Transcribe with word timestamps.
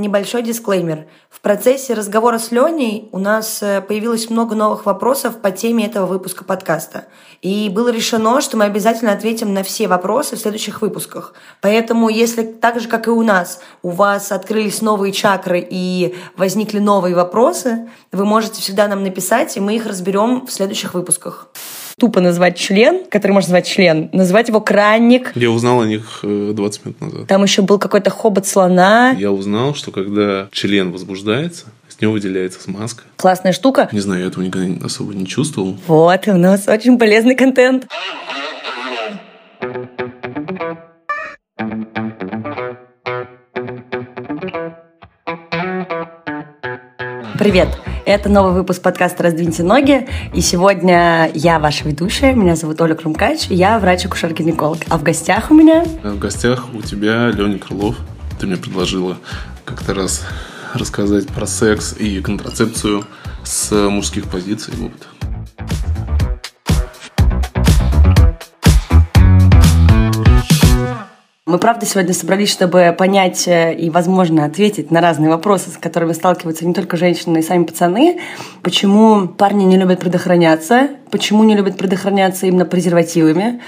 Небольшой 0.00 0.42
дисклеймер. 0.42 1.08
В 1.28 1.42
процессе 1.42 1.92
разговора 1.92 2.38
с 2.38 2.50
Леней 2.50 3.10
у 3.12 3.18
нас 3.18 3.62
э, 3.62 3.82
появилось 3.82 4.30
много 4.30 4.54
новых 4.54 4.86
вопросов 4.86 5.42
по 5.42 5.50
теме 5.50 5.84
этого 5.84 6.06
выпуска 6.06 6.42
подкаста. 6.42 7.04
И 7.42 7.68
было 7.68 7.90
решено, 7.90 8.40
что 8.40 8.56
мы 8.56 8.64
обязательно 8.64 9.12
ответим 9.12 9.52
на 9.52 9.62
все 9.62 9.88
вопросы 9.88 10.36
в 10.36 10.38
следующих 10.38 10.80
выпусках. 10.80 11.34
Поэтому, 11.60 12.08
если 12.08 12.44
так 12.44 12.80
же, 12.80 12.88
как 12.88 13.08
и 13.08 13.10
у 13.10 13.22
нас, 13.22 13.60
у 13.82 13.90
вас 13.90 14.32
открылись 14.32 14.80
новые 14.80 15.12
чакры 15.12 15.68
и 15.70 16.16
возникли 16.34 16.78
новые 16.78 17.14
вопросы, 17.14 17.90
вы 18.10 18.24
можете 18.24 18.62
всегда 18.62 18.88
нам 18.88 19.02
написать, 19.02 19.54
и 19.58 19.60
мы 19.60 19.76
их 19.76 19.84
разберем 19.84 20.46
в 20.46 20.50
следующих 20.50 20.94
выпусках 20.94 21.50
тупо 22.00 22.20
назвать 22.20 22.56
член, 22.56 23.04
который 23.10 23.32
можно 23.32 23.50
назвать 23.50 23.66
член, 23.66 24.08
называть 24.12 24.48
его 24.48 24.60
кранник. 24.60 25.32
Я 25.36 25.50
узнал 25.50 25.82
о 25.82 25.86
них 25.86 26.20
20 26.22 26.24
э, 26.24 26.88
минут 26.88 27.00
назад. 27.00 27.26
Там 27.28 27.42
еще 27.42 27.60
был 27.60 27.78
какой-то 27.78 28.08
хобот 28.10 28.46
слона. 28.46 29.10
Я 29.18 29.30
узнал, 29.30 29.74
что 29.74 29.92
когда 29.92 30.48
член 30.50 30.92
возбуждается, 30.92 31.66
с 31.88 32.00
него 32.00 32.12
выделяется 32.12 32.62
смазка. 32.62 33.04
Классная 33.16 33.52
штука. 33.52 33.90
Не 33.92 34.00
знаю, 34.00 34.22
я 34.22 34.28
этого 34.28 34.42
никогда 34.42 34.86
особо 34.86 35.14
не 35.14 35.26
чувствовал. 35.26 35.76
Вот, 35.86 36.26
у 36.26 36.36
нас 36.36 36.66
очень 36.66 36.98
полезный 36.98 37.34
контент. 37.34 37.86
Привет! 47.40 47.68
Это 48.04 48.28
новый 48.28 48.52
выпуск 48.52 48.82
подкаста 48.82 49.22
«Раздвиньте 49.22 49.62
ноги». 49.62 50.06
И 50.34 50.42
сегодня 50.42 51.30
я 51.32 51.58
ваша 51.58 51.88
ведущая. 51.88 52.34
Меня 52.34 52.54
зовут 52.54 52.78
Оля 52.82 52.94
Крумкач. 52.94 53.46
Я 53.48 53.78
врач-акушер-гинеколог. 53.78 54.80
А 54.90 54.98
в 54.98 55.02
гостях 55.02 55.50
у 55.50 55.54
меня... 55.54 55.86
А 56.04 56.10
в 56.10 56.18
гостях 56.18 56.66
у 56.74 56.82
тебя 56.82 57.30
Леня 57.30 57.58
Крылов. 57.58 57.96
Ты 58.38 58.46
мне 58.46 58.58
предложила 58.58 59.16
как-то 59.64 59.94
раз 59.94 60.26
рассказать 60.74 61.28
про 61.28 61.46
секс 61.46 61.94
и 61.98 62.20
контрацепцию 62.20 63.06
с 63.42 63.72
мужских 63.88 64.26
позиций. 64.28 64.74
Вот. 64.76 64.92
Мы, 71.50 71.58
правда, 71.58 71.84
сегодня 71.84 72.14
собрались, 72.14 72.48
чтобы 72.48 72.94
понять 72.96 73.48
э, 73.48 73.74
и, 73.74 73.90
возможно, 73.90 74.44
ответить 74.44 74.92
на 74.92 75.00
разные 75.00 75.30
вопросы, 75.30 75.70
с 75.70 75.76
которыми 75.76 76.12
сталкиваются 76.12 76.64
не 76.64 76.72
только 76.72 76.96
женщины, 76.96 77.32
но 77.32 77.38
и 77.40 77.42
сами 77.42 77.64
пацаны. 77.64 78.20
Почему 78.62 79.26
парни 79.26 79.64
не 79.64 79.76
любят 79.76 79.98
предохраняться, 79.98 80.90
почему 81.10 81.42
не 81.42 81.56
любят 81.56 81.76
предохраняться 81.76 82.46
именно 82.46 82.66
презервативами, 82.66 83.60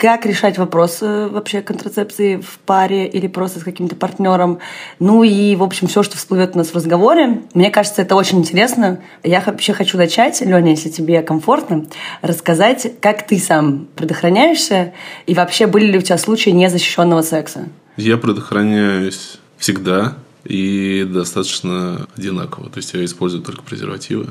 как 0.00 0.24
решать 0.24 0.56
вопросы 0.56 1.28
вообще 1.28 1.60
контрацепции 1.60 2.36
в 2.36 2.58
паре 2.60 3.06
или 3.06 3.26
просто 3.26 3.60
с 3.60 3.64
каким-то 3.64 3.94
партнером. 3.94 4.58
Ну 4.98 5.24
и, 5.24 5.54
в 5.56 5.62
общем, 5.62 5.88
все, 5.88 6.02
что 6.02 6.16
всплывет 6.16 6.52
у 6.54 6.58
нас 6.58 6.68
в 6.68 6.74
разговоре. 6.74 7.42
Мне 7.52 7.70
кажется, 7.70 8.00
это 8.00 8.16
очень 8.16 8.38
интересно. 8.38 9.02
Я 9.22 9.42
вообще 9.44 9.74
хочу 9.74 9.98
начать, 9.98 10.40
Леня, 10.40 10.70
если 10.70 10.88
тебе 10.88 11.20
комфортно, 11.20 11.84
рассказать, 12.22 12.94
как 13.02 13.26
ты 13.26 13.38
сам 13.38 13.88
предохраняешься 13.94 14.94
и 15.26 15.34
вообще 15.34 15.66
были 15.66 15.84
ли 15.84 15.98
у 15.98 16.00
тебя 16.00 16.16
случаи 16.16 16.48
незащищенного 16.48 17.20
секса? 17.20 17.68
Я 17.98 18.16
предохраняюсь 18.16 19.38
всегда 19.58 20.16
и 20.44 21.06
достаточно 21.06 22.06
одинаково. 22.16 22.70
То 22.70 22.78
есть 22.78 22.94
я 22.94 23.04
использую 23.04 23.42
только 23.42 23.60
презервативы. 23.62 24.28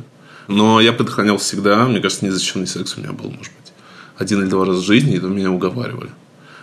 Но 0.47 0.81
я 0.81 0.93
предохранялся 0.93 1.45
всегда. 1.45 1.85
Мне 1.85 1.99
кажется, 1.99 2.25
незащищенный 2.25 2.65
секс 2.65 2.97
у 2.97 3.01
меня 3.01 3.11
был, 3.11 3.29
может 3.29 3.53
быть 3.53 3.58
один 4.19 4.41
или 4.41 4.49
два 4.49 4.65
раза 4.65 4.81
в 4.81 4.83
жизни, 4.83 5.15
и 5.15 5.19
меня 5.19 5.49
уговаривали. 5.49 6.09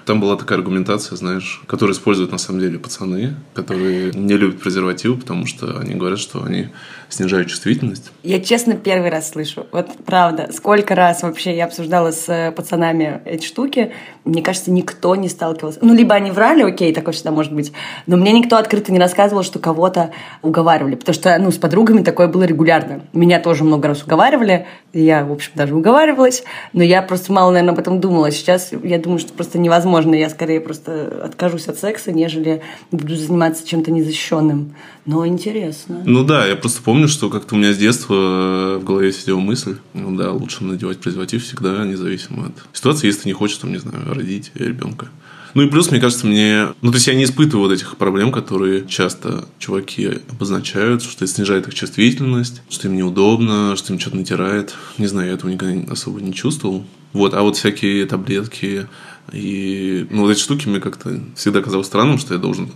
Там 0.06 0.20
была 0.20 0.36
такая 0.36 0.58
аргументация, 0.58 1.16
знаешь, 1.16 1.60
которую 1.66 1.92
используют 1.92 2.30
на 2.30 2.38
самом 2.38 2.60
деле 2.60 2.78
пацаны, 2.78 3.34
которые 3.54 4.12
не 4.12 4.36
любят 4.36 4.60
презервативы, 4.60 5.16
потому 5.16 5.46
что 5.46 5.80
они 5.80 5.96
говорят, 5.96 6.20
что 6.20 6.44
они 6.44 6.68
снижают 7.08 7.48
чувствительность. 7.48 8.12
Я 8.22 8.40
честно 8.40 8.74
первый 8.74 9.10
раз 9.10 9.30
слышу. 9.30 9.66
Вот 9.72 9.88
правда, 10.04 10.50
сколько 10.52 10.94
раз 10.94 11.24
вообще 11.24 11.56
я 11.56 11.64
обсуждала 11.64 12.12
с 12.12 12.28
э, 12.28 12.52
пацанами 12.52 13.20
эти 13.24 13.44
штуки, 13.44 13.92
мне 14.24 14.42
кажется, 14.42 14.70
никто 14.70 15.16
не 15.16 15.28
сталкивался. 15.28 15.80
Ну, 15.82 15.92
либо 15.92 16.14
они 16.14 16.30
врали, 16.30 16.62
окей, 16.62 16.94
такое 16.94 17.12
всегда 17.12 17.32
может 17.32 17.52
быть, 17.52 17.72
но 18.06 18.16
мне 18.16 18.32
никто 18.32 18.58
открыто 18.58 18.92
не 18.92 19.00
рассказывал, 19.00 19.42
что 19.42 19.58
кого-то 19.58 20.12
уговаривали, 20.42 20.94
потому 20.94 21.14
что, 21.14 21.36
ну, 21.38 21.50
с 21.50 21.56
подругами 21.56 22.02
такое 22.02 22.28
было 22.28 22.44
регулярно. 22.44 23.02
Меня 23.12 23.40
тоже 23.40 23.64
много 23.64 23.88
раз 23.88 24.04
уговаривали, 24.04 24.66
я, 24.92 25.24
в 25.24 25.32
общем, 25.32 25.50
даже 25.56 25.74
уговаривалась, 25.74 26.44
но 26.72 26.84
я 26.84 27.02
просто 27.02 27.32
мало, 27.32 27.50
наверное, 27.50 27.72
об 27.72 27.80
этом 27.80 28.00
думала. 28.00 28.30
Сейчас 28.30 28.70
я 28.84 28.98
думаю, 28.98 29.18
что 29.18 29.32
просто 29.32 29.58
невозможно, 29.58 29.95
я 30.04 30.28
скорее 30.30 30.60
просто 30.60 31.22
откажусь 31.24 31.68
от 31.68 31.78
секса, 31.78 32.12
нежели 32.12 32.62
буду 32.90 33.16
заниматься 33.16 33.66
чем-то 33.66 33.90
незащищенным. 33.90 34.74
Но 35.04 35.26
интересно. 35.26 36.02
Ну 36.04 36.24
да, 36.24 36.46
я 36.46 36.56
просто 36.56 36.82
помню, 36.82 37.08
что 37.08 37.30
как-то 37.30 37.54
у 37.54 37.58
меня 37.58 37.72
с 37.72 37.78
детства 37.78 38.14
э, 38.14 38.78
в 38.78 38.84
голове 38.84 39.12
сидела 39.12 39.38
мысль, 39.38 39.76
ну 39.94 40.16
да, 40.16 40.32
лучше 40.32 40.64
надевать 40.64 40.98
презерватив 40.98 41.44
всегда, 41.44 41.84
независимо 41.84 42.46
от 42.46 42.76
ситуации, 42.76 43.06
если 43.06 43.22
ты 43.22 43.28
не 43.28 43.34
хочешь, 43.34 43.58
там, 43.58 43.72
не 43.72 43.78
знаю, 43.78 44.12
родить 44.12 44.50
ребенка. 44.54 45.08
Ну 45.56 45.62
и 45.62 45.70
плюс, 45.70 45.90
мне 45.90 46.00
кажется, 46.00 46.26
мне... 46.26 46.68
Ну, 46.82 46.90
то 46.90 46.96
есть 46.96 47.06
я 47.06 47.14
не 47.14 47.24
испытываю 47.24 47.66
вот 47.66 47.74
этих 47.74 47.96
проблем, 47.96 48.30
которые 48.30 48.86
часто 48.86 49.46
чуваки 49.58 50.18
обозначают, 50.30 51.02
что 51.02 51.24
это 51.24 51.32
снижает 51.32 51.66
их 51.66 51.72
чувствительность, 51.72 52.60
что 52.68 52.88
им 52.88 52.96
неудобно, 52.96 53.74
что 53.74 53.94
им 53.94 53.98
что-то 53.98 54.16
натирает. 54.16 54.74
Не 54.98 55.06
знаю, 55.06 55.28
я 55.28 55.34
этого 55.34 55.50
никогда 55.50 55.90
особо 55.90 56.20
не 56.20 56.34
чувствовал. 56.34 56.84
Вот, 57.14 57.32
а 57.32 57.40
вот 57.40 57.56
всякие 57.56 58.04
таблетки 58.04 58.86
и... 59.32 60.06
Ну, 60.10 60.28
эти 60.30 60.40
штуки 60.40 60.68
мне 60.68 60.80
как-то 60.80 61.20
всегда 61.34 61.62
казалось 61.62 61.86
странным, 61.86 62.18
что 62.18 62.34
я 62.34 62.40
должен 62.40 62.70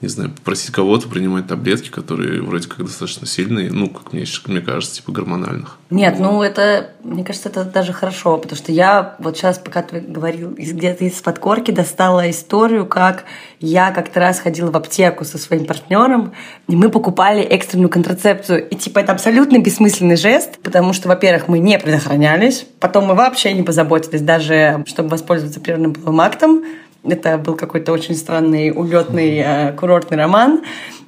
не 0.00 0.08
знаю, 0.08 0.30
попросить 0.30 0.70
кого-то 0.70 1.08
принимать 1.08 1.46
таблетки, 1.46 1.90
которые 1.90 2.40
вроде 2.42 2.68
как 2.68 2.84
достаточно 2.84 3.26
сильные, 3.26 3.70
ну, 3.70 3.88
как 3.88 4.12
мне, 4.12 4.24
мне 4.46 4.60
кажется, 4.60 4.96
типа 4.96 5.12
гормональных. 5.12 5.78
Нет, 5.90 6.18
ну 6.18 6.42
это, 6.42 6.90
мне 7.04 7.22
кажется, 7.22 7.50
это 7.50 7.64
даже 7.64 7.92
хорошо, 7.92 8.38
потому 8.38 8.56
что 8.56 8.72
я 8.72 9.16
вот 9.18 9.36
сейчас, 9.36 9.58
пока 9.58 9.82
ты 9.82 10.00
говорил, 10.00 10.54
где-то 10.56 11.04
из 11.04 11.20
подкорки 11.20 11.70
достала 11.70 12.30
историю, 12.30 12.86
как 12.86 13.24
я 13.58 13.90
как-то 13.90 14.20
раз 14.20 14.40
ходила 14.40 14.70
в 14.70 14.76
аптеку 14.76 15.24
со 15.24 15.36
своим 15.36 15.66
партнером, 15.66 16.32
и 16.66 16.76
мы 16.76 16.88
покупали 16.88 17.42
экстренную 17.42 17.90
контрацепцию. 17.90 18.66
И 18.68 18.76
типа 18.76 19.00
это 19.00 19.12
абсолютно 19.12 19.58
бессмысленный 19.58 20.16
жест, 20.16 20.58
потому 20.62 20.94
что, 20.94 21.08
во-первых, 21.08 21.48
мы 21.48 21.58
не 21.58 21.78
предохранялись, 21.78 22.66
потом 22.78 23.06
мы 23.06 23.14
вообще 23.14 23.52
не 23.52 23.62
позаботились 23.62 24.22
даже, 24.22 24.82
чтобы 24.86 25.10
воспользоваться 25.10 25.60
прерванным 25.60 25.92
половым 25.92 26.20
актом, 26.22 26.62
это 27.04 27.38
был 27.38 27.54
какой-то 27.56 27.92
очень 27.92 28.14
странный 28.14 28.70
улетный 28.70 29.42
э, 29.44 29.72
курортный 29.72 30.18
роман. 30.18 30.62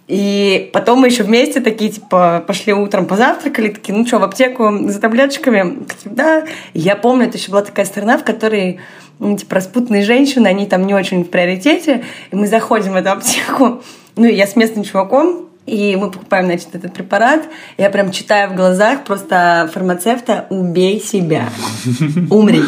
И 0.09 0.71
потом 0.73 1.01
мы 1.01 1.09
еще 1.09 1.23
вместе 1.23 1.61
такие, 1.61 1.91
типа, 1.91 2.45
пошли 2.47 2.73
утром 2.75 3.07
позавтракали, 3.07 3.69
такие, 3.69 3.97
ну 3.97 4.07
что, 4.07 4.19
в 4.19 4.25
аптеку 4.25 4.89
за 4.89 5.01
таблеточками? 5.01 5.85
Да. 6.05 6.45
И 6.75 6.81
я 6.81 6.97
помню, 6.97 7.27
это 7.27 7.39
еще 7.39 7.51
была 7.51 7.63
такая 7.63 7.87
страна, 7.87 8.19
в 8.19 8.25
которой 8.25 8.81
ну, 9.19 9.39
типа, 9.39 9.55
распутные 9.55 10.03
женщины, 10.03 10.49
они 10.49 10.67
там 10.67 10.87
не 10.87 10.95
очень 10.95 11.25
в 11.25 11.31
приоритете. 11.31 12.05
И 12.31 12.37
мы 12.37 12.47
заходим 12.47 12.93
в 12.93 12.97
эту 12.97 13.13
аптеку, 13.13 13.83
ну, 14.17 14.27
я 14.27 14.47
с 14.47 14.57
местным 14.57 14.85
чуваком, 14.85 15.49
и 15.65 15.95
мы 15.97 16.11
покупаем, 16.11 16.47
значит, 16.47 16.75
этот 16.75 16.93
препарат. 16.93 17.45
Я 17.79 17.89
прям 17.89 18.11
читаю 18.11 18.51
в 18.51 18.57
глазах 18.57 19.05
просто 19.05 19.71
фармацевта 19.73 20.47
«Убей 20.51 21.01
себя, 21.01 21.49
умри». 22.31 22.63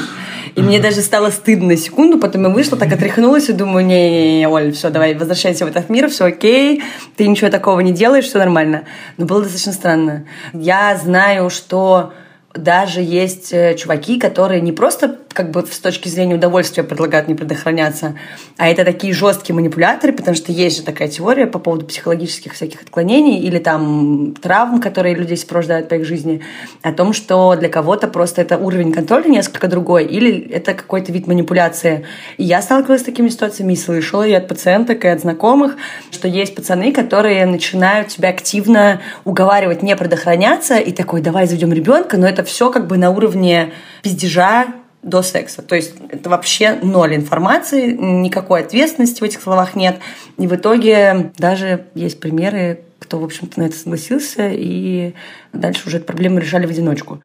И 0.55 0.63
мне 0.63 0.79
даже 0.79 1.01
стало 1.01 1.31
стыдно 1.31 1.77
секунду, 1.77 2.19
потом 2.19 2.45
я 2.45 2.49
вышла, 2.49 2.79
так 2.79 2.93
отряхнулась 2.93 3.49
и 3.49 3.53
думаю, 3.53 3.85
не-не-не, 3.85 4.49
Оль, 4.49 4.73
все, 4.73 4.91
давай, 4.91 5.15
возвращайся 5.15 5.65
в 5.65 5.69
этот 5.69 5.91
мир, 5.91 6.09
все 6.09 6.27
окей, 6.27 6.83
ты 7.17 7.27
ничего 7.27 7.51
такого 7.51 7.81
не 7.81 7.93
делаешь, 7.93 8.27
все 8.27 8.39
нормально. 8.39 8.85
Но 9.17 9.27
было 9.27 9.43
достаточно 9.43 9.73
странно. 9.73 10.27
Я 10.53 10.97
знаю, 10.97 11.51
что 11.51 12.13
даже 12.55 13.01
есть 13.01 13.53
э, 13.53 13.75
чуваки, 13.75 14.19
которые 14.19 14.61
не 14.61 14.73
просто 14.73 15.19
как 15.33 15.51
бы 15.51 15.67
с 15.67 15.81
точки 15.81 16.09
зрения 16.09 16.37
удовольствия 16.37 16.85
предлагают 16.85 17.27
не 17.27 17.35
предохраняться, 17.35 18.17
а 18.57 18.69
это 18.69 18.85
такие 18.85 19.13
жесткие 19.13 19.57
манипуляторы, 19.57 20.13
потому 20.13 20.37
что 20.37 20.53
есть 20.53 20.77
же 20.77 20.83
такая 20.85 21.09
теория 21.09 21.49
по 21.49 21.59
поводу 21.59 21.85
психологических 21.87 22.55
всяких 22.55 22.83
отклонений 22.83 23.41
или 23.41 23.59
там 23.59 24.35
травм, 24.41 24.81
которые 24.81 25.17
людей 25.17 25.37
сопровождают 25.37 25.89
по 25.89 25.95
их 25.95 26.05
жизни, 26.05 26.41
о 26.83 26.93
том, 26.93 27.13
что 27.13 27.57
для 27.57 27.69
кого-то 27.69 28.07
просто 28.07 28.43
это 28.43 28.57
уровень 28.57 28.93
контроля 28.93 29.29
несколько 29.29 29.67
другой, 29.67 30.05
или 30.05 30.49
это 30.51 30.75
какой-то 30.75 31.11
вид 31.11 31.27
манипуляции. 31.27 32.07
И 32.37 32.45
я 32.45 32.63
сталкивалась 32.63 33.01
с 33.01 33.05
такими 33.05 33.29
ситуациями 33.29 33.73
и 33.73 33.77
слышала 33.77 34.23
и 34.23 34.33
от 34.33 34.47
пациенток, 34.47 35.05
и 35.05 35.09
от 35.09 35.21
знакомых, 35.21 35.77
что 36.13 36.29
есть 36.29 36.55
пацаны, 36.55 36.93
которые 36.93 37.45
начинают 37.47 38.09
тебя 38.09 38.29
активно 38.29 39.01
уговаривать 39.25 39.83
не 39.83 39.97
предохраняться, 39.97 40.77
и 40.77 40.93
такой, 40.93 41.21
давай 41.21 41.47
заведем 41.49 41.73
ребенка, 41.73 42.17
но 42.17 42.29
это 42.29 42.44
все 42.45 42.71
как 42.71 42.87
бы 42.87 42.97
на 42.97 43.11
уровне 43.11 43.73
пиздежа, 44.03 44.67
до 45.05 45.23
секса. 45.23 45.63
То 45.63 45.77
есть 45.77 45.95
это 46.11 46.31
вообще 46.31 46.79
ноль 46.83 47.15
информации, 47.15 47.93
никакой 47.93 48.63
ответственности 48.63 49.21
в 49.21 49.25
этих 49.25 49.43
словах 49.43 49.77
нет. 49.77 49.99
И 50.39 50.47
в 50.47 50.55
итоге 50.55 51.33
даже 51.37 51.87
есть 51.95 52.21
примеры, 52.21 52.81
кто, 52.99 53.19
в 53.19 53.25
общем-то, 53.25 53.61
на 53.61 53.65
это 53.65 53.77
согласился, 53.77 54.49
и 54.51 55.15
дальше 55.53 55.87
уже 55.87 55.99
эту 55.99 56.07
проблему 56.07 56.39
решали 56.39 56.67
в 56.67 56.71
одиночку. 56.71 57.21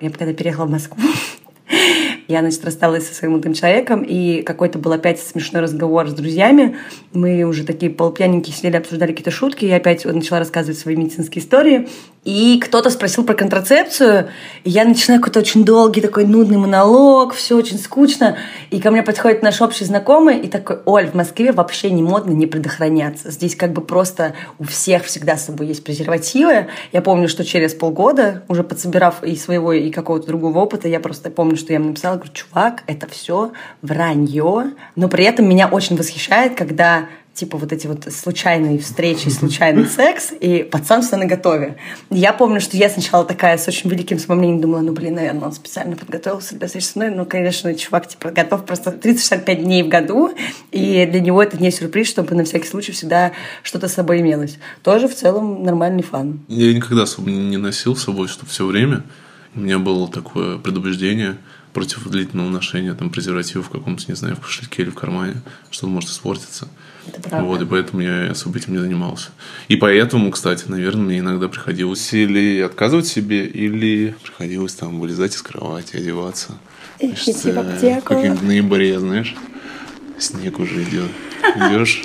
Я 0.00 0.10
когда 0.10 0.34
переехала 0.34 0.66
в 0.66 0.70
Москву, 0.70 1.00
Я, 2.28 2.40
значит, 2.40 2.64
рассталась 2.64 3.06
со 3.06 3.14
своим 3.14 3.32
молодым 3.32 3.52
человеком, 3.52 4.02
и 4.02 4.42
какой-то 4.42 4.78
был 4.78 4.92
опять 4.92 5.20
смешной 5.20 5.62
разговор 5.62 6.08
с 6.08 6.14
друзьями. 6.14 6.76
Мы 7.12 7.42
уже 7.44 7.64
такие 7.64 7.90
полупьяненькие 7.90 8.54
сидели, 8.56 8.76
обсуждали 8.76 9.10
какие-то 9.10 9.30
шутки. 9.30 9.66
Я 9.66 9.76
опять 9.76 10.04
начала 10.04 10.38
рассказывать 10.38 10.78
свои 10.78 10.96
медицинские 10.96 11.42
истории. 11.42 11.88
И 12.24 12.58
кто-то 12.58 12.88
спросил 12.88 13.24
про 13.24 13.34
контрацепцию, 13.34 14.30
и 14.64 14.70
я 14.70 14.84
начинаю 14.84 15.20
какой-то 15.20 15.40
очень 15.40 15.64
долгий 15.64 16.00
такой 16.00 16.24
нудный 16.24 16.56
монолог, 16.56 17.34
все 17.34 17.54
очень 17.54 17.78
скучно. 17.78 18.38
И 18.70 18.80
ко 18.80 18.90
мне 18.90 19.02
подходит 19.02 19.42
наш 19.42 19.60
общий 19.60 19.84
знакомый 19.84 20.38
и 20.38 20.48
такой, 20.48 20.78
Оль, 20.86 21.06
в 21.06 21.14
Москве 21.14 21.52
вообще 21.52 21.90
не 21.90 22.02
модно 22.02 22.32
не 22.32 22.46
предохраняться. 22.46 23.30
Здесь 23.30 23.54
как 23.54 23.72
бы 23.72 23.82
просто 23.82 24.34
у 24.58 24.64
всех 24.64 25.04
всегда 25.04 25.36
с 25.36 25.44
собой 25.46 25.66
есть 25.66 25.84
презервативы. 25.84 26.68
Я 26.92 27.02
помню, 27.02 27.28
что 27.28 27.44
через 27.44 27.74
полгода, 27.74 28.42
уже 28.48 28.64
подсобирав 28.64 29.22
и 29.22 29.36
своего, 29.36 29.74
и 29.74 29.90
какого-то 29.90 30.26
другого 30.26 30.60
опыта, 30.60 30.88
я 30.88 31.00
просто 31.00 31.28
помню, 31.28 31.56
что 31.56 31.74
я 31.74 31.78
им 31.78 31.88
написала, 31.88 32.14
говорю, 32.14 32.32
чувак, 32.32 32.84
это 32.86 33.06
все 33.06 33.52
вранье. 33.82 34.72
Но 34.96 35.08
при 35.08 35.24
этом 35.24 35.46
меня 35.46 35.68
очень 35.68 35.96
восхищает, 35.96 36.54
когда 36.54 37.06
типа 37.34 37.58
вот 37.58 37.72
эти 37.72 37.86
вот 37.86 38.06
случайные 38.12 38.78
встречи, 38.78 39.28
случайный 39.28 39.86
секс, 39.86 40.32
и 40.38 40.62
пацан 40.62 41.02
все 41.02 41.16
на 41.16 41.26
готове. 41.26 41.76
Я 42.10 42.32
помню, 42.32 42.60
что 42.60 42.76
я 42.76 42.88
сначала 42.88 43.24
такая 43.24 43.58
с 43.58 43.66
очень 43.66 43.90
великим 43.90 44.18
самомнением 44.18 44.60
думала, 44.60 44.80
ну, 44.80 44.92
блин, 44.92 45.14
наверное, 45.14 45.46
он 45.46 45.52
специально 45.52 45.96
подготовился 45.96 46.56
для 46.56 46.66
встречи 46.68 46.86
со 46.86 46.98
мной. 46.98 47.10
Ну, 47.10 47.26
конечно, 47.26 47.74
чувак, 47.74 48.08
типа, 48.08 48.30
готов 48.30 48.64
просто 48.64 48.92
365 48.92 49.64
дней 49.64 49.82
в 49.82 49.88
году, 49.88 50.32
и 50.70 51.06
для 51.06 51.20
него 51.20 51.42
это 51.42 51.58
не 51.58 51.70
сюрприз, 51.70 52.08
чтобы 52.08 52.34
на 52.34 52.44
всякий 52.44 52.68
случай 52.68 52.92
всегда 52.92 53.32
что-то 53.62 53.88
с 53.88 53.94
собой 53.94 54.20
имелось. 54.20 54.58
Тоже 54.82 55.08
в 55.08 55.14
целом 55.14 55.64
нормальный 55.64 56.02
фан. 56.02 56.40
Я 56.48 56.72
никогда 56.72 57.04
не 57.18 57.56
носил 57.56 57.96
с 57.96 58.04
собой, 58.04 58.28
что 58.28 58.46
все 58.46 58.64
время 58.64 59.02
у 59.56 59.60
меня 59.60 59.78
было 59.78 60.08
такое 60.08 60.58
предубеждение 60.58 61.36
против 61.72 62.08
длительного 62.08 62.48
ношения 62.48 62.94
там 62.94 63.10
презерватива 63.10 63.62
в 63.62 63.68
каком-то, 63.68 64.04
не 64.08 64.14
знаю, 64.14 64.36
в 64.36 64.40
кошельке 64.40 64.82
или 64.82 64.90
в 64.90 64.94
кармане, 64.94 65.42
что 65.70 65.86
он 65.86 65.92
может 65.92 66.08
испортиться. 66.08 66.68
Вот, 67.30 67.62
и 67.62 67.64
поэтому 67.64 68.02
я 68.02 68.30
особо 68.30 68.58
этим 68.58 68.72
не 68.74 68.78
занимался. 68.78 69.30
И 69.68 69.76
поэтому, 69.76 70.30
кстати, 70.30 70.64
наверное, 70.66 71.04
мне 71.04 71.18
иногда 71.18 71.48
приходилось 71.48 72.12
или 72.12 72.60
отказывать 72.60 73.06
себе, 73.06 73.46
или 73.46 74.14
приходилось 74.22 74.74
там 74.74 75.00
вылезать 75.00 75.34
из 75.34 75.42
кровати, 75.42 75.96
одеваться. 75.96 76.52
Идти 76.98 77.32
в 77.50 77.58
аптеку. 77.58 78.02
Как 78.04 78.38
в 78.38 78.44
ноябре, 78.44 78.98
знаешь, 78.98 79.34
снег 80.18 80.58
уже 80.58 80.82
идет. 80.82 81.10
Идешь 81.56 82.04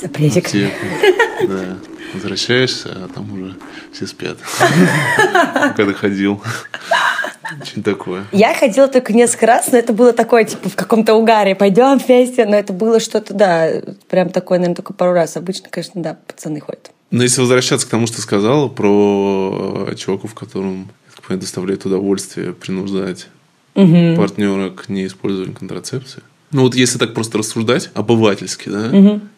Запретик. 0.00 0.46
аптеку, 0.46 0.86
да. 1.48 1.78
Возвращаешься, 2.12 2.90
а 2.94 3.08
там 3.12 3.32
уже 3.32 3.54
все 3.92 4.06
спят. 4.06 4.38
Когда 5.76 5.92
ходил. 5.94 6.42
Очень 7.60 7.82
такое. 7.82 8.24
Я 8.32 8.54
ходила 8.54 8.88
только 8.88 9.12
несколько 9.12 9.46
раз, 9.46 9.70
но 9.70 9.78
это 9.78 9.92
было 9.92 10.12
такое, 10.12 10.44
типа, 10.44 10.68
в 10.68 10.76
каком-то 10.76 11.14
угаре. 11.14 11.54
Пойдем 11.54 11.98
вместе. 11.98 12.46
Но 12.46 12.56
это 12.56 12.72
было 12.72 13.00
что-то, 13.00 13.34
да, 13.34 13.68
прям 14.08 14.30
такое, 14.30 14.58
наверное, 14.58 14.76
только 14.76 14.92
пару 14.92 15.12
раз. 15.12 15.36
Обычно, 15.36 15.68
конечно, 15.70 16.02
да, 16.02 16.16
пацаны 16.26 16.60
ходят. 16.60 16.90
Но 17.10 17.22
если 17.22 17.40
возвращаться 17.40 17.86
к 17.86 17.90
тому, 17.90 18.06
что 18.06 18.16
ты 18.16 18.22
сказала 18.22 18.68
про 18.68 19.88
чуваков, 19.96 20.34
которым, 20.34 20.88
понимаю, 21.26 21.40
доставляет 21.40 21.84
удовольствие 21.84 22.52
принуждать 22.52 23.28
Мгм. 23.74 24.16
партнера 24.16 24.70
к 24.70 24.88
неиспользованию 24.88 25.54
контрацепции. 25.56 26.22
Ну 26.50 26.62
вот 26.62 26.74
если 26.74 26.98
так 26.98 27.12
просто 27.14 27.38
рассуждать, 27.38 27.90
обывательски, 27.94 28.68
да, 28.68 28.88
Мгм. 28.88 29.28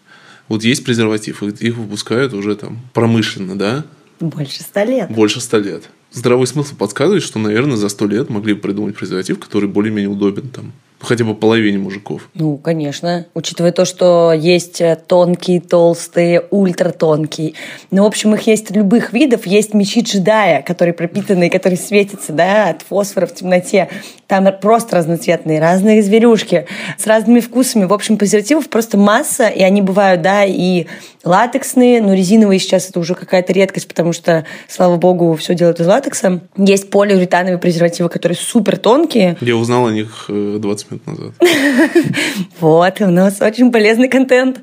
Вот 0.48 0.64
есть 0.64 0.84
презерватив, 0.84 1.42
их 1.42 1.76
выпускают 1.76 2.32
уже 2.34 2.56
там 2.56 2.78
промышленно, 2.94 3.56
да, 3.58 3.84
Больше 4.20 4.62
ста 4.62 4.84
лет. 4.84 5.10
больше 5.10 5.40
ста 5.40 5.58
лет. 5.58 5.90
Здравый 6.12 6.46
смысл 6.46 6.74
подсказывает, 6.76 7.22
что, 7.22 7.38
наверное, 7.38 7.76
за 7.76 7.88
сто 7.88 8.06
лет 8.06 8.30
могли 8.30 8.54
бы 8.54 8.60
придумать 8.60 8.96
презерватив, 8.96 9.38
который 9.38 9.68
более-менее 9.68 10.08
удобен 10.08 10.48
там, 10.48 10.72
хотя 11.00 11.24
бы 11.24 11.34
половине 11.34 11.78
мужиков. 11.78 12.28
Ну, 12.34 12.56
конечно. 12.56 13.26
Учитывая 13.34 13.72
то, 13.72 13.84
что 13.84 14.32
есть 14.32 14.80
э, 14.80 14.96
тонкие, 15.06 15.60
толстые, 15.60 16.44
ультратонкие. 16.50 17.54
Ну, 17.90 18.04
в 18.04 18.06
общем, 18.06 18.34
их 18.34 18.46
есть 18.46 18.70
любых 18.70 19.12
видов. 19.12 19.46
Есть 19.46 19.74
мечи 19.74 20.00
джедая, 20.00 20.62
которые 20.62 20.94
пропитанные 20.94 21.50
которые 21.50 21.78
светятся, 21.78 22.32
да, 22.32 22.70
от 22.70 22.82
фосфора 22.82 23.26
в 23.26 23.34
темноте. 23.34 23.88
Там 24.26 24.46
просто 24.60 24.96
разноцветные, 24.96 25.60
разные 25.60 26.02
зверюшки 26.02 26.66
с 26.98 27.06
разными 27.06 27.40
вкусами. 27.40 27.84
В 27.84 27.92
общем, 27.92 28.18
презервативов 28.18 28.68
просто 28.68 28.98
масса, 28.98 29.48
и 29.48 29.62
они 29.62 29.82
бывают, 29.82 30.22
да, 30.22 30.44
и 30.44 30.86
латексные, 31.24 32.00
но 32.00 32.14
резиновые 32.14 32.58
сейчас 32.58 32.88
это 32.88 33.00
уже 33.00 33.14
какая-то 33.14 33.52
редкость, 33.52 33.88
потому 33.88 34.12
что, 34.12 34.44
слава 34.68 34.96
богу, 34.96 35.34
все 35.36 35.54
делают 35.54 35.80
из 35.80 35.86
латекса. 35.86 36.40
Есть 36.56 36.90
полиуретановые 36.90 37.58
презервативы, 37.58 38.08
которые 38.08 38.36
супер 38.36 38.76
тонкие. 38.78 39.36
Я 39.40 39.56
узнал 39.56 39.86
о 39.86 39.92
них 39.92 40.26
20 40.28 40.85
10 40.90 41.06
минут 41.06 41.06
назад. 41.06 41.34
Вот, 42.60 43.00
у 43.00 43.06
нас 43.06 43.40
очень 43.40 43.70
полезный 43.70 44.08
контент. 44.08 44.60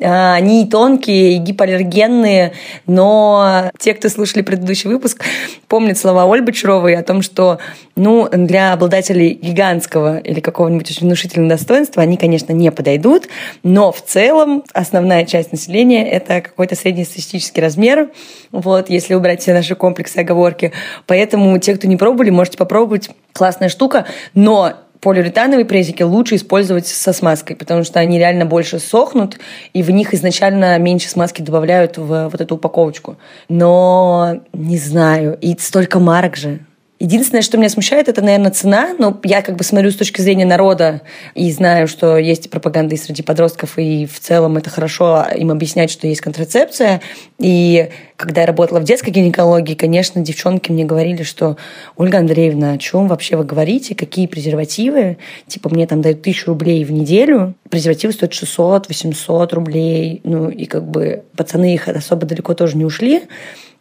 А, 0.00 0.34
они 0.34 0.64
и 0.64 0.68
тонкие, 0.68 1.36
и 1.36 1.38
гипоаллергенные, 1.38 2.52
но 2.86 3.70
те, 3.78 3.94
кто 3.94 4.08
слушали 4.08 4.42
предыдущий 4.42 4.90
выпуск, 4.90 5.22
помнят 5.68 5.96
слова 5.96 6.24
Ольги 6.24 6.46
Бочаровой 6.46 6.96
о 6.96 7.02
том, 7.02 7.22
что 7.22 7.58
ну, 7.94 8.28
для 8.30 8.72
обладателей 8.72 9.30
гигантского 9.34 10.18
или 10.18 10.40
какого-нибудь 10.40 10.90
очень 10.90 11.06
внушительного 11.06 11.50
достоинства 11.50 12.02
они, 12.02 12.16
конечно, 12.16 12.52
не 12.52 12.70
подойдут, 12.70 13.28
но 13.62 13.92
в 13.92 14.02
целом 14.02 14.64
основная 14.72 15.24
часть 15.24 15.52
населения– 15.52 16.08
это 16.10 16.40
какой-то 16.40 16.74
среднестатистический 16.74 17.60
размер, 17.60 18.10
вот, 18.52 18.90
если 18.90 19.14
убрать 19.14 19.42
все 19.42 19.54
наши 19.54 19.74
комплексы 19.74 20.18
оговорки. 20.18 20.72
Поэтому 21.06 21.58
те, 21.58 21.74
кто 21.74 21.86
не 21.86 21.96
пробовали, 21.96 22.30
можете 22.30 22.58
попробовать. 22.58 23.10
Классная 23.32 23.68
штука, 23.68 24.06
но 24.32 24.76
полиуретановые 25.00 25.64
презики 25.64 26.02
лучше 26.02 26.36
использовать 26.36 26.86
со 26.86 27.12
смазкой, 27.12 27.56
потому 27.56 27.84
что 27.84 28.00
они 28.00 28.18
реально 28.18 28.46
больше 28.46 28.78
сохнут, 28.78 29.38
и 29.72 29.82
в 29.82 29.90
них 29.90 30.14
изначально 30.14 30.78
меньше 30.78 31.08
смазки 31.08 31.42
добавляют 31.42 31.98
в 31.98 32.28
вот 32.28 32.40
эту 32.40 32.56
упаковочку. 32.56 33.16
Но 33.48 34.40
не 34.52 34.78
знаю, 34.78 35.38
и 35.40 35.56
столько 35.58 35.98
марок 35.98 36.36
же. 36.36 36.60
Единственное, 36.98 37.42
что 37.42 37.58
меня 37.58 37.68
смущает, 37.68 38.08
это, 38.08 38.22
наверное, 38.22 38.50
цена. 38.50 38.94
Но 38.98 39.20
я 39.22 39.42
как 39.42 39.56
бы 39.56 39.64
смотрю 39.64 39.90
с 39.90 39.96
точки 39.96 40.22
зрения 40.22 40.46
народа 40.46 41.02
и 41.34 41.50
знаю, 41.52 41.88
что 41.88 42.16
есть 42.16 42.48
пропаганда 42.48 42.94
и 42.94 42.98
среди 42.98 43.22
подростков, 43.22 43.78
и 43.78 44.06
в 44.06 44.18
целом 44.18 44.56
это 44.56 44.70
хорошо 44.70 45.26
им 45.36 45.50
объяснять, 45.50 45.90
что 45.90 46.06
есть 46.06 46.22
контрацепция. 46.22 47.02
И 47.38 47.90
когда 48.16 48.40
я 48.40 48.46
работала 48.46 48.80
в 48.80 48.84
детской 48.84 49.10
гинекологии, 49.10 49.74
конечно, 49.74 50.22
девчонки 50.22 50.72
мне 50.72 50.86
говорили, 50.86 51.22
что 51.22 51.58
Ольга 51.96 52.18
Андреевна, 52.18 52.72
о 52.72 52.78
чем 52.78 53.08
вообще 53.08 53.36
вы 53.36 53.44
говорите, 53.44 53.94
какие 53.94 54.26
презервативы? 54.26 55.18
Типа 55.46 55.68
мне 55.68 55.86
там 55.86 56.00
дают 56.00 56.22
тысячу 56.22 56.48
рублей 56.48 56.82
в 56.84 56.92
неделю, 56.92 57.54
презервативы 57.68 58.14
стоят 58.14 58.32
600-800 58.32 59.54
рублей, 59.54 60.22
ну 60.24 60.48
и 60.48 60.64
как 60.64 60.88
бы 60.88 61.24
пацаны 61.36 61.74
их 61.74 61.88
особо 61.88 62.24
далеко 62.26 62.54
тоже 62.54 62.78
не 62.78 62.86
ушли, 62.86 63.24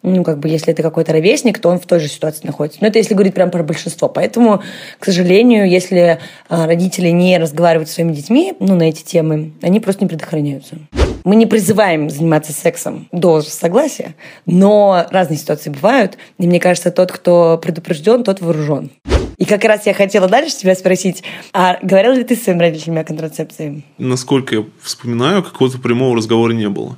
ну, 0.06 0.24
как 0.24 0.40
бы, 0.40 0.48
если 0.48 0.72
это 0.72 0.84
какой-то 0.84 1.12
ровесник, 1.12 1.60
то 1.60 1.70
он 1.70 1.80
в 1.80 1.86
той 1.86 2.00
же 2.00 2.08
ситуации 2.08 2.46
находится. 2.46 2.80
Но 2.82 2.88
это 2.88 3.00
если 3.00 3.14
говорить 3.14 3.34
прям 3.34 3.52
про 3.52 3.64
большинство. 3.64 4.08
Поэтому, 4.08 4.62
к 5.00 5.06
сожалению, 5.06 5.68
если 5.70 6.20
а, 6.48 6.68
родители 6.68 7.10
не 7.10 7.38
разговаривают 7.38 7.90
с 7.90 7.94
своими 7.94 8.14
детьми, 8.14 8.54
ну, 8.60 8.76
на 8.76 8.84
эти 8.84 9.04
темы, 9.04 9.54
они 9.62 9.80
просто 9.80 10.04
не 10.04 10.10
предохраняются. 10.10 10.78
Мы 11.24 11.36
не 11.36 11.48
призываем 11.48 12.10
заниматься 12.10 12.54
сексом 12.54 13.08
до 13.12 13.42
согласия, 13.42 14.16
но 14.46 15.08
разные 15.10 15.38
ситуации 15.38 15.72
бывают. 15.72 16.18
И 16.38 16.46
мне 16.46 16.60
кажется, 16.60 16.92
тот, 16.92 17.12
кто 17.12 17.58
предупрежден, 17.58 18.24
тот 18.24 18.42
вооружен. 18.42 18.92
И 19.38 19.46
как 19.46 19.64
раз 19.66 19.86
я 19.86 19.94
хотела 19.94 20.28
дальше 20.28 20.56
тебя 20.56 20.76
спросить, 20.76 21.24
а 21.52 21.78
говорил 21.82 22.14
ли 22.14 22.24
ты 22.24 22.36
с 22.36 22.44
своими 22.44 22.60
родителями 22.60 23.02
о 23.02 23.04
контрацепции? 23.04 23.84
Насколько 23.98 24.56
я 24.56 24.66
вспоминаю, 24.82 25.44
какого-то 25.44 25.78
прямого 25.80 26.16
разговора 26.16 26.54
не 26.54 26.70
было. 26.70 26.96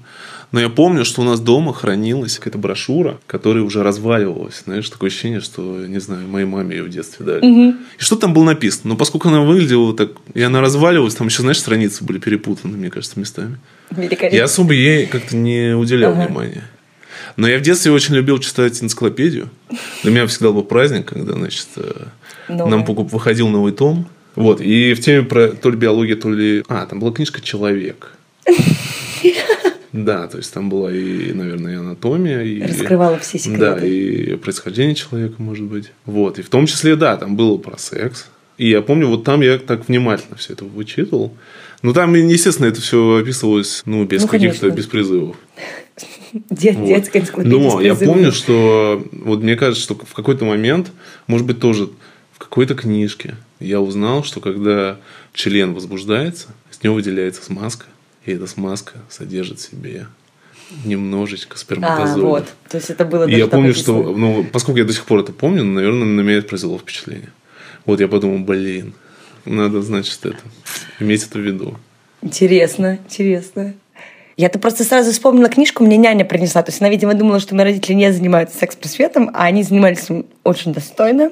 Но 0.54 0.62
я 0.62 0.70
помню, 0.70 1.04
что 1.04 1.22
у 1.22 1.26
нас 1.26 1.42
дома 1.42 1.74
хранилась 1.74 2.38
какая-то 2.38 2.58
брошюра, 2.58 3.18
которая 3.28 3.64
уже 3.64 3.84
разваливалась. 3.84 4.62
Знаешь, 4.66 4.90
такое 4.90 5.10
ощущение, 5.10 5.42
что, 5.42 5.86
не 5.86 6.00
знаю, 6.00 6.26
моей 6.28 6.46
маме 6.46 6.78
ее 6.78 6.84
в 6.84 6.90
детстве 6.90 7.26
дали. 7.26 7.72
И 7.72 7.76
что 8.02 8.16
там 8.16 8.34
было 8.34 8.46
написано? 8.46 8.92
Но 8.92 8.96
поскольку 8.96 9.28
она 9.28 9.42
выглядела 9.42 9.94
так, 9.94 10.12
и 10.34 10.42
она 10.42 10.62
разваливалась, 10.62 11.16
там 11.16 11.28
еще, 11.28 11.42
знаешь, 11.42 11.60
страницы 11.60 12.06
были 12.06 12.18
перепутаны, 12.20 12.78
мне 12.78 12.90
кажется, 12.90 13.20
местами. 13.20 13.58
Я 14.32 14.46
особо 14.46 14.74
ей 14.74 15.06
как-то 15.06 15.36
не 15.36 15.76
уделял 15.76 16.14
Ага. 16.14 16.28
внимания. 16.28 16.64
Но 17.36 17.48
я 17.48 17.60
в 17.60 17.62
детстве 17.62 17.92
очень 17.92 18.16
любил 18.16 18.40
читать 18.40 18.82
энциклопедию. 18.82 19.50
Для 20.04 20.12
меня 20.12 20.28
всегда 20.28 20.52
был 20.52 20.64
праздник, 20.64 21.08
когда, 21.08 21.34
значит, 21.34 21.68
э, 21.76 22.06
Новое. 22.48 22.72
нам 22.72 22.86
покуп- 22.86 23.10
выходил 23.12 23.48
новый 23.50 23.74
том. 23.74 24.08
Вот, 24.36 24.62
и 24.62 24.94
в 24.94 25.02
теме 25.02 25.24
про 25.24 25.50
то 25.50 25.70
ли 25.70 25.76
биология, 25.76 26.16
то 26.16 26.32
ли... 26.32 26.64
А, 26.70 26.86
там 26.86 27.00
была 27.00 27.12
книжка 27.12 27.42
«Человек». 27.42 28.14
Да, 30.06 30.28
то 30.28 30.38
есть 30.38 30.54
там 30.54 30.70
была 30.70 30.92
и, 30.92 31.34
наверное, 31.34 31.74
и 31.74 31.76
анатомия, 31.78 32.42
и... 32.42 32.62
Раскрывала 32.62 33.18
все 33.18 33.40
секреты. 33.40 33.60
Да, 33.60 33.86
и 33.86 34.36
происхождение 34.36 34.96
человека, 34.96 35.36
может 35.40 35.66
быть. 35.66 35.92
Вот, 36.06 36.38
и 36.38 36.44
в 36.44 36.50
том 36.50 36.68
числе, 36.68 36.96
да, 36.96 37.18
там 37.18 37.36
было 37.36 37.58
про 37.58 37.78
секс. 37.78 38.28
И 38.58 38.70
я 38.70 38.82
помню, 38.82 39.08
вот 39.08 39.24
там 39.24 39.42
я 39.42 39.58
так 39.58 39.88
внимательно 39.88 40.36
все 40.36 40.54
это 40.54 40.66
вычитывал. 40.66 41.34
Ну, 41.82 41.94
там, 41.94 42.14
естественно, 42.14 42.68
это 42.68 42.82
все 42.82 43.18
описывалось, 43.18 43.84
ну, 43.86 44.04
без 44.06 44.24
Ну, 44.24 44.28
каких-то, 44.28 44.70
без 44.70 44.86
призывов. 44.86 45.36
Дет- 46.50 46.76
Вот. 46.76 46.88
Детская 46.88 47.20
энциклопедия 47.20 47.58
Но 47.58 47.82
я 47.82 47.96
помню, 47.96 48.32
что 48.32 49.04
вот 49.12 49.42
мне 49.42 49.56
кажется, 49.56 49.82
что 49.82 49.96
в 49.96 50.14
какой-то 50.14 50.46
момент, 50.46 50.92
может 51.28 51.46
быть, 51.48 51.60
тоже 51.60 51.90
в 52.34 52.40
какой-то 52.40 52.76
книжке 52.76 53.36
я 53.60 53.82
узнал, 53.82 54.24
что 54.24 54.42
когда 54.42 54.98
член 55.34 55.74
возбуждается, 55.74 56.50
с 56.70 56.84
него 56.84 56.96
выделяется 56.96 57.44
смазка, 57.44 57.86
и 58.28 58.34
эта 58.34 58.46
смазка 58.46 58.94
содержит 59.10 59.60
в 59.60 59.70
себе 59.72 60.08
немножечко 60.84 61.58
сперматозоида. 61.58 62.28
А, 62.28 62.30
вот. 62.30 62.46
То 62.70 62.78
есть 62.78 62.90
это 62.90 63.06
было 63.06 63.26
И 63.26 63.38
я 63.38 63.48
помню, 63.48 63.74
что, 63.74 64.04
ну, 64.04 64.44
поскольку 64.44 64.80
я 64.80 64.86
до 64.86 64.92
сих 64.92 65.06
пор 65.06 65.22
это 65.22 65.32
помню, 65.32 65.64
наверное, 65.64 66.06
на 66.06 66.22
меня 66.22 66.40
это 66.40 66.50
произвело 66.50 66.78
впечатление. 66.78 67.32
Вот 67.86 68.02
я 68.02 68.10
подумал, 68.10 68.40
блин, 68.40 68.94
надо, 69.46 69.82
значит, 69.82 70.26
это, 70.26 70.40
иметь 71.00 71.26
это 71.26 71.40
в 71.40 71.42
виду. 71.42 71.78
Интересно, 72.22 73.00
интересно. 73.06 73.74
Я-то 74.36 74.60
просто 74.60 74.84
сразу 74.84 75.14
вспомнила 75.14 75.48
книжку, 75.48 75.86
мне 75.86 75.96
няня 75.96 76.26
принесла. 76.26 76.62
То 76.64 76.72
есть 76.72 76.82
она, 76.82 76.90
видимо, 76.90 77.14
думала, 77.14 77.40
что 77.40 77.56
мои 77.56 77.64
родители 77.64 77.94
не 77.94 78.12
занимаются 78.12 78.58
секс-просветом, 78.58 79.32
а 79.34 79.46
они 79.46 79.64
занимались 79.64 80.08
очень 80.44 80.74
достойно. 80.74 81.32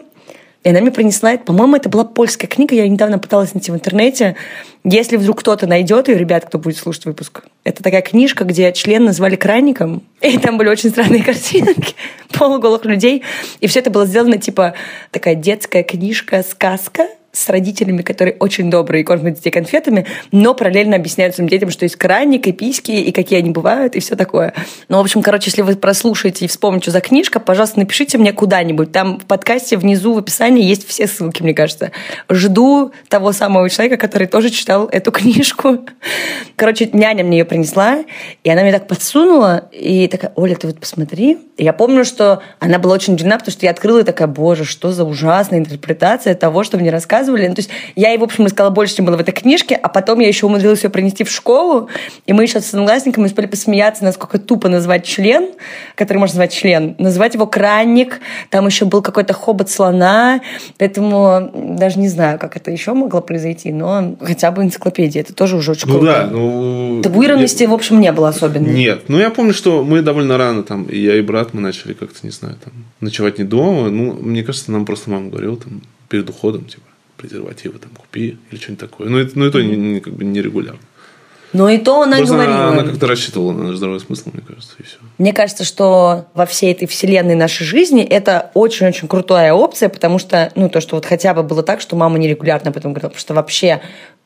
И 0.66 0.70
она 0.70 0.82
мне 0.82 0.90
принесла, 0.90 1.38
по-моему, 1.38 1.76
это 1.76 1.90
была 1.90 2.04
польская 2.04 2.48
книга, 2.48 2.74
я 2.74 2.88
недавно 2.88 3.20
пыталась 3.20 3.54
найти 3.54 3.72
в 3.72 3.76
интернете. 3.76 4.36
Если 4.84 5.16
вдруг 5.16 5.42
кто-то 5.42 5.68
найдет 5.68 6.08
ее, 6.08 6.18
ребят, 6.18 6.46
кто 6.46 6.58
будет 6.58 6.78
слушать 6.78 7.06
выпуск, 7.06 7.44
это 7.64 7.84
такая 7.84 8.02
книжка, 8.02 8.46
где 8.46 8.74
член 8.74 9.06
назвали 9.06 9.36
кранником, 9.36 10.02
и 10.22 10.40
там 10.40 10.58
были 10.58 10.70
очень 10.70 10.90
странные 10.90 11.24
картинки 11.24 11.94
полуголых 12.34 12.84
людей. 12.84 13.22
И 13.60 13.68
все 13.68 13.80
это 13.80 13.92
было 13.92 14.08
сделано 14.08 14.40
типа 14.40 14.74
такая 15.12 15.36
детская 15.36 15.84
книжка, 15.84 16.42
сказка, 16.42 17.10
с 17.36 17.50
родителями, 17.50 18.02
которые 18.02 18.36
очень 18.40 18.70
добрые 18.70 19.02
и 19.02 19.04
кормят 19.04 19.36
детей 19.36 19.52
конфетами, 19.52 20.06
но 20.32 20.54
параллельно 20.54 20.96
объясняют 20.96 21.36
своим 21.36 21.50
детям, 21.50 21.70
что 21.70 21.86
есть 21.86 21.96
краник 21.96 22.48
и 22.48 22.52
письки, 22.52 22.92
и 22.92 23.12
какие 23.12 23.40
они 23.40 23.52
бывают, 23.52 23.96
и 23.96 24.00
все 24.00 24.16
такое. 24.16 24.54
Ну, 24.90 24.98
в 24.98 25.02
общем, 25.02 25.22
короче, 25.22 25.50
если 25.50 25.62
вы 25.62 25.76
прослушаете 25.76 26.46
и 26.46 26.48
вспомните, 26.48 26.86
что 26.86 26.92
за 26.92 27.02
книжка, 27.02 27.40
пожалуйста, 27.40 27.80
напишите 27.80 28.18
мне 28.18 28.32
куда-нибудь. 28.32 28.92
Там 28.92 29.20
в 29.20 29.26
подкасте 29.26 29.78
внизу 29.78 30.14
в 30.14 30.18
описании 30.20 30.64
есть 30.64 30.88
все 30.88 31.08
ссылки, 31.08 31.44
мне 31.44 31.54
кажется. 31.54 31.92
Жду 32.30 32.92
того 33.10 33.32
самого 33.32 33.70
человека, 33.70 33.98
который 33.98 34.28
тоже 34.28 34.50
читал 34.50 34.88
эту 34.92 35.12
книжку. 35.12 35.80
Короче, 36.56 36.90
няня 36.94 37.24
мне 37.24 37.40
ее 37.40 37.46
принесла, 37.46 38.04
и 38.44 38.50
она 38.50 38.62
мне 38.62 38.72
так 38.72 38.88
подсунула, 38.88 39.70
и 39.72 40.08
такая, 40.08 40.32
Оля, 40.36 40.56
ты 40.56 40.68
вот 40.68 40.80
посмотри. 40.80 41.38
И 41.58 41.64
я 41.64 41.74
помню, 41.74 42.06
что 42.06 42.42
она 42.60 42.80
была 42.80 42.96
очень 42.96 43.14
удивлена, 43.14 43.38
потому 43.38 43.52
что 43.52 43.66
я 43.66 43.72
открыла 43.72 44.00
и 44.00 44.04
такая, 44.04 44.28
боже, 44.28 44.66
что 44.66 44.92
за 44.92 45.04
ужасная 45.04 45.60
интерпретация 45.60 46.36
того, 46.36 46.64
что 46.64 46.78
мне 46.78 46.90
рассказывали 46.92 47.25
рассказывали. 47.26 47.48
Ну, 47.48 47.56
то 47.56 47.60
есть 47.60 47.70
я 47.96 48.10
ей, 48.10 48.18
в 48.18 48.24
общем, 48.24 48.46
рассказала 48.46 48.72
больше, 48.72 48.96
чем 48.96 49.06
было 49.06 49.18
в 49.18 49.20
этой 49.20 49.34
книжке, 49.34 49.76
а 49.76 49.90
потом 49.90 50.20
я 50.20 50.28
еще 50.28 50.46
умудрилась 50.46 50.84
ее 50.84 50.90
принести 50.90 51.24
в 51.24 51.30
школу, 51.30 51.90
и 52.26 52.34
мы 52.34 52.44
еще 52.44 52.60
с 52.60 52.74
одноклассниками 52.74 53.26
успели 53.26 53.48
посмеяться, 53.48 54.04
насколько 54.04 54.40
тупо 54.40 54.70
назвать 54.70 55.06
член, 55.06 55.50
который 55.96 56.18
можно 56.18 56.36
назвать 56.36 56.54
член, 56.54 56.96
называть 56.98 57.34
его 57.34 57.48
кранник, 57.48 58.20
там 58.50 58.68
еще 58.68 58.86
был 58.86 59.02
какой-то 59.02 59.34
хобот 59.34 59.70
слона, 59.70 60.42
поэтому 60.78 61.52
даже 61.54 62.00
не 62.00 62.10
знаю, 62.10 62.40
как 62.40 62.56
это 62.56 62.72
еще 62.72 62.94
могло 62.94 63.22
произойти, 63.22 63.72
но 63.72 64.16
хотя 64.22 64.52
бы 64.52 64.64
энциклопедия, 64.64 65.22
это 65.22 65.34
тоже 65.34 65.58
уже 65.58 65.72
очень 65.72 65.88
ну, 65.88 66.00
круто. 66.00 66.12
Да, 66.12 66.28
ну... 66.32 67.02
Табуированности, 67.02 67.64
я... 67.64 67.70
в 67.70 67.74
общем, 67.74 68.00
не 68.00 68.12
было 68.12 68.30
особенно. 68.30 68.68
Нет, 68.68 69.04
ну 69.08 69.20
я 69.20 69.30
помню, 69.30 69.54
что 69.54 69.84
мы 69.84 70.02
довольно 70.02 70.38
рано 70.38 70.64
там, 70.64 70.84
и 70.84 70.98
я 70.98 71.16
и 71.16 71.22
брат, 71.22 71.54
мы 71.54 71.62
начали 71.62 71.94
как-то, 71.94 72.20
не 72.24 72.32
знаю, 72.32 72.56
там, 72.64 72.74
ночевать 73.02 73.38
не 73.40 73.46
дома, 73.46 73.90
ну, 73.90 74.14
мне 74.14 74.44
кажется, 74.44 74.72
нам 74.72 74.86
просто 74.86 75.10
мама 75.10 75.30
говорила 75.30 75.58
там 75.58 75.82
перед 76.10 76.30
уходом, 76.30 76.66
типа, 76.66 76.84
презервативы 77.26 77.80
там 77.80 77.92
купи 77.92 78.38
или 78.52 78.60
что-нибудь 78.60 78.90
такое. 78.90 79.10
Но 79.10 79.20
это, 79.20 79.38
но 79.38 79.46
это 79.46 79.64
не, 79.64 79.76
не, 79.76 80.00
как 80.00 80.14
бы 80.14 80.24
не 80.24 80.42
регулярно. 80.42 80.80
Но 81.54 81.70
и 81.70 81.78
то 81.78 82.02
она 82.02 82.18
Просто 82.18 82.34
говорила. 82.36 82.58
Она, 82.58 82.70
она 82.70 82.84
как-то 82.84 83.08
рассчитывала 83.08 83.54
на 83.54 83.64
наш 83.66 83.78
здоровый 83.78 84.02
смысл, 84.02 84.30
мне 84.34 84.44
кажется, 84.46 84.74
и 84.78 84.84
все. 84.84 84.98
Мне 85.18 85.32
кажется, 85.32 85.64
что 85.64 86.26
во 86.34 86.46
всей 86.46 86.74
этой 86.74 86.86
вселенной 86.86 87.36
нашей 87.36 87.66
жизни 87.66 88.04
это 88.04 88.52
очень-очень 88.54 89.08
крутая 89.08 89.54
опция, 89.54 89.88
потому 89.88 90.20
что, 90.20 90.52
ну, 90.56 90.68
то, 90.70 90.82
что 90.82 90.96
вот 90.96 91.06
хотя 91.06 91.34
бы 91.34 91.44
было 91.44 91.64
так, 91.64 91.80
что 91.80 91.96
мама 91.96 92.18
нерегулярно 92.18 92.72
об 92.72 92.78
этом 92.78 92.92
говорила, 92.92 93.10
потому 93.10 93.22
что 93.22 93.34
вообще 93.34 93.82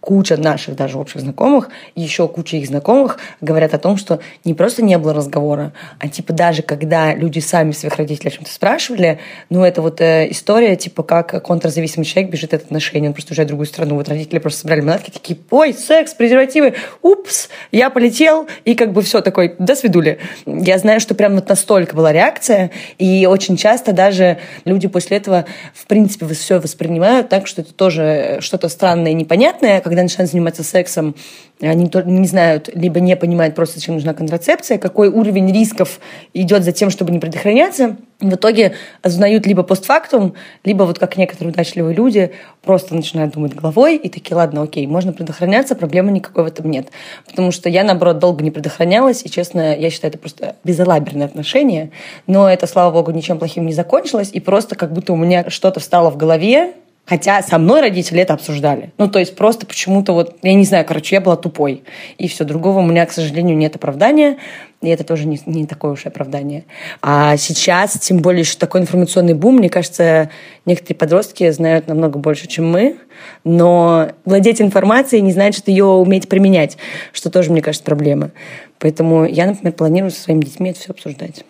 куча 0.09 0.37
наших 0.37 0.75
даже 0.75 0.97
общих 0.97 1.21
знакомых, 1.21 1.69
еще 1.93 2.27
куча 2.27 2.57
их 2.57 2.65
знакомых 2.65 3.19
говорят 3.41 3.75
о 3.75 3.77
том, 3.77 3.95
что 3.95 4.21
не 4.43 4.55
просто 4.55 4.81
не 4.81 4.97
было 4.97 5.13
разговора, 5.13 5.71
а 5.99 6.07
типа 6.07 6.33
даже 6.33 6.63
когда 6.63 7.13
люди 7.13 7.37
сами 7.37 7.73
своих 7.73 7.95
родителей 7.95 8.29
о 8.29 8.31
чем-то 8.31 8.51
спрашивали, 8.51 9.19
ну 9.51 9.63
это 9.63 9.83
вот 9.83 10.01
э, 10.01 10.27
история 10.31 10.75
типа 10.75 11.03
как 11.03 11.43
контрзависимый 11.45 12.05
человек 12.05 12.31
бежит 12.31 12.55
от 12.55 12.63
отношений, 12.63 13.07
он 13.07 13.13
просто 13.13 13.33
уезжает 13.33 13.49
в 13.49 13.49
другую 13.49 13.67
страну. 13.67 13.93
Вот 13.93 14.09
родители 14.09 14.39
просто 14.39 14.61
собрали 14.61 14.81
манатки, 14.81 15.11
такие, 15.11 15.37
ой, 15.51 15.75
секс, 15.75 16.15
презервативы, 16.15 16.73
упс, 17.03 17.49
я 17.71 17.91
полетел, 17.91 18.47
и 18.65 18.73
как 18.73 18.93
бы 18.93 19.03
все 19.03 19.21
такой, 19.21 19.53
до 19.59 19.75
свидули. 19.75 20.17
Я 20.47 20.79
знаю, 20.79 21.01
что 21.01 21.13
прям 21.13 21.35
вот 21.35 21.47
настолько 21.47 21.95
была 21.95 22.11
реакция, 22.11 22.71
и 22.97 23.27
очень 23.27 23.57
часто 23.57 23.93
даже 23.93 24.39
люди 24.65 24.87
после 24.87 25.17
этого 25.17 25.45
в 25.75 25.85
принципе 25.85 26.25
все 26.33 26.57
воспринимают 26.59 27.29
так, 27.29 27.45
что 27.45 27.61
это 27.61 27.75
тоже 27.75 28.39
что-то 28.39 28.69
странное 28.69 29.11
и 29.11 29.13
непонятное, 29.13 29.81
когда 29.81 29.98
начинают 30.03 30.31
заниматься 30.31 30.63
сексом, 30.63 31.15
они 31.61 31.91
не 32.05 32.27
знают, 32.27 32.69
либо 32.73 33.01
не 33.01 33.17
понимают 33.17 33.53
просто, 33.53 33.79
зачем 33.79 33.95
нужна 33.95 34.13
контрацепция, 34.13 34.77
какой 34.77 35.09
уровень 35.09 35.51
рисков 35.51 35.99
идет 36.33 36.63
за 36.63 36.71
тем, 36.71 36.89
чтобы 36.89 37.11
не 37.11 37.19
предохраняться. 37.19 37.97
В 38.21 38.35
итоге 38.35 38.73
узнают 39.03 39.45
либо 39.45 39.63
постфактум, 39.63 40.35
либо 40.63 40.83
вот 40.83 40.99
как 40.99 41.17
некоторые 41.17 41.51
удачливые 41.53 41.95
люди 41.95 42.31
просто 42.61 42.95
начинают 42.95 43.33
думать 43.33 43.55
головой 43.55 43.97
и 43.97 44.09
такие, 44.09 44.35
ладно, 44.35 44.63
окей, 44.63 44.87
можно 44.87 45.11
предохраняться, 45.11 45.75
проблемы 45.75 46.11
никакой 46.11 46.43
в 46.43 46.47
этом 46.47 46.69
нет. 46.69 46.87
Потому 47.25 47.51
что 47.51 47.67
я, 47.67 47.83
наоборот, 47.83 48.19
долго 48.19 48.43
не 48.43 48.51
предохранялась, 48.51 49.25
и, 49.25 49.29
честно, 49.29 49.75
я 49.75 49.89
считаю, 49.89 50.11
это 50.11 50.17
просто 50.17 50.55
безалаберное 50.63 51.25
отношение. 51.25 51.91
Но 52.25 52.49
это, 52.49 52.67
слава 52.67 52.91
богу, 52.91 53.11
ничем 53.11 53.37
плохим 53.37 53.65
не 53.65 53.73
закончилось, 53.73 54.29
и 54.31 54.39
просто 54.39 54.75
как 54.75 54.93
будто 54.93 55.11
у 55.11 55.17
меня 55.17 55.49
что-то 55.49 55.79
встало 55.79 56.09
в 56.09 56.17
голове, 56.17 56.73
Хотя 57.09 57.41
со 57.41 57.57
мной 57.57 57.81
родители 57.81 58.21
это 58.21 58.35
обсуждали. 58.35 58.91
Ну, 58.99 59.07
то 59.09 59.17
есть 59.17 59.35
просто 59.35 59.65
почему-то 59.65 60.13
вот, 60.13 60.35
я 60.43 60.53
не 60.53 60.63
знаю, 60.63 60.85
короче, 60.85 61.15
я 61.15 61.21
была 61.21 61.37
тупой. 61.37 61.81
И 62.19 62.27
все, 62.27 62.43
другого 62.43 62.79
у 62.79 62.85
меня, 62.85 63.03
к 63.07 63.11
сожалению, 63.11 63.57
нет 63.57 63.75
оправдания. 63.75 64.37
И 64.83 64.89
это 64.89 65.03
тоже 65.03 65.25
не, 65.25 65.41
не 65.47 65.65
такое 65.65 65.93
уж 65.93 66.05
оправдание. 66.05 66.65
А 67.01 67.35
сейчас, 67.37 67.93
тем 67.93 68.19
более, 68.19 68.41
еще 68.41 68.57
такой 68.59 68.81
информационный 68.81 69.33
бум, 69.33 69.55
мне 69.55 69.71
кажется, 69.71 70.29
некоторые 70.67 70.97
подростки 70.97 71.49
знают 71.49 71.87
намного 71.87 72.19
больше, 72.19 72.47
чем 72.47 72.69
мы, 72.69 72.97
но 73.43 74.11
владеть 74.23 74.61
информацией 74.61 75.23
не 75.23 75.31
значит 75.31 75.67
ее 75.67 75.85
уметь 75.85 76.29
применять, 76.29 76.77
что 77.11 77.31
тоже, 77.31 77.51
мне 77.51 77.63
кажется, 77.63 77.83
проблема. 77.83 78.29
Поэтому 78.77 79.25
я, 79.25 79.47
например, 79.47 79.73
планирую 79.73 80.11
со 80.11 80.21
своими 80.21 80.41
детьми 80.41 80.69
это 80.69 80.79
все 80.79 80.91
обсуждать. 80.91 81.43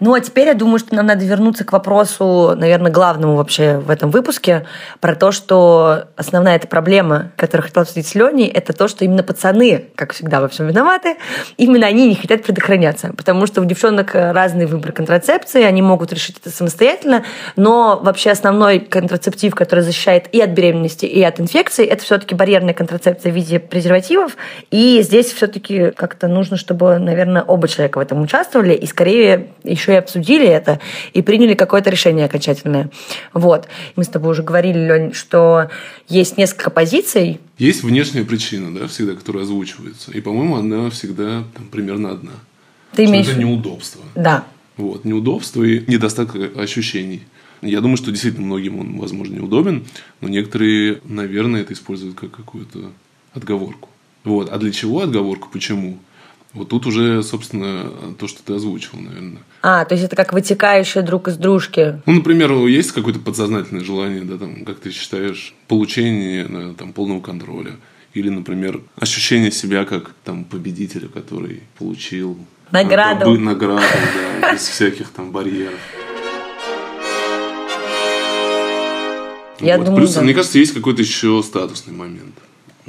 Ну, 0.00 0.14
а 0.14 0.20
теперь 0.20 0.46
я 0.46 0.54
думаю, 0.54 0.78
что 0.78 0.94
нам 0.94 1.06
надо 1.06 1.26
вернуться 1.26 1.64
к 1.64 1.72
вопросу, 1.72 2.54
наверное, 2.56 2.90
главному 2.90 3.36
вообще 3.36 3.76
в 3.76 3.90
этом 3.90 4.10
выпуске, 4.10 4.66
про 5.00 5.14
то, 5.14 5.30
что 5.30 6.04
основная 6.16 6.56
эта 6.56 6.66
проблема, 6.66 7.32
которую 7.36 7.66
хотела 7.66 7.82
обсудить 7.82 8.06
с 8.06 8.14
Леней, 8.14 8.46
это 8.46 8.72
то, 8.72 8.88
что 8.88 9.04
именно 9.04 9.22
пацаны, 9.22 9.88
как 9.96 10.14
всегда, 10.14 10.40
во 10.40 10.48
всем 10.48 10.68
виноваты, 10.68 11.16
именно 11.58 11.86
они 11.86 12.08
не 12.08 12.14
хотят 12.14 12.42
предохраняться, 12.42 13.12
потому 13.14 13.46
что 13.46 13.60
у 13.60 13.66
девчонок 13.66 14.14
разный 14.14 14.64
выбор 14.64 14.92
контрацепции, 14.92 15.62
они 15.62 15.82
могут 15.82 16.14
решить 16.14 16.38
это 16.38 16.48
самостоятельно, 16.48 17.24
но 17.56 18.00
вообще 18.02 18.30
основной 18.30 18.80
контрацептив, 18.80 19.54
который 19.54 19.80
защищает 19.80 20.34
и 20.34 20.40
от 20.40 20.50
беременности, 20.50 21.04
и 21.04 21.22
от 21.22 21.38
инфекции, 21.40 21.84
это 21.84 22.02
все-таки 22.02 22.34
барьерная 22.34 22.72
контрацепция 22.72 23.30
в 23.30 23.34
виде 23.34 23.60
презервативов, 23.60 24.38
и 24.70 25.02
здесь 25.02 25.30
все-таки 25.30 25.90
как-то 25.90 26.26
нужно, 26.26 26.56
чтобы, 26.56 26.98
наверное, 26.98 27.42
оба 27.42 27.68
человека 27.68 27.98
в 27.98 28.00
этом 28.00 28.22
участвовали, 28.22 28.72
и 28.72 28.86
скорее 28.86 29.49
еще 29.64 29.92
и 29.92 29.96
обсудили 29.96 30.46
это 30.46 30.80
и 31.12 31.22
приняли 31.22 31.54
какое-то 31.54 31.90
решение 31.90 32.26
окончательное. 32.26 32.90
Вот. 33.32 33.68
Мы 33.96 34.04
с 34.04 34.08
тобой 34.08 34.32
уже 34.32 34.42
говорили, 34.42 34.78
Лень, 34.78 35.12
что 35.12 35.68
есть 36.08 36.36
несколько 36.36 36.70
позиций. 36.70 37.40
Есть 37.58 37.82
внешняя 37.82 38.24
причина, 38.24 38.74
да, 38.74 38.86
всегда, 38.86 39.14
которая 39.14 39.44
озвучивается. 39.44 40.12
И, 40.12 40.20
по-моему, 40.20 40.56
она 40.56 40.90
всегда 40.90 41.44
там, 41.54 41.66
примерно 41.70 42.10
одна. 42.10 42.32
Ты 42.92 43.04
что 43.04 43.12
имеешь... 43.12 43.28
это 43.28 43.38
неудобство. 43.38 44.02
Да. 44.14 44.44
Вот, 44.76 45.04
неудобство 45.04 45.62
и 45.62 45.84
недостаток 45.90 46.56
ощущений. 46.56 47.22
Я 47.62 47.80
думаю, 47.80 47.98
что 47.98 48.10
действительно 48.10 48.46
многим 48.46 48.78
он, 48.80 48.98
возможно, 48.98 49.34
неудобен, 49.34 49.84
но 50.20 50.28
некоторые, 50.28 51.00
наверное, 51.04 51.60
это 51.60 51.74
используют 51.74 52.18
как 52.18 52.30
какую-то 52.30 52.90
отговорку. 53.34 53.90
Вот. 54.24 54.48
А 54.50 54.58
для 54.58 54.72
чего 54.72 55.00
отговорку? 55.00 55.48
Почему? 55.52 55.98
Вот 56.52 56.68
тут 56.68 56.86
уже, 56.86 57.22
собственно, 57.22 57.90
то, 58.18 58.26
что 58.26 58.42
ты 58.42 58.54
озвучил, 58.54 58.98
наверное. 58.98 59.42
А, 59.62 59.84
то 59.84 59.94
есть 59.94 60.04
это 60.04 60.16
как 60.16 60.32
вытекающее 60.32 61.02
друг 61.04 61.28
из 61.28 61.36
дружки. 61.36 62.00
Ну, 62.06 62.14
например, 62.14 62.52
есть 62.66 62.90
какое-то 62.90 63.20
подсознательное 63.20 63.84
желание, 63.84 64.22
да, 64.22 64.36
там, 64.36 64.64
как 64.64 64.80
ты 64.80 64.90
считаешь, 64.90 65.54
получение 65.68 66.46
да, 66.48 66.74
там, 66.76 66.92
полного 66.92 67.20
контроля. 67.20 67.76
Или, 68.14 68.30
например, 68.30 68.80
ощущение 68.96 69.52
себя 69.52 69.84
как 69.84 70.10
там 70.24 70.44
победителя, 70.44 71.06
который 71.06 71.62
получил 71.78 72.36
награду, 72.72 73.26
добы, 73.26 73.38
награду 73.38 73.84
да, 74.40 74.52
без 74.52 74.62
всяких 74.62 75.10
там 75.10 75.30
барьеров. 75.30 75.78
Я 79.60 79.76
вот. 79.76 79.84
думаю, 79.84 80.00
Плюс, 80.00 80.14
да. 80.14 80.22
мне 80.22 80.34
кажется, 80.34 80.58
есть 80.58 80.74
какой-то 80.74 81.02
еще 81.02 81.42
статусный 81.44 81.94
момент. 81.94 82.34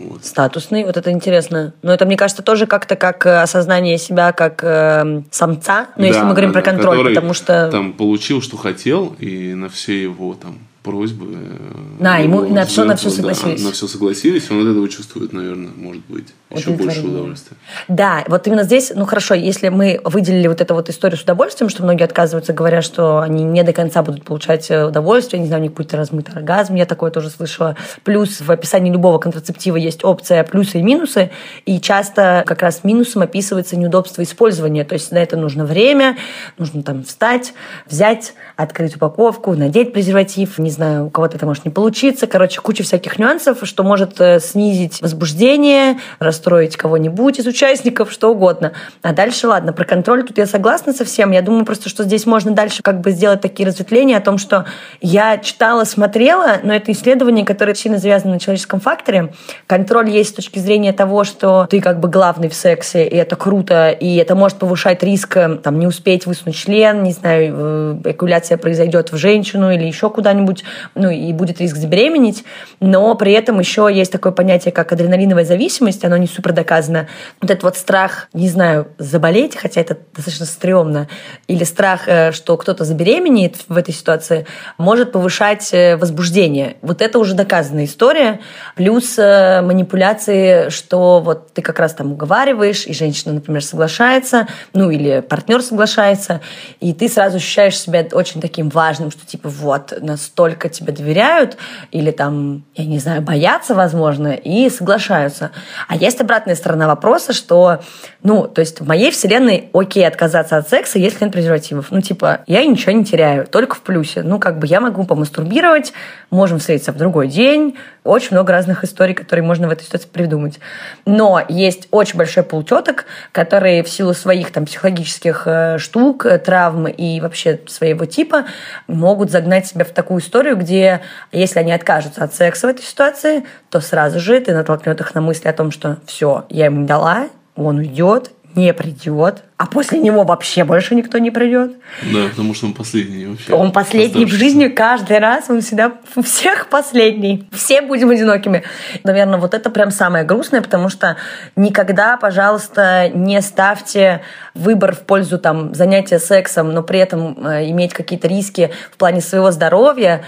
Вот. 0.09 0.25
Статусный, 0.25 0.83
вот 0.83 0.97
это 0.97 1.11
интересно. 1.11 1.73
Но 1.81 1.93
это, 1.93 2.05
мне 2.05 2.17
кажется, 2.17 2.43
тоже 2.43 2.67
как-то 2.67 2.95
как 2.95 3.25
э, 3.25 3.41
осознание 3.41 3.97
себя 3.97 4.31
как 4.31 4.63
э, 4.63 5.23
самца. 5.31 5.87
Ну, 5.97 6.05
если 6.05 6.21
Да, 6.21 6.25
мы 6.25 6.31
говорим 6.31 6.51
да, 6.51 6.59
про 6.59 6.71
контроль, 6.71 7.09
потому 7.09 7.33
что... 7.33 7.69
Там 7.71 7.93
получил, 7.93 8.41
что 8.41 8.57
хотел, 8.57 9.15
и 9.19 9.53
на 9.53 9.69
все 9.69 10.01
его 10.01 10.33
там 10.33 10.59
просьбы. 10.83 11.27
э, 11.31 11.57
Да, 11.99 12.17
ему 12.17 12.41
на 12.41 12.65
всё- 12.65 12.85
на 12.85 12.95
всё 12.95 13.09
жертвы, 13.09 13.27
да, 13.29 13.33
согласились. 13.35 13.63
на 13.63 13.71
все 13.71 13.87
согласились, 13.87 14.49
он 14.49 14.61
от 14.61 14.71
этого 14.71 14.89
чувствует, 14.89 15.31
наверное, 15.31 15.69
может 15.75 16.03
быть, 16.07 16.25
еще 16.49 16.71
больше 16.71 17.01
удовольствия. 17.05 17.55
Да, 17.87 18.23
вот 18.27 18.47
именно 18.47 18.63
здесь, 18.63 18.91
ну 18.95 19.05
хорошо, 19.05 19.35
если 19.35 19.69
мы 19.69 20.01
выделили 20.03 20.47
вот 20.47 20.59
эту 20.59 20.73
вот 20.73 20.89
историю 20.89 21.19
с 21.19 21.21
удовольствием, 21.21 21.69
что 21.69 21.83
многие 21.83 22.03
отказываются, 22.03 22.53
говоря, 22.53 22.81
что 22.81 23.19
они 23.19 23.43
не 23.43 23.63
до 23.63 23.73
конца 23.73 24.01
будут 24.01 24.23
получать 24.23 24.71
э, 24.71 24.85
удовольствие, 24.85 25.39
не 25.39 25.47
знаю, 25.47 25.61
у 25.61 25.63
них 25.65 25.73
будет 25.73 25.93
размытый 25.93 26.33
оргазм, 26.35 26.73
я 26.75 26.85
такое 26.87 27.11
тоже 27.11 27.29
слышала. 27.29 27.77
Плюс 28.03 28.41
в 28.41 28.49
описании 28.51 28.91
любого 28.91 29.19
контрацептива 29.19 29.75
есть 29.75 30.03
опция 30.03 30.43
плюсы 30.43 30.79
и 30.79 30.81
минусы, 30.81 31.29
и 31.67 31.79
часто 31.79 32.43
как 32.47 32.63
раз 32.63 32.83
минусом 32.83 33.21
описывается 33.21 33.77
неудобство 33.77 34.23
использования, 34.23 34.83
то 34.83 34.93
есть 34.93 35.11
на 35.11 35.19
это 35.19 35.37
нужно 35.37 35.63
время, 35.65 36.17
нужно 36.57 36.81
там 36.81 37.03
встать, 37.03 37.53
взять, 37.87 38.33
открыть 38.55 38.95
упаковку, 38.95 39.53
надеть 39.53 39.93
презерватив, 39.93 40.57
не 40.57 40.70
знаю, 40.71 41.07
у 41.07 41.09
кого-то 41.09 41.37
это 41.37 41.45
может 41.45 41.65
не 41.65 41.71
получиться, 41.71 42.27
короче, 42.27 42.61
куча 42.61 42.83
всяких 42.83 43.19
нюансов, 43.19 43.59
что 43.63 43.83
может 43.83 44.19
э, 44.19 44.39
снизить 44.39 45.01
возбуждение, 45.01 45.99
расстроить 46.19 46.77
кого-нибудь 46.77 47.39
из 47.39 47.45
участников, 47.45 48.11
что 48.11 48.31
угодно. 48.31 48.73
А 49.01 49.13
дальше, 49.13 49.47
ладно, 49.47 49.73
про 49.73 49.85
контроль 49.85 50.23
тут 50.23 50.37
я 50.37 50.45
согласна 50.45 50.93
со 50.93 51.05
всем. 51.05 51.31
Я 51.31 51.41
думаю 51.41 51.65
просто, 51.65 51.89
что 51.89 52.03
здесь 52.03 52.25
можно 52.25 52.51
дальше 52.51 52.81
как 52.81 53.01
бы 53.01 53.11
сделать 53.11 53.41
такие 53.41 53.67
разветвления 53.67 54.17
о 54.17 54.21
том, 54.21 54.37
что 54.37 54.65
я 55.01 55.37
читала, 55.37 55.83
смотрела, 55.83 56.57
но 56.63 56.73
это 56.73 56.91
исследование, 56.91 57.45
которое 57.45 57.75
сильно 57.75 57.97
завязано 57.97 58.33
на 58.33 58.39
человеческом 58.39 58.79
факторе. 58.79 59.33
Контроль 59.67 60.09
есть 60.09 60.31
с 60.31 60.33
точки 60.33 60.59
зрения 60.59 60.93
того, 60.93 61.23
что 61.23 61.67
ты 61.69 61.81
как 61.81 61.99
бы 61.99 62.09
главный 62.09 62.49
в 62.49 62.53
сексе, 62.53 63.05
и 63.05 63.15
это 63.15 63.35
круто, 63.35 63.89
и 63.89 64.15
это 64.15 64.35
может 64.35 64.57
повышать 64.57 65.03
риск 65.03 65.37
э, 65.37 65.55
там, 65.55 65.79
не 65.79 65.87
успеть 65.87 66.25
высунуть 66.25 66.55
член, 66.55 67.03
не 67.03 67.11
знаю, 67.11 67.55
э, 67.57 68.01
экуляция 68.05 68.57
произойдет 68.57 69.11
в 69.11 69.17
женщину 69.17 69.71
или 69.71 69.83
еще 69.83 70.09
куда-нибудь, 70.09 70.60
ну 70.95 71.09
и 71.09 71.33
будет 71.33 71.59
риск 71.59 71.75
забеременеть, 71.75 72.43
но 72.79 73.13
при 73.15 73.33
этом 73.33 73.59
еще 73.59 73.89
есть 73.91 74.11
такое 74.11 74.31
понятие, 74.31 74.71
как 74.71 74.91
адреналиновая 74.91 75.45
зависимость, 75.45 76.03
оно 76.05 76.17
не 76.17 76.27
супер 76.27 76.53
доказано. 76.53 77.07
Вот 77.41 77.51
этот 77.51 77.63
вот 77.63 77.77
страх, 77.77 78.27
не 78.33 78.49
знаю, 78.49 78.87
заболеть, 78.97 79.55
хотя 79.55 79.81
это 79.81 79.97
достаточно 80.15 80.45
стрёмно, 80.45 81.07
или 81.47 81.63
страх, 81.63 82.07
э, 82.07 82.31
что 82.31 82.57
кто-то 82.57 82.83
забеременеет 82.83 83.57
в 83.67 83.77
этой 83.77 83.93
ситуации, 83.93 84.45
может 84.77 85.11
повышать 85.11 85.69
э, 85.73 85.97
возбуждение. 85.97 86.77
Вот 86.81 87.01
это 87.01 87.19
уже 87.19 87.33
доказанная 87.33 87.85
история. 87.85 88.39
Плюс 88.75 89.17
э, 89.17 89.61
манипуляции, 89.61 90.69
что 90.69 91.21
вот 91.21 91.53
ты 91.53 91.61
как 91.61 91.79
раз 91.79 91.93
там 91.93 92.13
уговариваешь, 92.13 92.85
и 92.85 92.93
женщина, 92.93 93.33
например, 93.33 93.63
соглашается, 93.63 94.47
ну 94.73 94.89
или 94.89 95.21
партнер 95.21 95.61
соглашается, 95.61 96.41
и 96.79 96.93
ты 96.93 97.07
сразу 97.07 97.37
ощущаешь 97.37 97.79
себя 97.79 98.05
очень 98.11 98.41
таким 98.41 98.69
важным, 98.69 99.11
что 99.11 99.25
типа 99.25 99.49
вот, 99.49 99.93
настолько 100.01 100.50
тебе 100.55 100.93
доверяют, 100.93 101.57
или 101.91 102.11
там, 102.11 102.63
я 102.75 102.85
не 102.85 102.99
знаю, 102.99 103.21
боятся, 103.21 103.75
возможно, 103.75 104.29
и 104.29 104.69
соглашаются. 104.69 105.51
А 105.87 105.95
есть 105.95 106.21
обратная 106.21 106.55
сторона 106.55 106.87
вопроса, 106.87 107.33
что, 107.33 107.81
ну, 108.23 108.47
то 108.47 108.61
есть 108.61 108.81
в 108.81 108.87
моей 108.87 109.11
вселенной 109.11 109.69
окей 109.73 110.07
отказаться 110.07 110.57
от 110.57 110.69
секса, 110.69 110.99
если 110.99 111.25
нет 111.25 111.33
презервативов. 111.33 111.87
Ну, 111.91 112.01
типа, 112.01 112.41
я 112.47 112.65
ничего 112.65 112.91
не 112.91 113.05
теряю, 113.05 113.45
только 113.45 113.75
в 113.75 113.81
плюсе. 113.81 114.23
Ну, 114.23 114.39
как 114.39 114.59
бы 114.59 114.67
я 114.67 114.79
могу 114.79 115.03
помастурбировать, 115.03 115.93
можем 116.29 116.59
встретиться 116.59 116.91
в 116.91 116.97
другой 116.97 117.27
день. 117.27 117.77
Очень 118.03 118.29
много 118.31 118.51
разных 118.51 118.83
историй, 118.83 119.13
которые 119.13 119.45
можно 119.45 119.67
в 119.67 119.71
этой 119.71 119.83
ситуации 119.83 120.07
придумать. 120.07 120.59
Но 121.05 121.41
есть 121.47 121.87
очень 121.91 122.17
большой 122.17 122.43
полутеток, 122.43 123.05
которые 123.31 123.83
в 123.83 123.89
силу 123.89 124.13
своих 124.13 124.51
там 124.51 124.65
психологических 124.65 125.43
э, 125.45 125.77
штук, 125.77 126.25
э, 126.25 126.39
травм 126.39 126.87
и 126.87 127.19
вообще 127.21 127.59
своего 127.67 128.05
типа 128.05 128.45
могут 128.87 129.29
загнать 129.29 129.67
себя 129.67 129.85
в 129.85 129.89
такую 129.89 130.21
историю, 130.21 130.40
где 130.55 131.01
если 131.31 131.59
они 131.59 131.71
откажутся 131.71 132.23
от 132.23 132.33
секса 132.33 132.67
в 132.67 132.69
этой 132.69 132.83
ситуации, 132.83 133.45
то 133.69 133.79
сразу 133.79 134.19
же 134.19 134.39
ты 134.39 134.53
натолкнет 134.53 134.99
их 134.99 135.15
на 135.15 135.21
мысли 135.21 135.47
о 135.47 135.53
том, 135.53 135.71
что 135.71 135.97
все, 136.05 136.45
я 136.49 136.65
ему 136.65 136.85
дала, 136.85 137.27
он 137.55 137.77
уйдет, 137.77 138.31
не 138.55 138.73
придет, 138.73 139.43
а 139.57 139.65
после 139.65 139.99
него 139.99 140.23
вообще 140.23 140.63
больше 140.63 140.95
никто 140.95 141.17
не 141.17 141.31
придет. 141.31 141.73
Да, 142.11 142.27
потому 142.29 142.53
что 142.53 142.65
он 142.67 142.73
последний 142.73 143.25
вообще. 143.25 143.53
Он 143.53 143.71
последний 143.71 144.25
в 144.25 144.31
жизни 144.31 144.67
каждый 144.67 145.19
раз, 145.19 145.49
он 145.49 145.61
всегда 145.61 145.93
у 146.15 146.21
всех 146.21 146.67
последний. 146.67 147.47
Все 147.51 147.81
будем 147.81 148.09
одинокими. 148.09 148.63
Наверное, 149.03 149.39
вот 149.39 149.53
это 149.53 149.69
прям 149.69 149.91
самое 149.91 150.23
грустное, 150.23 150.61
потому 150.61 150.89
что 150.89 151.17
никогда, 151.55 152.17
пожалуйста, 152.17 153.09
не 153.13 153.41
ставьте 153.41 154.21
выбор 154.53 154.95
в 154.95 155.01
пользу 155.01 155.37
там 155.37 155.73
занятия 155.73 156.19
сексом, 156.19 156.73
но 156.73 156.83
при 156.83 156.99
этом 156.99 157.45
э, 157.45 157.69
иметь 157.69 157.93
какие-то 157.93 158.27
риски 158.27 158.71
в 158.91 158.97
плане 158.97 159.21
своего 159.21 159.51
здоровья. 159.51 160.23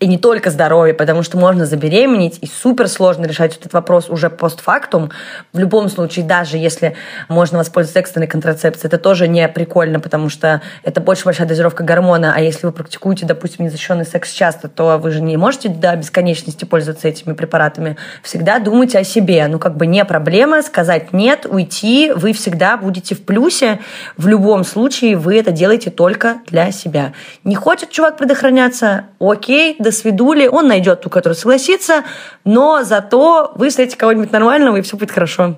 И 0.00 0.06
не 0.06 0.16
только 0.16 0.50
здоровье, 0.50 0.94
потому 0.94 1.24
что 1.24 1.38
можно 1.38 1.66
забеременеть, 1.66 2.38
и 2.40 2.46
супер 2.46 2.86
сложно 2.86 3.26
решать 3.26 3.56
этот 3.56 3.72
вопрос 3.72 4.08
уже 4.08 4.30
постфактум. 4.30 5.10
В 5.52 5.58
любом 5.58 5.88
случае, 5.88 6.24
даже 6.24 6.56
если 6.56 6.94
можно 7.28 7.58
воспользоваться 7.58 7.98
экстренной 7.98 8.28
контрацепцией, 8.28 8.86
это 8.86 8.98
тоже 8.98 9.26
не 9.26 9.48
прикольно, 9.48 9.98
потому 9.98 10.28
что 10.28 10.62
это 10.84 11.00
больше 11.00 11.24
большая 11.24 11.48
дозировка 11.48 11.82
гормона, 11.82 12.32
а 12.36 12.40
если 12.40 12.66
вы 12.66 12.72
практикуете, 12.72 13.26
допустим, 13.26 13.64
незащищенный 13.64 14.04
секс 14.04 14.32
часто, 14.32 14.68
то 14.68 14.98
вы 14.98 15.10
же 15.10 15.20
не 15.20 15.36
можете 15.36 15.68
до 15.68 15.96
бесконечности 15.96 16.64
пользоваться 16.64 17.08
этими 17.08 17.32
препаратами. 17.32 17.96
Всегда 18.22 18.60
думайте 18.60 18.98
о 18.98 19.04
себе. 19.04 19.48
Ну, 19.48 19.58
как 19.58 19.76
бы 19.76 19.86
не 19.86 20.04
проблема 20.04 20.62
сказать 20.62 21.12
нет, 21.12 21.44
уйти, 21.44 22.12
вы 22.14 22.32
всегда 22.34 22.76
будете 22.76 23.16
в 23.16 23.24
плюсе. 23.24 23.80
В 24.16 24.28
любом 24.28 24.64
случае 24.64 25.16
вы 25.16 25.36
это 25.38 25.50
делаете 25.50 25.90
только 25.90 26.36
для 26.46 26.70
себя. 26.70 27.14
Не 27.42 27.56
хочет 27.56 27.90
чувак 27.90 28.16
предохраняться? 28.16 29.06
Окей, 29.18 29.74
до 29.88 29.92
свидули, 29.92 30.46
он 30.46 30.68
найдет 30.68 31.00
ту, 31.00 31.10
которая 31.10 31.36
согласится, 31.36 32.04
но 32.44 32.84
зато 32.84 33.52
вы 33.54 33.70
встретите 33.70 33.96
кого-нибудь 33.96 34.32
нормального, 34.32 34.76
и 34.76 34.82
все 34.82 34.96
будет 34.96 35.10
хорошо. 35.10 35.56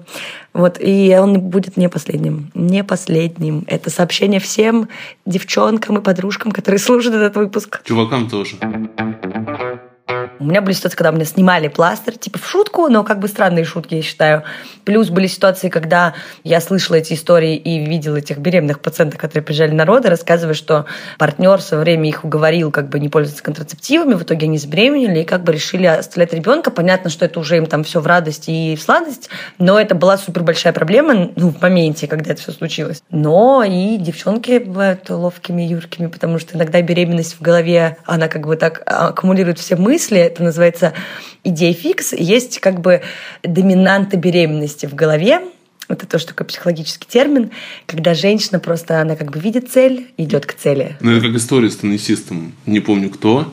Вот, 0.53 0.79
и 0.81 1.17
он 1.21 1.41
будет 1.41 1.77
не 1.77 1.89
последним. 1.89 2.51
Не 2.55 2.85
последним. 2.85 3.65
Это 3.67 3.91
сообщение 3.91 4.41
всем 4.41 4.89
девчонкам 5.27 5.99
и 5.99 6.03
подружкам, 6.03 6.53
которые 6.53 6.79
слушают 6.87 7.17
этот 7.17 7.37
выпуск. 7.37 7.83
Чувакам 7.85 8.29
тоже. 8.29 8.57
У 10.39 10.45
меня 10.45 10.63
были 10.63 10.75
ситуации, 10.75 10.97
когда 10.97 11.11
меня 11.11 11.25
снимали 11.25 11.69
пластырь, 11.69 12.17
типа 12.17 12.39
в 12.39 12.49
шутку, 12.49 12.89
но 12.89 13.05
как 13.05 13.21
бы 13.21 13.29
странные 13.29 13.65
шутки, 13.65 13.97
я 13.97 14.03
считаю. 14.03 14.43
Плюс 14.85 15.11
были 15.11 15.27
ситуации, 15.27 15.69
когда 15.69 16.15
я 16.45 16.61
слышала 16.61 16.97
эти 16.97 17.15
истории 17.15 17.57
и 17.57 17.85
видела 17.85 18.17
этих 18.17 18.39
беременных 18.39 18.81
пациентов, 18.81 19.21
которые 19.21 19.45
приезжали 19.45 19.73
на 19.73 19.85
роды, 19.85 20.09
рассказывая, 20.09 20.55
что 20.55 20.87
партнер 21.19 21.61
свое 21.61 21.83
время 21.83 22.09
их 22.09 22.25
уговорил 22.25 22.71
как 22.71 22.89
бы 22.89 22.99
не 22.99 23.09
пользоваться 23.09 23.43
контрацептивами, 23.43 24.15
в 24.15 24.23
итоге 24.23 24.47
они 24.47 24.59
забеременели 24.59 25.21
и 25.21 25.25
как 25.25 25.45
бы 25.45 25.53
решили 25.53 25.87
оставлять 25.87 26.33
ребенка. 26.33 26.71
Понятно, 26.71 27.11
что 27.11 27.25
это 27.25 27.39
уже 27.39 27.59
им 27.59 27.67
там 27.67 27.85
все 27.85 28.01
в 28.01 28.07
радость 28.07 28.49
и 28.49 28.77
в 28.77 28.83
сладость, 28.83 29.31
но 29.59 29.79
это 29.79 29.95
была 29.95 30.17
супер 30.17 30.43
большая 30.43 30.73
проблема 30.73 31.31
ну, 31.37 31.51
в 31.51 31.61
моменте, 31.61 32.07
когда 32.07 32.33
это 32.33 32.41
все 32.41 32.53
случилось. 32.53 33.03
Но 33.11 33.63
и 33.63 33.97
девчонки 33.99 34.59
бывают 34.59 35.09
ловкими, 35.09 35.63
юркими, 35.63 36.07
потому 36.07 36.39
что 36.39 36.57
иногда 36.57 36.81
беременность 36.83 37.35
в 37.35 37.43
голове, 37.43 37.99
она 38.07 38.29
как 38.29 38.47
бы 38.47 38.57
так 38.57 38.83
аккумулирует 38.87 39.59
все 39.59 39.77
мысли, 39.77 40.00
это 40.09 40.43
называется 40.43 40.95
идея 41.45 41.75
фикс. 41.75 42.13
Есть 42.13 42.61
как 42.61 42.81
бы 42.81 43.03
доминанта 43.43 44.17
беременности 44.17 44.87
в 44.87 44.95
голове, 44.95 45.41
это 45.91 46.07
тоже 46.07 46.27
такой 46.27 46.47
психологический 46.47 47.07
термин, 47.09 47.51
когда 47.87 48.15
женщина 48.15 48.61
просто, 48.61 49.01
она 49.01 49.17
как 49.17 49.33
бы 49.33 49.41
видит 49.41 49.73
цель, 49.73 50.13
идет 50.17 50.47
к 50.47 50.55
цели. 50.55 50.97
Ну, 51.01 51.11
это 51.11 51.27
как 51.27 51.37
история 51.37 51.69
с 51.69 51.77
теннисистом. 51.77 52.53
Не 52.65 52.79
помню 52.79 53.11
кто. 53.11 53.53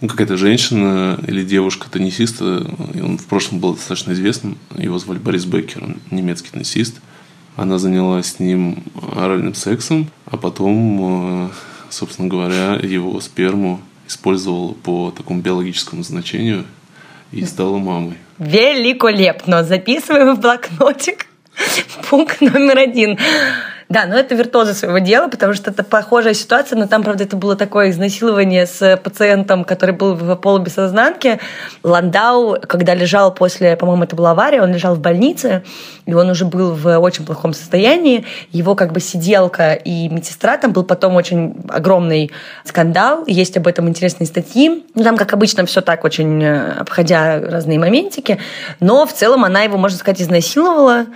Ну, 0.00 0.08
какая-то 0.08 0.38
женщина 0.38 1.20
или 1.26 1.44
девушка 1.44 1.90
теннисиста. 1.90 2.66
и 2.94 3.00
Он 3.00 3.18
в 3.18 3.26
прошлом 3.26 3.60
был 3.60 3.74
достаточно 3.74 4.12
известным. 4.12 4.56
Его 4.76 4.98
звали 4.98 5.18
Борис 5.18 5.44
Беккер. 5.44 5.84
Он 5.84 5.96
немецкий 6.10 6.50
теннисист. 6.50 7.00
Она 7.54 7.78
занялась 7.78 8.26
с 8.26 8.38
ним 8.38 8.82
оральным 9.14 9.54
сексом, 9.54 10.10
а 10.24 10.38
потом, 10.38 11.48
э, 11.48 11.48
собственно 11.90 12.28
говоря, 12.28 12.74
его 12.82 13.20
сперму 13.20 13.80
использовала 14.06 14.72
по 14.72 15.10
такому 15.10 15.40
биологическому 15.40 16.02
значению 16.02 16.64
и 17.32 17.44
стала 17.44 17.78
мамой. 17.78 18.18
Великолепно! 18.38 19.64
Записываем 19.64 20.34
в 20.34 20.40
блокнотик. 20.40 21.26
Пункт 22.10 22.40
номер 22.40 22.78
один. 22.78 23.18
Да, 23.88 24.06
но 24.06 24.16
это 24.16 24.34
виртуозы 24.34 24.72
своего 24.72 24.98
дела, 24.98 25.28
потому 25.28 25.52
что 25.52 25.70
это 25.70 25.84
похожая 25.84 26.34
ситуация, 26.34 26.78
но 26.78 26.86
там, 26.86 27.02
правда, 27.02 27.24
это 27.24 27.36
было 27.36 27.54
такое 27.54 27.90
изнасилование 27.90 28.66
с 28.66 28.96
пациентом, 29.02 29.64
который 29.64 29.94
был 29.94 30.14
в 30.14 30.34
полубессознанке. 30.36 31.38
Ландау, 31.82 32.56
когда 32.66 32.94
лежал 32.94 33.34
после, 33.34 33.76
по-моему, 33.76 34.04
это 34.04 34.16
была 34.16 34.30
авария, 34.30 34.62
он 34.62 34.72
лежал 34.72 34.94
в 34.94 35.00
больнице, 35.00 35.62
и 36.06 36.14
он 36.14 36.30
уже 36.30 36.44
был 36.46 36.72
в 36.72 36.98
очень 36.98 37.26
плохом 37.26 37.52
состоянии. 37.52 38.24
Его 38.52 38.74
как 38.74 38.92
бы 38.92 39.00
сиделка 39.00 39.74
и 39.74 40.08
медсестра, 40.08 40.56
там 40.56 40.72
был 40.72 40.84
потом 40.84 41.16
очень 41.16 41.54
огромный 41.68 42.30
скандал, 42.64 43.24
есть 43.26 43.56
об 43.56 43.66
этом 43.66 43.88
интересные 43.88 44.26
статьи. 44.26 44.84
Ну, 44.94 45.02
там, 45.04 45.16
как 45.16 45.32
обычно, 45.34 45.66
все 45.66 45.82
так 45.82 46.04
очень 46.04 46.42
э, 46.42 46.72
обходя 46.72 47.40
разные 47.40 47.78
моментики, 47.78 48.38
но 48.80 49.06
в 49.06 49.12
целом 49.12 49.44
она 49.44 49.62
его, 49.62 49.76
можно 49.76 49.98
сказать, 49.98 50.22
изнасиловала. 50.22 51.06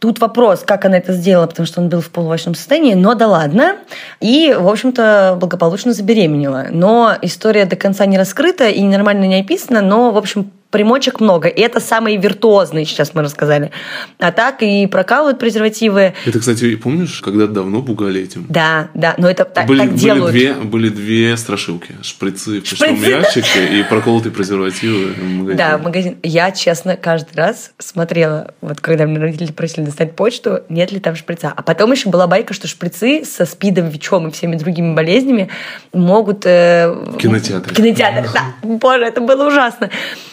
Тут 0.00 0.20
вопрос, 0.20 0.62
как 0.64 0.84
она 0.84 0.98
это 0.98 1.12
сделала, 1.12 1.46
потому 1.46 1.66
что 1.66 1.80
он 1.80 1.88
был 1.88 2.00
в 2.00 2.10
полувочном 2.10 2.54
состоянии, 2.54 2.94
но 2.94 3.14
да 3.14 3.26
ладно. 3.28 3.76
И, 4.20 4.54
в 4.58 4.68
общем-то, 4.68 5.36
благополучно 5.40 5.92
забеременела. 5.92 6.66
Но 6.70 7.12
история 7.22 7.64
до 7.66 7.76
конца 7.76 8.06
не 8.06 8.18
раскрыта 8.18 8.68
и 8.68 8.82
нормально 8.82 9.24
не 9.24 9.40
описана, 9.40 9.80
но, 9.80 10.10
в 10.10 10.18
общем, 10.18 10.50
примочек 10.74 11.20
много. 11.20 11.46
И 11.46 11.60
это 11.60 11.78
самые 11.78 12.16
виртуозные, 12.16 12.84
сейчас 12.84 13.14
мы 13.14 13.22
рассказали. 13.22 13.70
А 14.18 14.32
так 14.32 14.60
и 14.60 14.88
прокалывают 14.88 15.38
презервативы. 15.38 16.14
Это, 16.26 16.40
кстати, 16.40 16.74
помнишь, 16.74 17.20
когда 17.20 17.46
давно 17.46 17.80
пугали 17.80 18.20
этим? 18.22 18.44
Да, 18.48 18.88
да, 18.92 19.14
но 19.16 19.30
это 19.30 19.44
так, 19.44 19.66
были, 19.66 19.78
так 19.78 19.90
были 19.90 19.98
делают. 19.98 20.32
Две, 20.32 20.54
были 20.54 20.88
две 20.88 21.36
страшилки. 21.36 21.94
Шприцы 22.02 22.60
в 22.60 22.68
почтовом 22.68 23.00
ящике 23.00 23.78
и 23.78 23.84
проколотые 23.84 24.32
презервативы 24.32 25.12
в 25.12 25.22
магазине. 25.22 25.56
Да, 25.56 25.78
магазин. 25.78 26.18
Я, 26.24 26.50
честно, 26.50 26.96
каждый 26.96 27.36
раз 27.36 27.70
смотрела, 27.78 28.52
вот 28.60 28.80
когда 28.80 29.06
мне 29.06 29.20
родители 29.20 29.52
просили 29.52 29.84
достать 29.84 30.16
почту, 30.16 30.62
нет 30.68 30.90
ли 30.90 30.98
там 30.98 31.14
шприца. 31.14 31.52
А 31.54 31.62
потом 31.62 31.92
еще 31.92 32.08
была 32.08 32.26
байка, 32.26 32.52
что 32.52 32.66
шприцы 32.66 33.24
со 33.24 33.46
спидом, 33.46 33.90
ВИЧом 33.90 34.26
и 34.26 34.32
всеми 34.32 34.56
другими 34.56 34.92
болезнями 34.92 35.50
могут... 35.92 36.44
Э, 36.46 36.88
В 36.88 37.16
кинотеатре. 37.18 37.72
В 37.72 37.76
кинотеатре, 37.76 38.28
да. 38.34 38.54
Боже, 38.68 39.04
это 39.04 39.20
было 39.20 39.46
ужасно. 39.46 39.88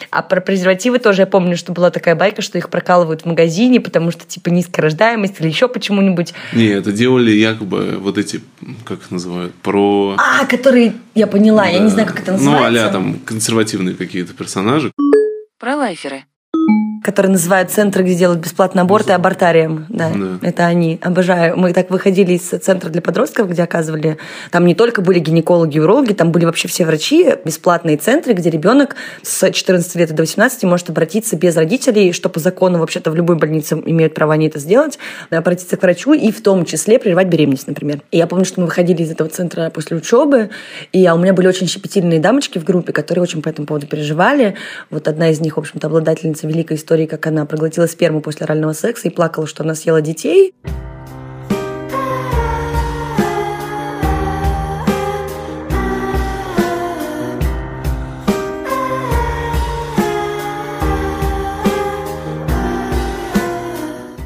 А 0.10 0.24
про 0.32 0.40
презервативы 0.40 0.98
тоже 0.98 1.24
я 1.24 1.28
помню, 1.28 1.58
что 1.58 1.74
была 1.74 1.92
такая 1.92 2.16
байка, 2.16 2.42
что 2.42 2.58
их 2.58 2.70
прокалывают 2.70 3.24
в 3.24 3.26
магазине, 3.26 3.82
потому 3.82 4.12
что 4.12 4.26
типа 4.26 4.48
низкая 4.48 4.84
рождаемость 4.84 5.42
или 5.42 5.48
еще 5.50 5.68
почему-нибудь. 5.68 6.34
Не, 6.54 6.68
это 6.68 6.94
делали 6.94 7.32
якобы 7.32 7.98
вот 8.00 8.18
эти, 8.18 8.40
как 8.86 9.00
их 9.00 9.12
называют, 9.12 9.54
про... 9.56 10.16
А, 10.18 10.46
которые, 10.46 10.94
я 11.16 11.28
поняла, 11.28 11.66
я 11.68 11.80
не 11.80 11.86
Да. 11.88 11.90
знаю, 11.90 12.08
как 12.08 12.22
это 12.22 12.32
Ну, 12.32 12.38
называется. 12.38 12.88
а 12.88 12.92
там 12.94 13.16
консервативные 13.26 13.94
какие-то 13.94 14.34
персонажи. 14.34 14.94
Про 15.60 15.76
лайферы. 15.76 16.24
Которые 17.04 17.32
называют 17.32 17.72
центры, 17.72 18.04
где 18.04 18.16
делают 18.16 18.42
бесплатные 18.42 18.84
аборты, 18.84 19.14
абортарием. 19.14 19.86
Да, 19.90 20.12
Да. 20.14 20.48
это 20.48 20.66
они. 20.66 21.00
Обожаю. 21.02 21.58
Мы 21.58 21.74
так 21.74 21.90
выходили 21.90 22.34
из 22.34 22.42
центра 22.42 22.90
для 22.90 23.02
подростков, 23.02 23.50
где 23.50 23.64
оказывали... 23.64 24.18
Там 24.52 24.66
не 24.66 24.76
только 24.76 25.02
были 25.02 25.20
гинекологи 25.20 25.78
и 25.78 25.80
урологи, 25.80 26.14
там 26.14 26.32
были 26.32 26.46
вообще 26.46 26.68
все 26.68 26.86
врачи, 26.86 27.36
бесплатные 27.44 27.98
центры, 27.98 28.34
где 28.34 28.50
ребенок 28.50 28.96
с 29.24 29.52
14 29.52 29.96
лет 29.96 30.14
до 30.14 30.24
18 30.24 30.64
может 30.64 30.90
обратиться 30.90 31.36
без 31.36 31.56
родителей, 31.56 32.14
что 32.14 32.30
по 32.30 32.40
закону 32.40 32.80
вообще-то 32.80 33.10
в 33.12 33.16
любой 33.16 33.36
больнице 33.36 33.82
имеют 33.86 34.14
право 34.14 34.34
они 34.34 34.48
это 34.48 34.60
сделать, 34.60 35.00
обратиться 35.30 35.78
к 35.78 35.82
врачу 35.82 36.14
и 36.14 36.32
в 36.32 36.42
том 36.42 36.66
числе 36.66 37.00
прерывать 37.00 37.28
беременность, 37.28 37.68
например. 37.68 38.02
И 38.12 38.18
я 38.18 38.28
помню, 38.28 38.46
что 38.46 38.62
мы 38.62 38.68
выходили 38.68 39.02
из 39.02 39.12
этого 39.12 39.30
центра 39.30 39.70
после 39.70 39.98
учебы, 39.98 40.50
и 40.92 41.06
а 41.06 41.16
у 41.16 41.18
меня 41.18 41.34
были 41.34 41.48
очень 41.48 41.68
щепетильные 41.68 42.20
дамочки 42.20 42.60
в 42.60 42.64
группе, 42.64 42.94
которые 42.94 43.24
очень 43.24 43.42
по 43.42 43.50
этому 43.50 43.66
поводу 43.66 43.88
переживали. 43.88 44.56
Вот 44.90 45.08
одна 45.08 45.30
из 45.30 45.40
них, 45.40 45.58
в 45.58 45.60
общем-то, 45.60 45.88
обладательница 45.88 46.48
великой 46.48 46.78
истории, 46.78 46.91
как 47.08 47.26
она 47.28 47.46
проглотила 47.46 47.88
сперму 47.88 48.22
после 48.22 48.44
орального 48.44 48.74
секса 48.74 49.08
и 49.08 49.12
плакала, 49.12 49.48
что 49.48 49.64
она 49.64 49.76
съела 49.76 50.02
детей. 50.02 50.54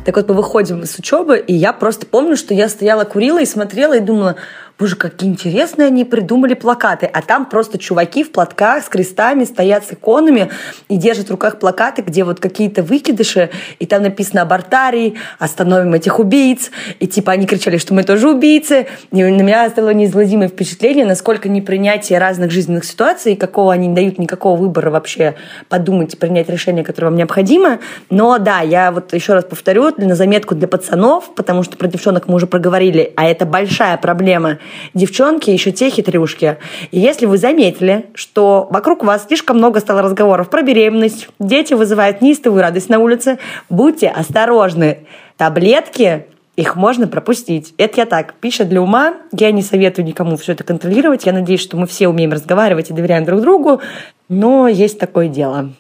Так 0.06 0.18
вот, 0.18 0.28
мы 0.30 0.36
выходим 0.36 0.84
с 0.86 1.00
учебы, 1.00 1.38
и 1.40 1.54
я 1.54 1.74
просто 1.74 2.06
помню, 2.06 2.36
что 2.38 2.54
я 2.54 2.70
стояла, 2.70 3.06
курила 3.06 3.42
и 3.42 3.46
смотрела, 3.46 3.98
и 3.98 4.00
думала, 4.00 4.36
боже, 4.78 4.96
какие 4.96 5.30
интересные 5.30 5.88
они 5.88 6.04
придумали 6.04 6.54
плакаты. 6.54 7.06
А 7.06 7.22
там 7.22 7.46
просто 7.46 7.78
чуваки 7.78 8.24
в 8.24 8.32
платках 8.32 8.84
с 8.84 8.90
крестами 8.90 9.46
стоят 9.46 9.86
с 9.86 9.94
иконами 9.94 10.52
и 10.90 10.98
держат 10.98 11.28
в 11.28 11.32
руках 11.32 11.60
плакаты, 11.60 12.02
где 12.02 12.24
вот 12.24 12.40
какие-то 12.40 12.84
выкидыши, 12.84 13.50
и 13.80 13.86
там 13.86 14.04
написано 14.04 14.42
«Абортарий», 14.42 15.16
«Остановим 15.40 15.94
этих 15.94 16.20
убийц», 16.20 16.72
и 17.00 17.08
типа 17.08 17.32
они 17.32 17.46
кричали, 17.46 17.78
что 17.78 17.94
мы 17.94 18.04
тоже 18.04 18.30
убийцы. 18.30 18.88
И 19.12 19.24
на 19.24 19.42
меня 19.42 19.66
оставило 19.66 19.94
неизгладимое 19.94 20.50
впечатление, 20.50 21.06
насколько 21.06 21.48
непринятие 21.48 22.20
разных 22.20 22.52
жизненных 22.52 22.84
ситуаций, 22.84 23.36
какого 23.36 23.72
они 23.72 23.88
не 23.88 23.96
дают 23.96 24.20
никакого 24.20 24.58
выбора 24.58 24.90
вообще 24.90 25.36
подумать 25.70 26.14
и 26.14 26.18
принять 26.18 26.50
решение, 26.50 26.84
которое 26.84 27.08
вам 27.08 27.16
необходимо. 27.16 27.80
Но 28.10 28.38
да, 28.40 28.60
я 28.60 28.92
вот 28.92 29.14
еще 29.14 29.34
раз 29.34 29.46
повторю, 29.46 29.86
на 29.98 30.16
заметку 30.16 30.56
для 30.56 30.68
пацанов, 30.68 31.34
потому 31.36 31.64
что 31.64 31.78
про 31.78 31.88
девчонок 31.88 32.28
мы 32.28 32.36
уже 32.36 32.48
проговорили, 32.48 33.14
а 33.16 33.26
это 33.26 33.46
большая 33.46 33.98
проблема. 33.98 34.58
Девчонки 34.94 35.50
еще 35.50 35.72
те 35.72 35.90
хитрюшки. 35.90 36.58
И 36.92 37.00
если 37.00 37.26
вы 37.26 37.38
заметили, 37.38 38.08
что 38.14 38.68
вокруг 38.70 39.04
вас 39.04 39.28
слишком 39.28 39.58
много 39.58 39.80
стало 39.80 40.02
разговоров 40.02 40.50
про 40.50 40.62
беременность, 40.62 41.30
дети 41.40 41.74
вызывают 41.74 42.22
неистовую 42.22 42.62
радость 42.62 42.90
на 42.90 43.00
улице, 43.00 43.40
будьте 43.70 44.10
осторожны. 44.10 45.00
Таблетки 45.38 46.26
их 46.56 46.76
можно 46.76 47.08
пропустить. 47.08 47.74
Это 47.78 48.02
я 48.02 48.06
так, 48.06 48.36
пища 48.36 48.64
для 48.64 48.82
ума. 48.82 49.16
Я 49.32 49.52
не 49.52 49.62
советую 49.62 50.06
никому 50.06 50.38
все 50.38 50.54
это 50.54 50.64
контролировать. 50.64 51.26
Я 51.26 51.34
надеюсь, 51.34 51.62
что 51.62 51.76
мы 51.78 51.86
все 51.86 52.08
умеем 52.08 52.32
разговаривать 52.32 52.90
и 52.90 52.94
доверяем 52.94 53.26
друг 53.26 53.42
другу. 53.42 53.82
Но 54.30 54.68
есть 54.68 54.98
такое 54.98 55.28
дело. 55.28 55.74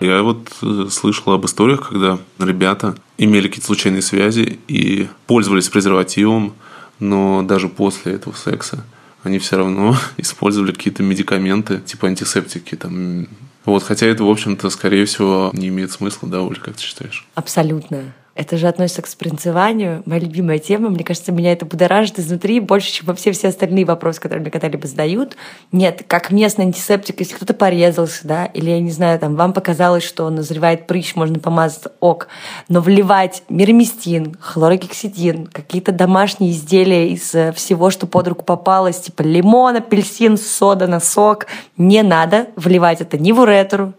Я 0.00 0.22
вот 0.22 0.48
э, 0.62 0.86
слышал 0.90 1.32
об 1.32 1.46
историях, 1.46 1.88
когда 1.90 2.18
ребята 2.40 2.96
имели 3.18 3.46
какие-то 3.46 3.66
случайные 3.66 4.02
связи 4.02 4.58
и 4.66 5.06
пользовались 5.28 5.68
презервативом, 5.68 6.54
но 7.02 7.42
даже 7.42 7.68
после 7.68 8.12
этого 8.12 8.34
секса 8.34 8.84
они 9.24 9.38
все 9.38 9.56
равно 9.56 9.96
использовали 10.16 10.72
какие-то 10.72 11.02
медикаменты, 11.02 11.80
типа 11.80 12.08
антисептики, 12.08 12.76
там. 12.76 13.28
Вот, 13.64 13.82
хотя 13.82 14.06
это, 14.06 14.24
в 14.24 14.30
общем-то, 14.30 14.70
скорее 14.70 15.04
всего, 15.04 15.50
не 15.52 15.68
имеет 15.68 15.92
смысла, 15.92 16.28
да, 16.28 16.42
Оль, 16.42 16.58
как 16.58 16.74
ты 16.74 16.82
считаешь? 16.82 17.26
Абсолютно. 17.34 18.12
Это 18.34 18.56
же 18.56 18.66
относится 18.66 19.02
к 19.02 19.06
спринцеванию, 19.06 20.02
моя 20.06 20.20
любимая 20.22 20.58
тема. 20.58 20.88
Мне 20.88 21.04
кажется, 21.04 21.32
меня 21.32 21.52
это 21.52 21.66
будоражит 21.66 22.18
изнутри 22.18 22.60
больше, 22.60 22.90
чем 22.90 23.06
во 23.06 23.14
все 23.14 23.30
остальные 23.30 23.84
вопросы, 23.84 24.22
которые 24.22 24.40
мне 24.40 24.50
когда-либо 24.50 24.86
задают. 24.86 25.36
Нет, 25.70 26.04
как 26.06 26.30
местный 26.30 26.64
антисептик, 26.64 27.20
если 27.20 27.34
кто-то 27.34 27.52
порезался, 27.52 28.26
да, 28.26 28.46
или, 28.46 28.70
я 28.70 28.80
не 28.80 28.90
знаю, 28.90 29.18
там, 29.18 29.36
вам 29.36 29.52
показалось, 29.52 30.02
что 30.02 30.30
назревает 30.30 30.86
прыщ, 30.86 31.14
можно 31.14 31.38
помазать 31.38 31.84
ок, 32.00 32.28
но 32.68 32.80
вливать 32.80 33.42
мироместин, 33.50 34.34
хлорогексидин, 34.40 35.46
какие-то 35.48 35.92
домашние 35.92 36.52
изделия 36.52 37.10
из 37.10 37.34
э, 37.34 37.52
всего, 37.52 37.90
что 37.90 38.06
под 38.06 38.28
руку 38.28 38.44
попалось, 38.46 38.98
типа 39.00 39.20
лимон, 39.20 39.76
апельсин, 39.76 40.38
сода 40.38 40.86
на 40.86 41.00
сок, 41.00 41.48
не 41.76 42.02
надо 42.02 42.46
вливать 42.56 43.02
это 43.02 43.18
ни 43.18 43.32
в 43.32 43.40
уретру, 43.40 43.92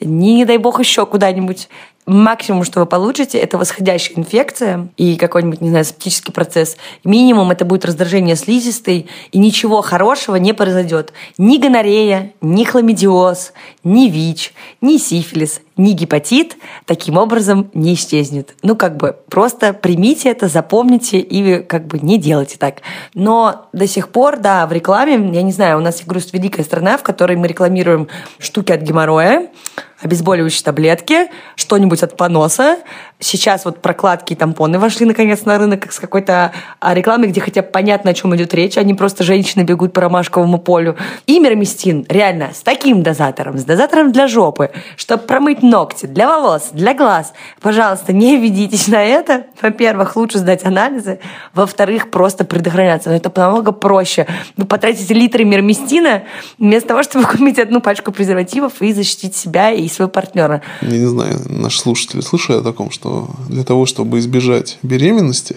ни, 0.00 0.30
не 0.30 0.44
дай 0.44 0.58
бог, 0.58 0.78
еще 0.78 1.06
куда-нибудь 1.06 1.68
максимум, 2.10 2.64
что 2.64 2.80
вы 2.80 2.86
получите, 2.86 3.38
это 3.38 3.56
восходящая 3.56 4.18
инфекция 4.18 4.88
и 4.96 5.16
какой-нибудь, 5.16 5.60
не 5.60 5.70
знаю, 5.70 5.84
септический 5.84 6.32
процесс. 6.32 6.76
Минимум 7.04 7.50
это 7.50 7.64
будет 7.64 7.84
раздражение 7.84 8.36
слизистой, 8.36 9.06
и 9.30 9.38
ничего 9.38 9.80
хорошего 9.80 10.36
не 10.36 10.52
произойдет. 10.52 11.12
Ни 11.38 11.58
гонорея, 11.58 12.32
ни 12.40 12.64
хламидиоз, 12.64 13.52
ни 13.84 14.08
ВИЧ, 14.08 14.52
ни 14.80 14.96
сифилис, 14.96 15.60
ни 15.80 15.92
гепатит 15.92 16.56
таким 16.84 17.16
образом 17.16 17.70
не 17.74 17.94
исчезнет. 17.94 18.54
Ну, 18.62 18.76
как 18.76 18.96
бы, 18.96 19.16
просто 19.28 19.72
примите 19.72 20.30
это, 20.30 20.48
запомните 20.48 21.18
и 21.18 21.62
как 21.62 21.86
бы 21.86 21.98
не 21.98 22.18
делайте 22.18 22.56
так. 22.58 22.82
Но 23.14 23.68
до 23.72 23.86
сих 23.86 24.08
пор, 24.08 24.38
да, 24.38 24.66
в 24.66 24.72
рекламе, 24.72 25.14
я 25.32 25.42
не 25.42 25.52
знаю, 25.52 25.78
у 25.78 25.80
нас, 25.80 26.00
я 26.00 26.06
говорю, 26.06 26.24
великая 26.32 26.62
страна, 26.62 26.96
в 26.96 27.02
которой 27.02 27.36
мы 27.36 27.48
рекламируем 27.48 28.08
штуки 28.38 28.72
от 28.72 28.82
геморроя, 28.82 29.48
обезболивающие 30.00 30.62
таблетки, 30.62 31.30
что-нибудь 31.56 32.02
от 32.02 32.16
поноса. 32.16 32.78
Сейчас 33.20 33.64
вот 33.66 33.82
прокладки 33.82 34.32
и 34.32 34.36
тампоны 34.36 34.78
вошли 34.78 35.04
наконец 35.04 35.44
на 35.44 35.58
рынок 35.58 35.92
с 35.92 36.00
какой-то 36.00 36.52
а, 36.80 36.94
рекламой, 36.94 37.28
где 37.28 37.40
хотя 37.40 37.60
бы 37.60 37.68
понятно, 37.68 38.10
о 38.10 38.14
чем 38.14 38.34
идет 38.34 38.54
речь, 38.54 38.78
а 38.78 38.82
не 38.82 38.94
просто 38.94 39.24
женщины 39.24 39.62
бегут 39.62 39.92
по 39.92 40.00
ромашковому 40.00 40.58
полю. 40.58 40.96
И 41.26 41.38
мироместин, 41.38 42.06
реально, 42.08 42.50
с 42.54 42.62
таким 42.62 43.02
дозатором, 43.02 43.58
с 43.58 43.64
дозатором 43.64 44.10
для 44.12 44.26
жопы, 44.26 44.70
чтобы 44.96 45.24
промыть 45.24 45.62
ногти, 45.62 46.06
для 46.06 46.28
волос, 46.28 46.70
для 46.72 46.94
глаз. 46.94 47.34
Пожалуйста, 47.60 48.14
не 48.14 48.38
ведитесь 48.38 48.88
на 48.88 49.04
это. 49.04 49.44
Во-первых, 49.60 50.16
лучше 50.16 50.38
сдать 50.38 50.64
анализы. 50.64 51.20
Во-вторых, 51.52 52.10
просто 52.10 52.44
предохраняться. 52.44 53.10
Но 53.10 53.16
это 53.16 53.30
намного 53.36 53.72
проще. 53.72 54.26
Вы 54.56 54.64
потратите 54.64 55.12
литры 55.12 55.44
мироместина 55.44 56.22
вместо 56.58 56.88
того, 56.88 57.02
чтобы 57.02 57.26
купить 57.26 57.58
одну 57.58 57.80
пачку 57.80 58.12
презервативов 58.12 58.80
и 58.80 58.92
защитить 58.94 59.36
себя 59.36 59.72
и 59.72 59.86
своего 59.88 60.10
партнера. 60.10 60.62
Я 60.80 60.96
не 60.96 61.06
знаю, 61.06 61.38
наши 61.48 61.80
слушатели 61.80 62.22
слышали 62.22 62.58
о 62.58 62.62
таком, 62.62 62.90
что 62.90 63.09
для 63.48 63.64
того, 63.64 63.86
чтобы 63.86 64.18
избежать 64.18 64.78
беременности, 64.82 65.56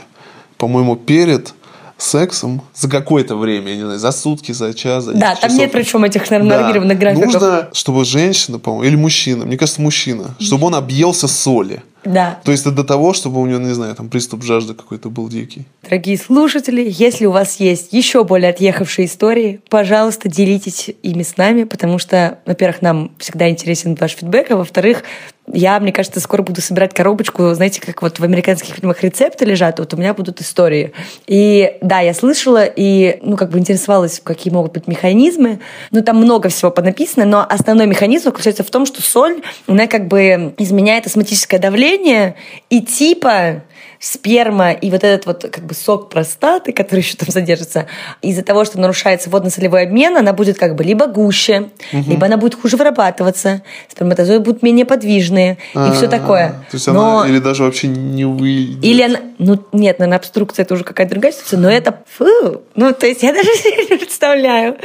по-моему, 0.57 0.95
перед 0.95 1.53
сексом 1.97 2.61
за 2.75 2.89
какое-то 2.89 3.35
время, 3.35 3.69
я 3.71 3.75
не 3.77 3.83
знаю, 3.83 3.99
за 3.99 4.11
сутки, 4.11 4.51
за 4.51 4.73
час, 4.73 5.05
за 5.05 5.13
Да, 5.13 5.35
там 5.35 5.49
часов. 5.49 5.57
нет 5.59 5.71
причем 5.71 6.03
этих 6.03 6.29
нормированных 6.29 6.97
Да. 6.99 7.01
графиков. 7.01 7.33
Нужно, 7.33 7.69
чтобы 7.71 8.03
женщина, 8.03 8.59
по-моему, 8.59 8.83
или 8.83 8.95
мужчина, 8.95 9.45
мне 9.45 9.57
кажется, 9.57 9.81
мужчина, 9.81 10.35
чтобы 10.39 10.67
он 10.67 10.75
объелся 10.75 11.27
соли. 11.27 11.81
Да. 12.03 12.39
То 12.43 12.51
есть 12.51 12.65
это 12.65 12.75
до 12.75 12.83
того, 12.83 13.13
чтобы 13.13 13.39
у 13.39 13.45
него, 13.45 13.59
не 13.61 13.73
знаю, 13.73 13.95
там 13.95 14.09
приступ 14.09 14.43
жажды 14.43 14.73
какой-то 14.73 15.09
был 15.09 15.29
дикий. 15.29 15.65
Дорогие 15.83 16.17
слушатели, 16.17 16.85
если 16.89 17.25
у 17.25 17.31
вас 17.31 17.61
есть 17.61 17.93
еще 17.93 18.25
более 18.25 18.49
отъехавшие 18.49 19.05
истории, 19.05 19.61
пожалуйста, 19.69 20.27
делитесь 20.27 20.89
ими 21.03 21.23
с 21.23 21.37
нами, 21.37 21.63
потому 21.63 21.99
что, 21.99 22.39
во-первых, 22.45 22.81
нам 22.81 23.11
всегда 23.19 23.49
интересен 23.49 23.95
ваш 23.97 24.11
фидбэк, 24.17 24.51
а 24.51 24.57
во-вторых, 24.57 25.03
я, 25.51 25.79
мне 25.79 25.91
кажется, 25.91 26.19
скоро 26.19 26.41
буду 26.41 26.61
собирать 26.61 26.93
коробочку, 26.93 27.53
знаете, 27.53 27.81
как 27.81 28.01
вот 28.01 28.19
в 28.19 28.23
американских 28.23 28.75
фильмах 28.75 29.03
рецепты 29.03 29.45
лежат, 29.45 29.79
вот 29.79 29.93
у 29.93 29.97
меня 29.97 30.13
будут 30.13 30.39
истории. 30.41 30.93
И 31.27 31.77
да, 31.81 31.99
я 31.99 32.13
слышала 32.13 32.63
и, 32.63 33.19
ну, 33.21 33.35
как 33.35 33.49
бы 33.49 33.59
интересовалась, 33.59 34.21
какие 34.23 34.53
могут 34.53 34.73
быть 34.73 34.87
механизмы. 34.87 35.59
Ну, 35.91 36.01
там 36.01 36.17
много 36.17 36.49
всего 36.49 36.71
понаписано, 36.71 37.25
но 37.25 37.45
основной 37.47 37.87
механизм 37.87 38.25
заключается 38.25 38.63
в 38.63 38.69
том, 38.69 38.85
что 38.85 39.01
соль, 39.01 39.41
она 39.67 39.87
как 39.87 40.07
бы 40.07 40.53
изменяет 40.57 41.07
осмотическое 41.07 41.59
давление, 41.59 42.35
и 42.69 42.81
типа 42.81 43.63
сперма 44.03 44.71
и 44.73 44.91
вот 44.91 45.01
этот 45.05 45.25
вот 45.25 45.45
как 45.49 45.63
бы 45.63 45.73
сок 45.73 46.09
простаты, 46.09 46.73
который 46.73 46.99
еще 47.03 47.15
там 47.15 47.29
содержится, 47.29 47.87
из-за 48.21 48.43
того, 48.43 48.65
что 48.65 48.77
нарушается 48.77 49.29
водно-солевой 49.29 49.83
обмен, 49.83 50.17
она 50.17 50.33
будет 50.33 50.57
как 50.57 50.75
бы 50.75 50.83
либо 50.83 51.07
гуще, 51.07 51.69
либо 51.93 52.25
она 52.25 52.35
будет 52.35 52.55
хуже 52.55 52.75
вырабатываться, 52.75 53.61
сперматозоиды 53.89 54.43
будут 54.43 54.61
менее 54.61 54.85
подвижные 54.85 55.57
и 55.73 55.91
все 55.93 56.07
А, 56.07 56.09
такое. 56.09 56.49
То 56.69 56.75
есть 56.75 56.87
Но- 56.87 57.19
она 57.19 57.29
или 57.29 57.39
даже 57.39 57.63
вообще 57.63 57.87
не 57.87 58.25
выйдет. 58.25 58.83
или 58.83 59.01
она... 59.03 59.19
Ну, 59.37 59.57
нет, 59.71 59.99
наверное, 59.99 60.17
обструкция 60.17 60.63
это 60.63 60.73
уже 60.73 60.83
какая-то 60.83 61.11
другая 61.11 61.31
ситуация, 61.31 61.59
но 61.59 61.69
это... 61.69 61.99
Фу! 62.17 62.61
Ну, 62.75 62.91
то 62.93 63.07
есть 63.07 63.23
я 63.23 63.31
даже 63.31 63.47
себе 63.55 63.85
не 63.89 63.97
представляю. 63.97 64.77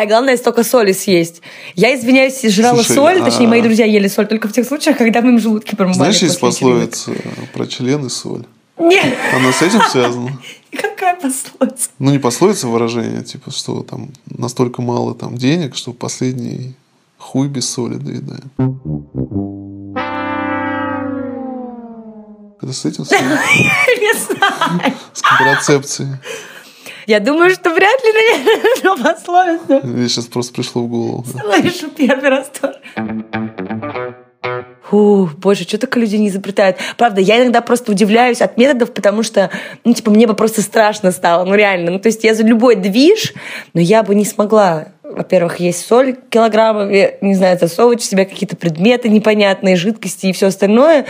А 0.00 0.06
главное, 0.06 0.36
столько 0.36 0.62
соли 0.62 0.92
съесть. 0.92 1.42
Я, 1.74 1.92
извиняюсь, 1.96 2.40
жрала 2.42 2.84
Слушай, 2.84 2.94
соль, 2.94 3.24
точнее, 3.24 3.46
а- 3.46 3.50
мои 3.50 3.62
друзья 3.62 3.84
ели 3.84 4.06
соль 4.06 4.28
только 4.28 4.46
в 4.46 4.52
тех 4.52 4.64
случаях, 4.64 4.96
когда 4.96 5.22
мы 5.22 5.30
им 5.30 5.40
желудки 5.40 5.74
промывали. 5.74 5.96
Знаешь, 5.96 6.22
есть 6.22 6.38
пословица 6.38 7.10
про 7.52 7.66
член 7.66 8.06
и 8.06 8.08
соль. 8.08 8.44
Нет, 8.78 9.16
Она 9.34 9.52
с 9.52 9.60
этим 9.60 9.80
связана? 9.90 10.38
какая 10.72 11.16
пословица? 11.16 11.88
Ну, 11.98 12.12
не 12.12 12.20
пословица 12.20 12.68
а 12.68 12.70
выражение, 12.70 13.24
типа, 13.24 13.50
что 13.50 13.82
там 13.82 14.10
настолько 14.26 14.82
мало 14.82 15.16
там 15.16 15.36
денег, 15.36 15.74
что 15.74 15.92
последний 15.92 16.74
хуй 17.16 17.48
без 17.48 17.68
соли 17.68 17.94
доедает. 17.94 18.44
Это 22.62 22.72
с 22.72 22.84
этим 22.84 23.04
связано? 23.04 23.30
Не 24.00 24.14
знаю. 24.14 24.94
С 25.12 25.22
контрацепцией. 25.22 26.18
Я 27.08 27.20
думаю, 27.20 27.50
что 27.50 27.70
вряд 27.70 28.04
ли, 28.04 28.12
наверное, 28.12 28.74
но 28.84 28.96
пословицу. 29.02 29.86
Мне 29.86 30.08
сейчас 30.10 30.26
просто 30.26 30.52
пришло 30.52 30.82
в 30.82 30.88
голову. 30.88 31.24
Слышу 31.24 31.88
первый 31.88 32.28
раз 32.28 32.50
тоже. 32.60 32.78
Фу, 34.82 35.30
боже, 35.38 35.62
что 35.62 35.78
только 35.78 35.98
люди 35.98 36.16
не 36.16 36.28
изобретают. 36.28 36.76
Правда, 36.98 37.22
я 37.22 37.40
иногда 37.40 37.62
просто 37.62 37.92
удивляюсь 37.92 38.42
от 38.42 38.58
методов, 38.58 38.92
потому 38.92 39.22
что, 39.22 39.50
ну, 39.84 39.94
типа, 39.94 40.10
мне 40.10 40.26
бы 40.26 40.34
просто 40.34 40.60
страшно 40.60 41.10
стало, 41.10 41.46
ну, 41.46 41.54
реально. 41.54 41.92
Ну, 41.92 41.98
то 41.98 42.08
есть 42.08 42.24
я 42.24 42.34
за 42.34 42.42
любой 42.42 42.76
движ, 42.76 43.32
но 43.72 43.80
я 43.80 44.02
бы 44.02 44.14
не 44.14 44.26
смогла 44.26 44.88
во-первых, 45.02 45.58
есть 45.58 45.86
соль 45.86 46.16
килограммами, 46.28 47.14
не 47.22 47.34
знаю, 47.34 47.58
засовывать 47.58 48.02
в 48.02 48.04
себя 48.04 48.26
какие-то 48.26 48.56
предметы 48.56 49.08
непонятные, 49.08 49.74
жидкости 49.74 50.26
и 50.26 50.32
все 50.32 50.48
остальное. 50.48 51.06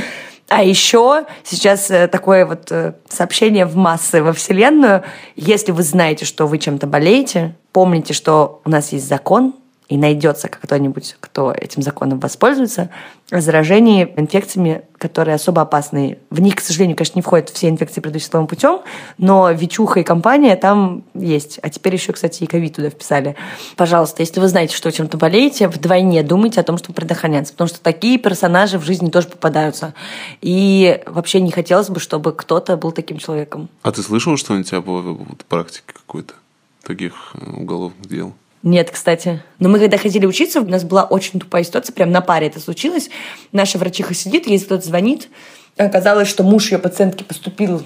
А 0.49 0.63
еще 0.63 1.27
сейчас 1.45 1.91
э, 1.91 2.09
такое 2.09 2.47
вот 2.47 2.73
э, 2.73 2.95
сообщение 3.09 3.67
в 3.67 3.77
массы 3.77 4.23
во 4.23 4.33
Вселенную. 4.33 5.05
Если 5.37 5.73
вы 5.73 5.83
знаете, 5.83 6.25
что 6.25 6.47
вы 6.47 6.59
чем-то 6.59 6.87
болеете, 6.87 7.55
помните, 7.73 8.15
что 8.15 8.63
у 8.65 8.71
нас 8.71 8.93
есть 8.93 9.07
закон, 9.07 9.55
и 9.89 9.97
найдется 9.97 10.49
кто-нибудь, 10.49 11.17
кто 11.21 11.51
этим 11.53 11.83
законом 11.83 12.21
воспользуется, 12.21 12.91
о 13.31 13.41
заражении 13.41 14.13
инфекциями, 14.17 14.83
которые 14.99 15.35
особо 15.35 15.63
опасны. 15.63 16.19
В 16.31 16.41
них, 16.41 16.57
к 16.57 16.61
сожалению, 16.61 16.97
конечно, 16.97 17.19
не 17.19 17.23
входят 17.23 17.51
все 17.51 17.69
инфекции, 17.69 18.01
предыдущим 18.01 18.31
половым 18.31 18.49
путем, 18.49 18.81
но 19.19 19.51
Вичуха 19.51 20.01
и 20.01 20.03
компания 20.03 20.57
там 20.57 21.05
есть. 21.15 21.59
А 21.63 21.71
теперь 21.71 21.95
еще, 21.95 22.13
кстати, 22.13 22.43
и 22.43 22.47
ковид 22.47 22.77
туда 22.77 22.91
вписали. 22.91 23.37
Пожалуйста, 23.77 24.23
если 24.23 24.41
вы 24.41 24.49
знаете, 24.49 24.77
что 24.77 24.89
вы 24.89 24.93
чем-то 24.93 25.17
болеете, 25.17 25.69
вдвойне 25.69 26.23
думайте 26.23 26.61
о 26.61 26.65
том, 26.65 26.79
чтобы 26.79 26.95
предохраняться, 26.95 27.53
потому 27.53 27.69
что 27.69 27.81
такие 27.81 28.19
персонажи 28.19 28.79
в 28.79 28.85
жизни 28.85 29.11
тоже 29.11 29.29
попадаются. 29.29 29.95
И 30.41 31.03
вообще 31.07 31.41
не 31.41 31.51
хотелось 31.51 31.89
бы, 31.89 32.01
чтобы 32.01 32.33
кто-то 32.33 32.77
был 32.77 32.93
таким 32.93 33.19
человеком. 33.19 33.69
А 33.83 33.93
ты 33.93 34.03
слышал 34.03 34.37
что-нибудь 34.37 34.73
об 34.73 34.87
вот, 34.87 35.45
практике 35.49 35.85
какой-то 35.87 36.35
таких 36.83 37.35
э, 37.35 37.51
уголовных 37.51 38.07
дел? 38.07 38.35
Нет, 38.63 38.91
кстати. 38.91 39.43
Но 39.59 39.69
мы 39.69 39.79
когда 39.79 39.99
ходили 39.99 40.27
учиться, 40.27 40.61
у 40.61 40.67
нас 40.67 40.85
была 40.85 41.05
очень 41.05 41.39
тупая 41.39 41.63
ситуация, 41.63 41.93
прям 41.93 42.11
на 42.11 42.21
паре 42.21 42.49
это 42.49 42.61
случилось. 42.61 43.09
Наша 43.53 43.79
врачиха 43.79 44.15
сидит, 44.15 44.47
ей 44.47 44.59
кто-то 44.59 44.85
звонит. 44.85 45.29
Оказалось, 45.77 46.29
что 46.29 46.43
муж 46.43 46.73
ее 46.73 46.79
пациентки 46.79 47.23
поступил 47.23 47.83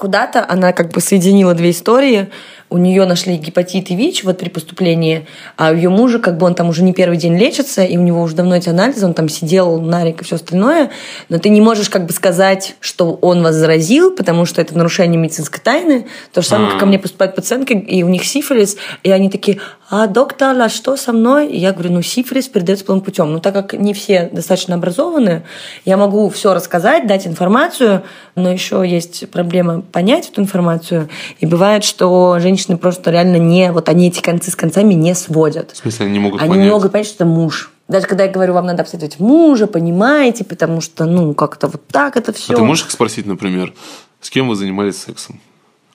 куда-то, 0.00 0.44
она 0.48 0.72
как 0.72 0.90
бы 0.90 1.00
соединила 1.00 1.54
две 1.54 1.70
истории. 1.70 2.30
У 2.70 2.78
нее 2.78 3.04
нашли 3.04 3.36
гепатит 3.36 3.90
и 3.90 3.96
ВИЧ 3.96 4.24
вот 4.24 4.38
при 4.38 4.48
поступлении, 4.48 5.26
а 5.56 5.72
у 5.72 5.74
ее 5.74 5.90
мужа, 5.90 6.20
как 6.20 6.38
бы 6.38 6.46
он 6.46 6.54
там 6.54 6.68
уже 6.68 6.84
не 6.84 6.92
первый 6.92 7.18
день 7.18 7.36
лечится, 7.36 7.82
и 7.82 7.96
у 7.96 8.00
него 8.00 8.22
уже 8.22 8.36
давно 8.36 8.56
эти 8.56 8.68
анализы, 8.68 9.04
он 9.04 9.12
там 9.12 9.28
сидел, 9.28 9.80
нарик 9.80 10.22
и 10.22 10.24
все 10.24 10.36
остальное, 10.36 10.90
но 11.28 11.38
ты 11.38 11.48
не 11.48 11.60
можешь 11.60 11.90
как 11.90 12.06
бы 12.06 12.12
сказать, 12.12 12.76
что 12.78 13.18
он 13.20 13.42
вас 13.42 13.56
заразил, 13.56 14.12
потому 14.12 14.46
что 14.46 14.60
это 14.60 14.78
нарушение 14.78 15.18
медицинской 15.18 15.60
тайны. 15.60 16.06
То 16.32 16.42
же 16.42 16.48
самое, 16.48 16.70
как 16.70 16.80
ко 16.80 16.86
мне 16.86 17.00
поступают 17.00 17.34
пациентки, 17.34 17.72
и 17.72 18.04
у 18.04 18.08
них 18.08 18.24
сифилис, 18.24 18.76
и 19.02 19.10
они 19.10 19.30
такие, 19.30 19.58
а 19.90 20.06
доктор, 20.06 20.56
а 20.60 20.68
что 20.68 20.96
со 20.96 21.12
мной? 21.12 21.48
И 21.48 21.58
я 21.58 21.72
говорю, 21.72 21.90
ну 21.90 22.02
сифилис 22.02 22.46
передается 22.46 22.84
полным 22.84 23.04
путем. 23.04 23.32
Но 23.32 23.40
так 23.40 23.52
как 23.54 23.72
не 23.72 23.92
все 23.92 24.30
достаточно 24.32 24.76
образованы, 24.76 25.42
я 25.84 25.96
могу 25.96 26.28
все 26.28 26.54
рассказать, 26.54 27.08
дать 27.08 27.26
информацию, 27.26 28.04
но 28.36 28.52
еще 28.52 28.84
есть 28.86 29.28
проблема 29.30 29.80
понять 29.90 30.28
эту 30.28 30.40
информацию. 30.40 31.08
И 31.38 31.46
бывает, 31.46 31.84
что 31.84 32.38
женщины 32.40 32.76
просто 32.76 33.10
реально 33.10 33.36
не, 33.36 33.72
вот 33.72 33.88
они 33.88 34.08
эти 34.08 34.20
концы 34.20 34.50
с 34.50 34.56
концами 34.56 34.94
не 34.94 35.14
сводят. 35.14 35.72
В 35.72 35.76
смысле, 35.76 36.06
они 36.06 36.12
не 36.14 36.18
могут 36.20 36.40
Они 36.40 36.50
понять? 36.50 36.64
не 36.64 36.70
могут 36.70 36.92
понять, 36.92 37.06
что 37.06 37.16
это 37.16 37.24
муж. 37.26 37.70
Даже 37.88 38.06
когда 38.06 38.24
я 38.24 38.30
говорю, 38.30 38.54
вам 38.54 38.66
надо 38.66 38.82
обследовать 38.82 39.18
мужа, 39.18 39.66
понимаете, 39.66 40.44
потому 40.44 40.80
что, 40.80 41.06
ну, 41.06 41.34
как-то 41.34 41.66
вот 41.66 41.86
так 41.88 42.16
это 42.16 42.32
все. 42.32 42.52
А 42.52 42.56
ты 42.56 42.62
можешь 42.62 42.84
их 42.84 42.90
спросить, 42.92 43.26
например, 43.26 43.74
с 44.20 44.30
кем 44.30 44.48
вы 44.48 44.54
занимались 44.54 44.96
сексом? 44.96 45.40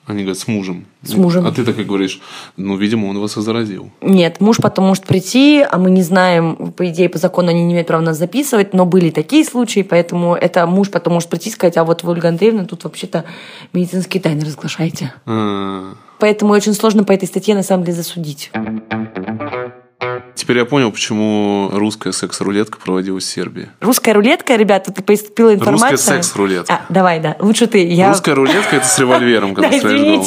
Они 0.06 0.22
говорят, 0.22 0.38
с 0.38 0.46
мужем. 0.46 0.86
С 1.02 1.14
мужем. 1.14 1.46
А 1.46 1.50
ты 1.50 1.64
так 1.64 1.78
и 1.78 1.82
говоришь, 1.82 2.20
ну, 2.56 2.76
видимо, 2.76 3.06
он 3.06 3.18
вас 3.18 3.36
и 3.36 3.40
заразил. 3.40 3.90
Нет, 4.00 4.40
муж 4.40 4.58
потом 4.58 4.86
может 4.86 5.04
прийти, 5.04 5.66
а 5.68 5.78
мы 5.78 5.90
не 5.90 6.02
знаем, 6.02 6.72
по 6.76 6.88
идее, 6.88 7.08
по 7.08 7.18
закону 7.18 7.48
они 7.48 7.64
не 7.64 7.72
имеют 7.72 7.88
права 7.88 8.02
нас 8.02 8.16
записывать, 8.16 8.72
но 8.72 8.86
были 8.86 9.10
такие 9.10 9.44
случаи, 9.44 9.82
поэтому 9.82 10.36
это 10.36 10.64
муж 10.66 10.90
потом 10.90 11.14
может 11.14 11.28
прийти 11.28 11.50
и 11.50 11.52
сказать, 11.52 11.76
а 11.76 11.84
вот 11.84 12.04
вы, 12.04 12.12
Ольга 12.12 12.28
Андреевна, 12.28 12.66
тут 12.66 12.84
вообще-то 12.84 13.24
медицинские 13.72 14.22
тайны 14.22 14.44
разглашаете. 14.44 15.12
А, 15.26 15.94
Поэтому 16.18 16.52
очень 16.52 16.72
сложно 16.72 17.04
по 17.04 17.12
этой 17.12 17.26
статье 17.26 17.54
на 17.54 17.62
самом 17.62 17.84
деле 17.84 17.96
засудить. 17.96 18.50
Теперь 20.36 20.58
я 20.58 20.66
понял, 20.66 20.92
почему 20.92 21.70
русская 21.72 22.12
секс-рулетка 22.12 22.78
проводилась 22.78 23.24
в 23.24 23.26
Сербии. 23.26 23.70
Русская 23.80 24.12
рулетка, 24.12 24.54
ребята, 24.56 24.92
тут 24.92 25.06
поступила 25.06 25.54
информация. 25.54 25.92
Русская 25.92 26.14
секс-рулетка. 26.16 26.74
А, 26.74 26.86
давай, 26.90 27.20
да. 27.20 27.36
Лучше 27.40 27.66
ты. 27.66 27.86
Я... 27.86 28.10
Русская 28.10 28.34
рулетка 28.34 28.76
это 28.76 28.86
с 28.86 28.98
револьвером, 28.98 29.54
когда 29.54 29.70
Да, 29.70 29.78
стреляешь 29.78 30.04
голову. 30.04 30.26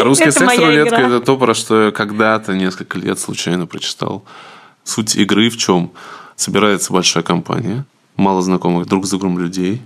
А 0.00 0.04
русская 0.04 0.30
секс-рулетка 0.30 0.94
это 0.94 1.20
то, 1.20 1.36
про 1.36 1.54
что 1.54 1.86
я 1.86 1.90
когда-то 1.90 2.54
несколько 2.54 2.96
лет 2.96 3.18
случайно 3.18 3.66
прочитал. 3.66 4.24
Суть 4.84 5.16
игры 5.16 5.50
в 5.50 5.56
чем? 5.56 5.90
Собирается 6.36 6.92
большая 6.92 7.24
компания, 7.24 7.84
мало 8.14 8.42
знакомых 8.42 8.86
друг 8.86 9.04
с 9.04 9.10
другом 9.10 9.36
людей, 9.36 9.82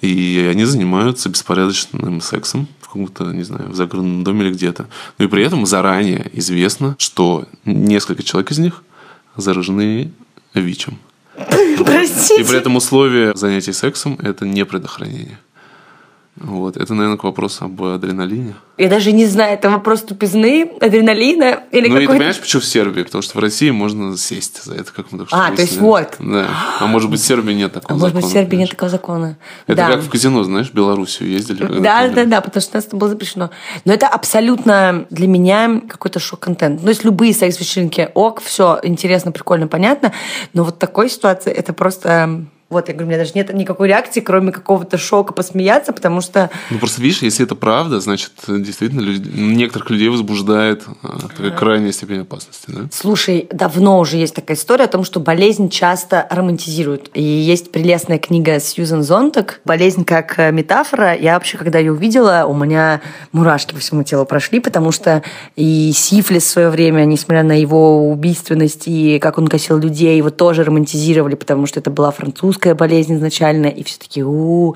и 0.00 0.46
они 0.50 0.66
занимаются 0.66 1.30
беспорядочным 1.30 2.20
сексом 2.20 2.68
в 2.82 2.86
каком-то, 2.86 3.24
не 3.32 3.44
знаю, 3.44 3.70
в 3.70 3.74
загородном 3.74 4.24
доме 4.24 4.44
или 4.44 4.52
где-то. 4.52 4.86
Но 5.16 5.24
и 5.24 5.28
при 5.28 5.42
этом 5.42 5.64
заранее 5.64 6.30
известно, 6.34 6.96
что 6.98 7.46
несколько 7.64 8.22
человек 8.22 8.50
из 8.50 8.58
них 8.58 8.82
заражены 9.36 10.12
ВИЧем. 10.54 10.98
Простите. 11.84 12.42
И 12.42 12.44
при 12.44 12.58
этом 12.58 12.76
условие 12.76 13.34
занятий 13.34 13.72
сексом– 13.72 14.18
это 14.22 14.44
не 14.46 14.64
предохранение. 14.64 15.38
Вот. 16.40 16.76
Это, 16.76 16.94
наверное, 16.94 17.18
к 17.18 17.24
вопросу 17.24 17.66
об 17.66 17.82
адреналине. 17.82 18.54
Я 18.78 18.88
даже 18.88 19.12
не 19.12 19.26
знаю, 19.26 19.52
это 19.54 19.68
вопрос 19.68 20.02
тупизны, 20.02 20.70
адреналина 20.80 21.64
или 21.70 21.86
ну, 21.86 21.98
и 21.98 22.06
ты 22.06 22.12
понимаешь, 22.12 22.40
почему 22.40 22.62
в 22.62 22.64
Сербии? 22.64 23.02
Потому 23.02 23.20
что 23.20 23.36
в 23.36 23.40
России 23.40 23.68
можно 23.70 24.16
сесть 24.16 24.64
за 24.64 24.74
это, 24.74 24.90
как 24.90 25.12
мы 25.12 25.18
только 25.18 25.28
что 25.28 25.38
А, 25.38 25.50
то 25.50 25.60
есть 25.60 25.78
выяснили. 25.78 25.82
вот. 25.82 26.16
Да. 26.18 26.46
А 26.80 26.86
может 26.86 27.10
быть, 27.10 27.20
в 27.20 27.24
Сербии 27.26 27.52
нет 27.52 27.76
А 27.76 27.80
такого 27.80 27.98
может 27.98 28.14
быть, 28.14 28.24
в 28.24 28.28
закона, 28.28 28.42
Сербии 28.42 28.56
нет 28.56 28.70
понимаешь? 28.70 28.70
такого 28.70 28.90
закона. 28.90 29.38
Это 29.66 29.76
да. 29.76 29.86
как 29.88 30.00
в 30.00 30.08
казино, 30.08 30.42
знаешь, 30.44 30.70
в 30.70 30.74
Белоруссию 30.74 31.28
ездили. 31.28 31.62
Да, 31.80 32.08
да, 32.08 32.24
да, 32.24 32.40
потому 32.40 32.62
что 32.62 32.72
у 32.72 32.76
нас 32.78 32.86
это 32.86 32.96
было 32.96 33.10
запрещено. 33.10 33.50
Но 33.84 33.92
это 33.92 34.08
абсолютно 34.08 35.04
для 35.10 35.28
меня 35.28 35.82
какой-то 35.86 36.18
шок-контент. 36.18 36.82
Ну, 36.82 36.88
есть 36.88 37.04
любые 37.04 37.34
секс-вечеринки, 37.34 38.08
ок, 38.14 38.40
все 38.40 38.80
интересно, 38.82 39.30
прикольно, 39.30 39.68
понятно. 39.68 40.12
Но 40.54 40.64
вот 40.64 40.78
такой 40.78 41.10
ситуации 41.10 41.52
это 41.52 41.74
просто 41.74 42.46
Вот, 42.70 42.86
я 42.86 42.94
говорю, 42.94 43.08
у 43.08 43.10
меня 43.10 43.18
даже 43.18 43.32
нет 43.34 43.52
никакой 43.52 43.88
реакции, 43.88 44.20
кроме 44.20 44.52
какого-то 44.52 44.96
шока 44.96 45.32
посмеяться, 45.32 45.92
потому 45.92 46.20
что... 46.20 46.50
Ну, 46.70 46.78
просто 46.78 47.02
видишь, 47.02 47.20
если 47.20 47.44
это 47.44 47.56
правда, 47.56 47.98
значит, 47.98 48.30
действительно, 48.46 49.00
люди, 49.00 49.28
некоторых 49.28 49.90
людей 49.90 50.08
возбуждает 50.08 50.84
а, 51.02 51.18
такая 51.18 51.50
крайняя 51.50 51.90
степень 51.90 52.20
опасности, 52.20 52.66
да? 52.68 52.82
Слушай, 52.92 53.48
давно 53.50 53.98
уже 53.98 54.18
есть 54.18 54.36
такая 54.36 54.56
история 54.56 54.84
о 54.84 54.86
том, 54.86 55.02
что 55.02 55.18
болезнь 55.18 55.68
часто 55.68 56.28
романтизируют. 56.30 57.10
И 57.12 57.20
есть 57.20 57.72
прелестная 57.72 58.18
книга 58.18 58.60
Сьюзен 58.60 59.02
Зонтак 59.02 59.62
«Болезнь 59.64 60.04
как 60.04 60.38
э, 60.38 60.52
метафора». 60.52 61.16
Я 61.16 61.34
вообще, 61.34 61.58
когда 61.58 61.80
ее 61.80 61.90
увидела, 61.90 62.44
у 62.46 62.54
меня 62.54 63.00
мурашки 63.32 63.74
по 63.74 63.80
всему 63.80 64.04
телу 64.04 64.24
прошли, 64.24 64.60
потому 64.60 64.92
что 64.92 65.24
и 65.56 65.90
сифлис 65.92 66.44
в 66.44 66.50
свое 66.50 66.70
время, 66.70 67.04
несмотря 67.04 67.42
на 67.42 67.58
его 67.58 68.08
убийственность 68.08 68.84
и 68.86 69.18
как 69.18 69.38
он 69.38 69.48
косил 69.48 69.76
людей, 69.76 70.16
его 70.16 70.30
тоже 70.30 70.62
романтизировали, 70.62 71.34
потому 71.34 71.66
что 71.66 71.80
это 71.80 71.90
была 71.90 72.12
французская 72.12 72.59
хроническая 72.60 72.74
болезнь 72.74 73.14
изначально, 73.14 73.66
и 73.66 73.82
все 73.82 73.98
таки 73.98 74.22
у 74.22 74.74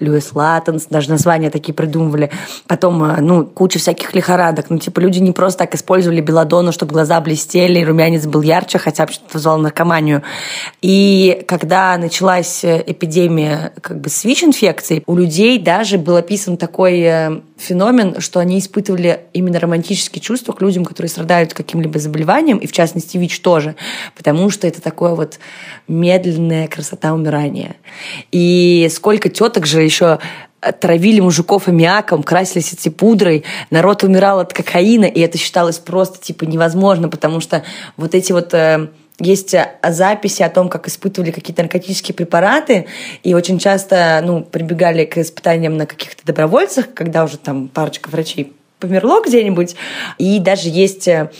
Льюис 0.00 0.32
Латтенс, 0.34 0.86
даже 0.90 1.10
названия 1.10 1.50
такие 1.50 1.74
придумывали. 1.74 2.30
Потом, 2.66 3.04
э, 3.04 3.20
ну, 3.20 3.44
куча 3.44 3.78
всяких 3.78 4.14
лихорадок. 4.14 4.70
Ну, 4.70 4.78
типа, 4.78 5.00
люди 5.00 5.18
не 5.18 5.32
просто 5.32 5.60
так 5.60 5.74
использовали 5.74 6.20
белладону, 6.20 6.72
чтобы 6.72 6.92
глаза 6.92 7.20
блестели, 7.20 7.80
и 7.80 7.84
румянец 7.84 8.26
был 8.26 8.42
ярче, 8.42 8.78
хотя 8.78 9.02
вообще 9.02 9.20
вызывал 9.32 9.58
наркоманию. 9.58 10.22
И 10.82 11.44
когда 11.46 11.96
началась 11.98 12.64
э, 12.64 12.82
эпидемия 12.86 13.72
как 13.80 14.00
бы 14.00 14.08
СВИЧ-инфекции, 14.08 15.02
у 15.06 15.16
людей 15.16 15.58
даже 15.58 15.98
был 15.98 16.16
описан 16.16 16.56
такой 16.56 17.00
э, 17.00 17.40
феномен, 17.56 18.20
что 18.20 18.40
они 18.40 18.58
испытывали 18.58 19.20
именно 19.32 19.58
романтические 19.58 20.20
чувства 20.20 20.52
к 20.52 20.62
людям, 20.62 20.84
которые 20.84 21.08
страдают 21.10 21.54
каким-либо 21.54 21.98
заболеванием, 21.98 22.58
и 22.58 22.66
в 22.66 22.72
частности 22.72 23.16
ВИЧ 23.18 23.40
тоже, 23.40 23.76
потому 24.16 24.50
что 24.50 24.66
это 24.66 24.80
такое 24.82 25.14
вот 25.14 25.38
медленная 25.88 26.68
красота 26.68 27.14
умирания. 27.14 27.25
И 28.32 28.88
сколько 28.90 29.28
теток 29.28 29.66
же 29.66 29.82
еще 29.82 30.18
травили 30.80 31.20
мужиков 31.20 31.68
аммиаком, 31.68 32.22
красились 32.22 32.72
эти 32.72 32.88
пудрой, 32.88 33.44
народ 33.70 34.02
умирал 34.02 34.40
от 34.40 34.52
кокаина, 34.52 35.04
и 35.04 35.20
это 35.20 35.38
считалось 35.38 35.78
просто 35.78 36.20
типа 36.20 36.44
невозможно, 36.44 37.08
потому 37.08 37.40
что 37.40 37.62
вот 37.96 38.14
эти 38.14 38.32
вот 38.32 38.52
э, 38.54 38.88
есть 39.18 39.54
записи 39.82 40.42
о 40.42 40.50
том, 40.50 40.68
как 40.68 40.88
испытывали 40.88 41.30
какие-то 41.30 41.62
наркотические 41.62 42.14
препараты, 42.14 42.86
и 43.22 43.34
очень 43.34 43.58
часто 43.58 44.20
ну, 44.24 44.42
прибегали 44.42 45.04
к 45.04 45.18
испытаниям 45.18 45.76
на 45.76 45.86
каких-то 45.86 46.24
добровольцах, 46.24 46.92
когда 46.94 47.24
уже 47.24 47.38
там 47.38 47.68
парочка 47.68 48.08
врачей 48.08 48.52
померло 48.78 49.22
где-нибудь. 49.24 49.74
И 50.18 50.38
даже 50.38 50.68
есть 50.68 51.08
э, 51.08 51.30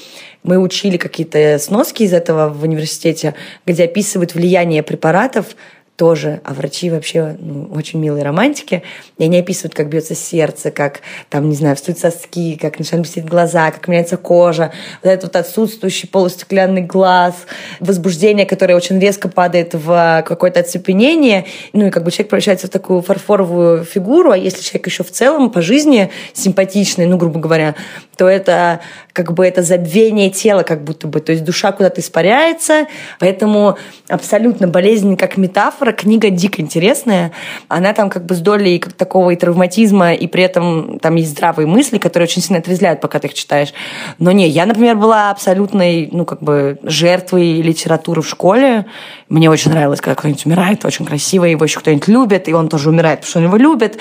мы 0.42 0.58
учили 0.58 0.96
какие-то 0.96 1.58
сноски 1.58 2.04
из 2.04 2.12
этого 2.12 2.48
в 2.48 2.62
университете, 2.62 3.34
где 3.66 3.84
описывают 3.84 4.34
влияние 4.34 4.82
препаратов 4.82 5.56
тоже, 5.96 6.40
а 6.44 6.52
врачи 6.54 6.90
вообще 6.90 7.36
ну, 7.38 7.70
очень 7.74 7.98
милые 7.98 8.22
романтики, 8.22 8.82
и 9.18 9.24
они 9.24 9.38
описывают, 9.38 9.74
как 9.74 9.88
бьется 9.88 10.14
сердце, 10.14 10.70
как 10.70 11.00
там, 11.30 11.48
не 11.48 11.56
знаю, 11.56 11.74
встают 11.76 11.98
соски, 11.98 12.56
как 12.60 12.78
начинают 12.78 13.06
блестеть 13.06 13.24
глаза, 13.24 13.70
как 13.70 13.88
меняется 13.88 14.16
кожа, 14.16 14.72
вот 15.02 15.10
этот 15.10 15.24
вот 15.24 15.36
отсутствующий 15.36 16.08
полустеклянный 16.08 16.82
глаз, 16.82 17.34
возбуждение, 17.80 18.46
которое 18.46 18.74
очень 18.74 18.98
резко 19.00 19.28
падает 19.28 19.74
в 19.74 20.24
какое-то 20.26 20.60
оцепенение, 20.60 21.46
ну 21.72 21.86
и 21.86 21.90
как 21.90 22.04
бы 22.04 22.10
человек 22.10 22.30
превращается 22.30 22.66
в 22.66 22.70
такую 22.70 23.00
фарфоровую 23.00 23.84
фигуру, 23.84 24.32
а 24.32 24.36
если 24.36 24.62
человек 24.62 24.86
еще 24.86 25.02
в 25.02 25.10
целом 25.10 25.50
по 25.50 25.62
жизни 25.62 26.10
симпатичный, 26.34 27.06
ну, 27.06 27.16
грубо 27.16 27.40
говоря, 27.40 27.74
то 28.16 28.28
это 28.28 28.80
как 29.12 29.32
бы 29.32 29.46
это 29.46 29.62
забвение 29.62 30.30
тела 30.30 30.62
как 30.62 30.84
будто 30.84 31.06
бы, 31.08 31.20
то 31.20 31.32
есть 31.32 31.44
душа 31.44 31.72
куда-то 31.72 32.00
испаряется, 32.00 32.86
поэтому 33.18 33.78
абсолютно 34.08 34.68
болезнь 34.68 35.16
как 35.16 35.36
метафора, 35.36 35.85
книга 35.92 36.30
дико 36.30 36.60
интересная, 36.60 37.32
она 37.68 37.92
там 37.92 38.10
как 38.10 38.26
бы 38.26 38.34
с 38.34 38.40
долей 38.40 38.78
как 38.78 38.92
такого 38.92 39.30
и 39.30 39.36
травматизма, 39.36 40.14
и 40.14 40.26
при 40.26 40.42
этом 40.42 40.98
там 40.98 41.16
есть 41.16 41.30
здравые 41.30 41.66
мысли, 41.66 41.98
которые 41.98 42.26
очень 42.26 42.42
сильно 42.42 42.58
отрезвляют, 42.58 43.00
пока 43.00 43.18
ты 43.18 43.28
их 43.28 43.34
читаешь. 43.34 43.72
Но 44.18 44.32
не, 44.32 44.48
я, 44.48 44.66
например, 44.66 44.96
была 44.96 45.30
абсолютной, 45.30 46.08
ну, 46.12 46.24
как 46.24 46.42
бы 46.42 46.78
жертвой 46.82 47.60
литературы 47.62 48.22
в 48.22 48.28
школе. 48.28 48.86
Мне 49.28 49.50
очень 49.50 49.72
нравилось, 49.72 50.00
когда 50.00 50.14
кто-нибудь 50.14 50.46
умирает, 50.46 50.84
очень 50.84 51.04
красиво, 51.04 51.44
его 51.44 51.64
еще 51.64 51.80
кто-нибудь 51.80 52.06
любит, 52.06 52.48
и 52.48 52.52
он 52.52 52.68
тоже 52.68 52.90
умирает, 52.90 53.20
потому 53.20 53.30
что 53.30 53.38
он 53.40 53.44
его 53.46 53.56
любит. 53.56 53.98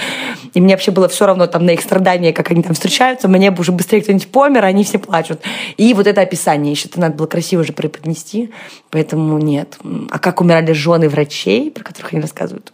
И 0.53 0.61
мне 0.61 0.75
вообще 0.75 0.91
было 0.91 1.07
все 1.07 1.25
равно 1.25 1.47
там 1.47 1.65
на 1.65 1.71
их 1.71 1.81
страдания, 1.81 2.31
как 2.31 2.51
они 2.51 2.61
там 2.61 2.75
встречаются, 2.75 3.27
мне 3.27 3.49
бы 3.49 3.61
уже 3.61 3.71
быстрее 3.71 4.01
кто-нибудь 4.01 4.27
помер, 4.31 4.63
они 4.63 4.83
все 4.83 4.99
плачут. 4.99 5.41
И 5.77 5.93
вот 5.95 6.05
это 6.05 6.21
описание 6.21 6.71
еще 6.71 6.87
это 6.87 6.99
надо 6.99 7.15
было 7.15 7.25
красиво 7.25 7.63
же 7.63 7.73
преподнести, 7.73 8.51
поэтому 8.91 9.39
нет. 9.39 9.77
А 10.11 10.19
как 10.19 10.41
умирали 10.41 10.73
жены 10.73 11.09
врачей, 11.09 11.71
про 11.71 11.83
которых 11.83 12.13
они 12.13 12.21
рассказывают? 12.21 12.71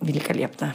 Великолепно 0.00 0.74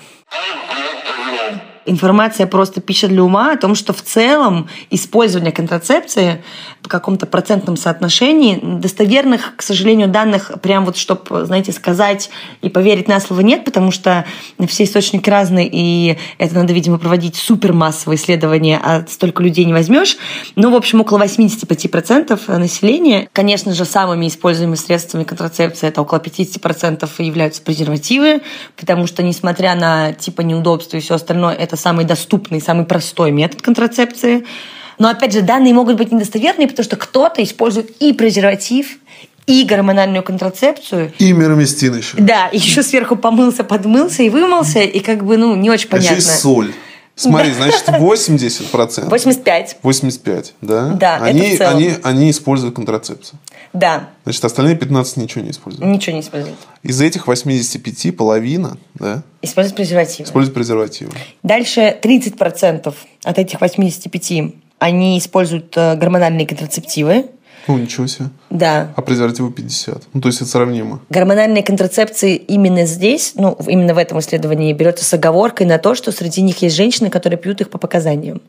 информация 1.85 2.47
просто 2.47 2.81
пища 2.81 3.07
для 3.07 3.23
ума 3.23 3.53
о 3.53 3.57
том, 3.57 3.75
что 3.75 3.93
в 3.93 4.01
целом 4.01 4.69
использование 4.89 5.51
контрацепции 5.51 6.43
в 6.81 6.87
каком-то 6.87 7.25
процентном 7.25 7.77
соотношении 7.77 8.59
достоверных, 8.61 9.55
к 9.55 9.61
сожалению, 9.61 10.07
данных 10.07 10.51
прям 10.61 10.85
вот, 10.85 10.97
чтобы, 10.97 11.45
знаете, 11.45 11.71
сказать 11.71 12.29
и 12.61 12.69
поверить 12.69 13.07
на 13.07 13.19
слово 13.19 13.41
нет, 13.41 13.65
потому 13.65 13.91
что 13.91 14.25
все 14.67 14.83
источники 14.83 15.29
разные, 15.29 15.69
и 15.71 16.17
это 16.37 16.55
надо, 16.55 16.73
видимо, 16.73 16.97
проводить 16.97 17.35
супермассовые 17.35 18.17
исследования, 18.17 18.79
а 18.83 19.05
столько 19.07 19.43
людей 19.43 19.65
не 19.65 19.73
возьмешь. 19.73 20.17
Но, 20.55 20.71
в 20.71 20.75
общем, 20.75 21.01
около 21.01 21.23
85% 21.23 22.57
населения, 22.57 23.29
конечно 23.33 23.73
же, 23.73 23.85
самыми 23.85 24.27
используемыми 24.27 24.75
средствами 24.75 25.23
контрацепции 25.23 25.87
это 25.87 26.01
около 26.01 26.19
50% 26.19 27.09
являются 27.19 27.61
презервативы, 27.61 28.41
потому 28.75 29.07
что, 29.07 29.23
несмотря 29.23 29.75
на 29.75 30.13
типа 30.13 30.41
неудобства 30.41 30.97
и 30.97 30.99
все 30.99 31.15
остальное, 31.15 31.53
это 31.53 31.70
самый 31.77 32.05
доступный, 32.05 32.61
самый 32.61 32.85
простой 32.85 33.31
метод 33.31 33.61
контрацепции. 33.61 34.45
Но, 34.99 35.09
опять 35.09 35.33
же, 35.33 35.41
данные 35.41 35.73
могут 35.73 35.97
быть 35.97 36.11
недостоверные, 36.11 36.67
потому 36.67 36.83
что 36.83 36.95
кто-то 36.95 37.43
использует 37.43 37.89
и 37.99 38.13
презерватив, 38.13 38.97
и 39.47 39.63
гормональную 39.63 40.23
контрацепцию. 40.23 41.11
И 41.17 41.33
мироместин 41.33 41.95
еще. 41.95 42.17
Да, 42.17 42.49
еще 42.51 42.83
сверху 42.83 43.15
помылся, 43.15 43.63
подмылся 43.63 44.23
и 44.23 44.29
вымылся, 44.29 44.79
и 44.79 44.99
как 44.99 45.25
бы, 45.25 45.37
ну, 45.37 45.55
не 45.55 45.69
очень 45.69 45.89
понятно. 45.89 46.15
Еще 46.15 46.17
и 46.17 46.21
соль. 46.21 46.71
Смотри, 47.15 47.51
значит, 47.51 47.87
80%. 47.87 49.09
85. 49.09 49.77
85, 49.81 50.53
да? 50.61 50.87
Да, 50.89 51.17
они, 51.17 51.41
это. 51.41 51.69
Они, 51.69 51.93
они 52.03 52.31
используют 52.31 52.75
контрацепцию. 52.75 53.39
Да. 53.73 54.09
Значит, 54.23 54.43
остальные 54.43 54.75
15 54.75 55.17
ничего 55.17 55.43
не 55.43 55.51
используют. 55.51 55.85
Ничего 55.85 56.15
не 56.15 56.21
используют. 56.21 56.57
Из 56.83 56.99
этих 56.99 57.27
85 57.27 58.17
половина, 58.17 58.77
да? 58.95 59.23
Используют 59.41 59.77
презервативы. 59.77 60.27
Используют 60.27 60.55
презервативы. 60.55 61.11
Дальше 61.43 61.97
30% 62.01 62.93
от 63.23 63.39
этих 63.39 63.61
85 63.61 64.53
они 64.79 65.19
используют 65.19 65.77
э, 65.77 65.95
гормональные 65.95 66.47
контрацептивы. 66.47 67.27
Ну, 67.67 67.77
ничего 67.77 68.07
себе. 68.07 68.29
Да. 68.49 68.91
А 68.95 69.01
презервативы 69.01 69.51
50. 69.51 70.03
Ну, 70.13 70.21
то 70.21 70.27
есть 70.27 70.41
это 70.41 70.49
сравнимо. 70.49 71.01
Гормональные 71.09 71.63
контрацепции 71.63 72.35
именно 72.35 72.85
здесь, 72.85 73.33
ну, 73.35 73.57
именно 73.67 73.93
в 73.93 73.97
этом 73.97 74.19
исследовании 74.19 74.73
берется 74.73 75.05
с 75.05 75.13
оговоркой 75.13 75.67
на 75.67 75.77
то, 75.77 75.95
что 75.95 76.11
среди 76.11 76.41
них 76.41 76.61
есть 76.61 76.75
женщины, 76.75 77.09
которые 77.09 77.37
пьют 77.37 77.61
их 77.61 77.69
по 77.69 77.77
показаниям. 77.77 78.41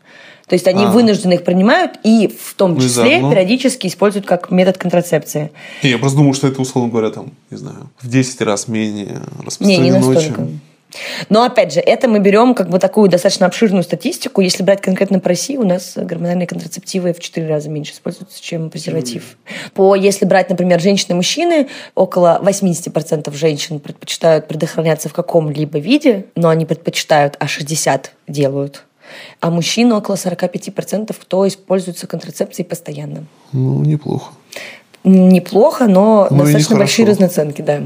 То 0.48 0.54
есть 0.54 0.66
они 0.66 0.84
а. 0.84 0.90
вынуждены 0.90 1.34
их 1.34 1.44
принимают 1.44 1.92
и 2.02 2.28
в 2.28 2.54
том 2.54 2.76
числе 2.78 3.04
Внезапно. 3.04 3.30
периодически 3.30 3.86
используют 3.86 4.26
как 4.26 4.50
метод 4.50 4.76
контрацепции. 4.76 5.52
Не, 5.82 5.90
я 5.90 5.98
просто 5.98 6.18
думал, 6.18 6.34
что 6.34 6.48
это, 6.48 6.60
условно 6.60 6.90
говоря, 6.90 7.10
там, 7.10 7.32
не 7.50 7.56
знаю, 7.56 7.90
в 8.00 8.08
10 8.08 8.40
раз 8.42 8.68
менее 8.68 9.22
распространено, 9.38 9.82
не, 9.82 9.90
не 9.90 9.96
настолько. 9.96 10.34
чем 10.36 10.60
но 11.28 11.44
опять 11.44 11.72
же, 11.72 11.80
это 11.80 12.08
мы 12.08 12.18
берем 12.18 12.54
как 12.54 12.68
бы 12.68 12.78
такую 12.78 13.08
достаточно 13.08 13.46
обширную 13.46 13.82
статистику. 13.82 14.40
Если 14.40 14.62
брать 14.62 14.80
конкретно 14.80 15.20
по 15.20 15.28
России, 15.28 15.56
у 15.56 15.64
нас 15.64 15.92
гормональные 15.96 16.46
контрацептивы 16.46 17.12
в 17.12 17.20
4 17.20 17.46
раза 17.46 17.70
меньше 17.70 17.92
используются, 17.92 18.42
чем 18.42 18.70
презерватив. 18.70 19.36
По, 19.74 19.94
если 19.94 20.24
брать, 20.24 20.50
например, 20.50 20.80
женщины 20.80 21.12
и 21.12 21.14
мужчины, 21.14 21.68
около 21.94 22.40
80% 22.42 23.34
женщин 23.34 23.80
предпочитают 23.80 24.48
предохраняться 24.48 25.08
в 25.08 25.12
каком-либо 25.12 25.78
виде, 25.78 26.26
но 26.34 26.48
они 26.48 26.66
предпочитают, 26.66 27.36
а 27.38 27.46
60% 27.46 28.08
делают. 28.28 28.84
А 29.40 29.50
мужчин 29.50 29.92
около 29.92 30.14
45%, 30.14 31.14
кто 31.20 31.46
используется 31.46 32.06
контрацепцией 32.06 32.66
постоянно. 32.66 33.26
Ну, 33.52 33.82
неплохо. 33.82 34.32
Неплохо, 35.04 35.86
но, 35.86 36.28
но 36.30 36.44
достаточно 36.44 36.76
большие 36.76 37.06
разноценки, 37.06 37.60
да. 37.60 37.82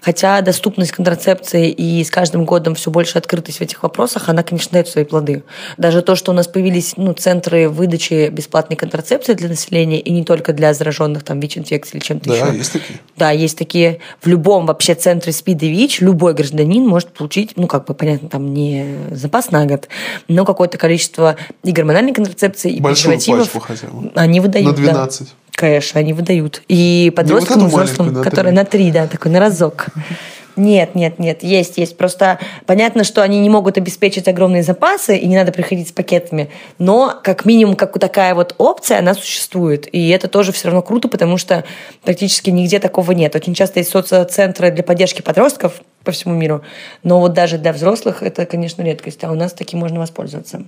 Хотя 0.00 0.40
доступность 0.40 0.92
контрацепции 0.92 1.70
и 1.70 2.02
с 2.02 2.10
каждым 2.10 2.44
годом 2.44 2.74
все 2.74 2.90
больше 2.90 3.18
открытость 3.18 3.58
в 3.58 3.60
этих 3.60 3.82
вопросах, 3.82 4.28
она, 4.28 4.42
конечно, 4.42 4.72
дает 4.72 4.88
свои 4.88 5.04
плоды. 5.04 5.44
Даже 5.76 6.02
то, 6.02 6.16
что 6.16 6.32
у 6.32 6.34
нас 6.34 6.48
появились 6.48 6.94
ну, 6.96 7.12
центры 7.12 7.68
выдачи 7.68 8.28
бесплатной 8.30 8.76
контрацепции 8.76 9.34
для 9.34 9.48
населения, 9.48 10.00
и 10.00 10.10
не 10.10 10.24
только 10.24 10.52
для 10.52 10.74
зараженных 10.74 11.22
там 11.22 11.38
ВИЧ-инфекцией 11.40 11.98
или 11.98 12.04
чем-то 12.04 12.28
да, 12.28 12.34
еще. 12.34 12.44
Да, 12.46 12.52
есть 12.52 12.72
такие. 12.72 12.98
Да, 13.16 13.30
есть 13.30 13.58
такие. 13.58 14.00
В 14.20 14.26
любом 14.26 14.66
вообще 14.66 14.94
центре 14.94 15.32
СПИД 15.32 15.62
и 15.64 15.68
ВИЧ 15.70 16.00
любой 16.00 16.34
гражданин 16.34 16.86
может 16.86 17.10
получить, 17.10 17.52
ну, 17.56 17.66
как 17.66 17.86
бы, 17.86 17.94
понятно, 17.94 18.28
там 18.28 18.52
не 18.52 18.96
запас 19.10 19.50
на 19.50 19.64
год, 19.66 19.88
но 20.28 20.44
какое-то 20.44 20.78
количество 20.78 21.36
и 21.62 21.72
гормональной 21.72 22.12
контрацепции, 22.12 22.72
и 22.72 22.80
Большую 22.80 23.14
презервативов. 23.14 23.52
пачку 23.52 23.60
хотя 23.60 23.86
бы. 23.86 24.10
Они 24.14 24.40
выдают, 24.40 24.66
На 24.66 24.72
12. 24.74 25.20
Да. 25.20 25.34
Конечно, 25.54 26.00
они 26.00 26.12
выдают. 26.12 26.62
И 26.68 27.12
подросткам, 27.14 27.60
вот 27.60 27.66
и 27.66 27.68
взрослым, 27.68 28.06
маленькую, 28.08 28.24
которые 28.24 28.52
на 28.52 28.64
три, 28.64 28.90
да, 28.90 29.06
такой 29.06 29.30
на 29.30 29.40
разок. 29.40 29.86
Нет, 30.56 30.94
нет, 30.94 31.18
нет, 31.18 31.42
есть, 31.42 31.78
есть. 31.78 31.96
Просто 31.96 32.38
понятно, 32.66 33.04
что 33.04 33.22
они 33.22 33.40
не 33.40 33.48
могут 33.48 33.78
обеспечить 33.78 34.28
огромные 34.28 34.62
запасы, 34.62 35.16
и 35.16 35.26
не 35.26 35.36
надо 35.36 35.52
приходить 35.52 35.88
с 35.88 35.92
пакетами. 35.92 36.50
Но, 36.78 37.18
как 37.22 37.44
минимум, 37.44 37.74
как 37.74 37.98
такая 37.98 38.34
вот 38.34 38.54
опция, 38.58 38.98
она 38.98 39.14
существует. 39.14 39.88
И 39.92 40.08
это 40.10 40.28
тоже 40.28 40.52
все 40.52 40.68
равно 40.68 40.82
круто, 40.82 41.08
потому 41.08 41.38
что 41.38 41.64
практически 42.04 42.50
нигде 42.50 42.78
такого 42.80 43.12
нет. 43.12 43.34
Очень 43.34 43.54
часто 43.54 43.80
есть 43.80 43.90
соццентры 43.90 44.70
для 44.70 44.82
поддержки 44.82 45.22
подростков 45.22 45.80
по 46.04 46.12
всему 46.12 46.34
миру. 46.34 46.62
Но 47.02 47.20
вот 47.20 47.32
даже 47.32 47.56
для 47.56 47.72
взрослых 47.72 48.22
это, 48.22 48.44
конечно, 48.44 48.82
редкость. 48.82 49.24
А 49.24 49.30
у 49.30 49.34
нас 49.34 49.52
таким 49.52 49.80
можно 49.80 50.00
воспользоваться. 50.00 50.64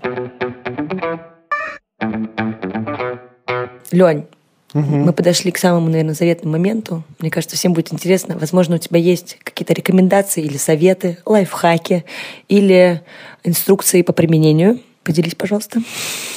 Лень, 3.91 4.27
мы 4.75 5.13
подошли 5.13 5.53
к 5.53 5.59
самому, 5.59 5.89
наверное, 5.89 6.15
заветному 6.15 6.53
моменту. 6.53 7.05
Мне 7.21 7.31
кажется, 7.31 7.57
всем 7.57 7.73
будет 7.73 7.93
интересно. 7.93 8.37
Возможно, 8.39 8.75
у 8.75 8.79
тебя 8.79 8.99
есть 8.99 9.39
какие-то 9.45 9.73
рекомендации 9.73 10.43
или 10.43 10.57
советы, 10.57 11.19
лайфхаки 11.25 12.05
или 12.49 13.03
инструкции 13.45 14.03
по 14.03 14.13
применению. 14.13 14.81
Поделись, 15.05 15.35
пожалуйста. 15.35 15.83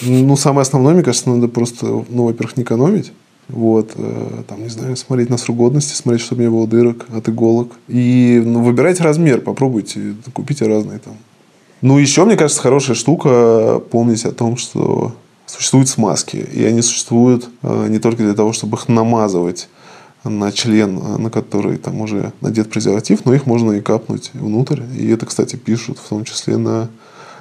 Ну, 0.01 0.35
самое 0.35 0.61
основное, 0.61 0.93
мне 0.93 1.03
кажется, 1.03 1.29
надо 1.29 1.47
просто, 1.47 2.05
ну, 2.09 2.25
во-первых, 2.25 2.57
не 2.57 2.63
экономить. 2.63 3.11
Вот, 3.47 3.91
э, 3.95 4.43
там, 4.47 4.61
не 4.61 4.69
знаю, 4.69 4.97
смотреть 4.97 5.29
на 5.29 5.37
срок 5.37 5.57
годности, 5.57 5.95
смотреть, 5.95 6.21
чтобы 6.21 6.41
не 6.41 6.49
было 6.49 6.67
дырок 6.67 7.07
от 7.15 7.29
иголок. 7.29 7.71
И 7.87 8.41
ну, 8.45 8.61
выбирайте 8.61 9.03
размер, 9.03 9.39
попробуйте, 9.39 10.15
купите 10.33 10.67
разные 10.67 10.99
там. 10.99 11.15
Ну, 11.81 11.97
еще, 11.97 12.25
мне 12.25 12.35
кажется, 12.35 12.61
хорошая 12.61 12.95
штука 12.95 13.81
помнить 13.89 14.25
о 14.25 14.31
том, 14.31 14.57
что 14.57 15.15
существуют 15.47 15.89
смазки. 15.89 16.37
И 16.37 16.63
они 16.63 16.81
существуют 16.81 17.49
э, 17.63 17.87
не 17.89 17.99
только 17.99 18.23
для 18.23 18.33
того, 18.33 18.53
чтобы 18.53 18.77
их 18.77 18.87
намазывать 18.87 19.69
на 20.23 20.51
член, 20.51 20.99
э, 20.99 21.17
на 21.17 21.29
который 21.29 21.77
там 21.77 22.01
уже 22.01 22.33
надет 22.41 22.69
презерватив, 22.69 23.25
но 23.25 23.33
их 23.33 23.45
можно 23.45 23.71
и 23.71 23.81
капнуть 23.81 24.31
внутрь. 24.33 24.81
И 24.95 25.07
это, 25.07 25.25
кстати, 25.25 25.55
пишут 25.55 25.97
в 25.97 26.07
том 26.07 26.25
числе 26.25 26.57
на 26.57 26.89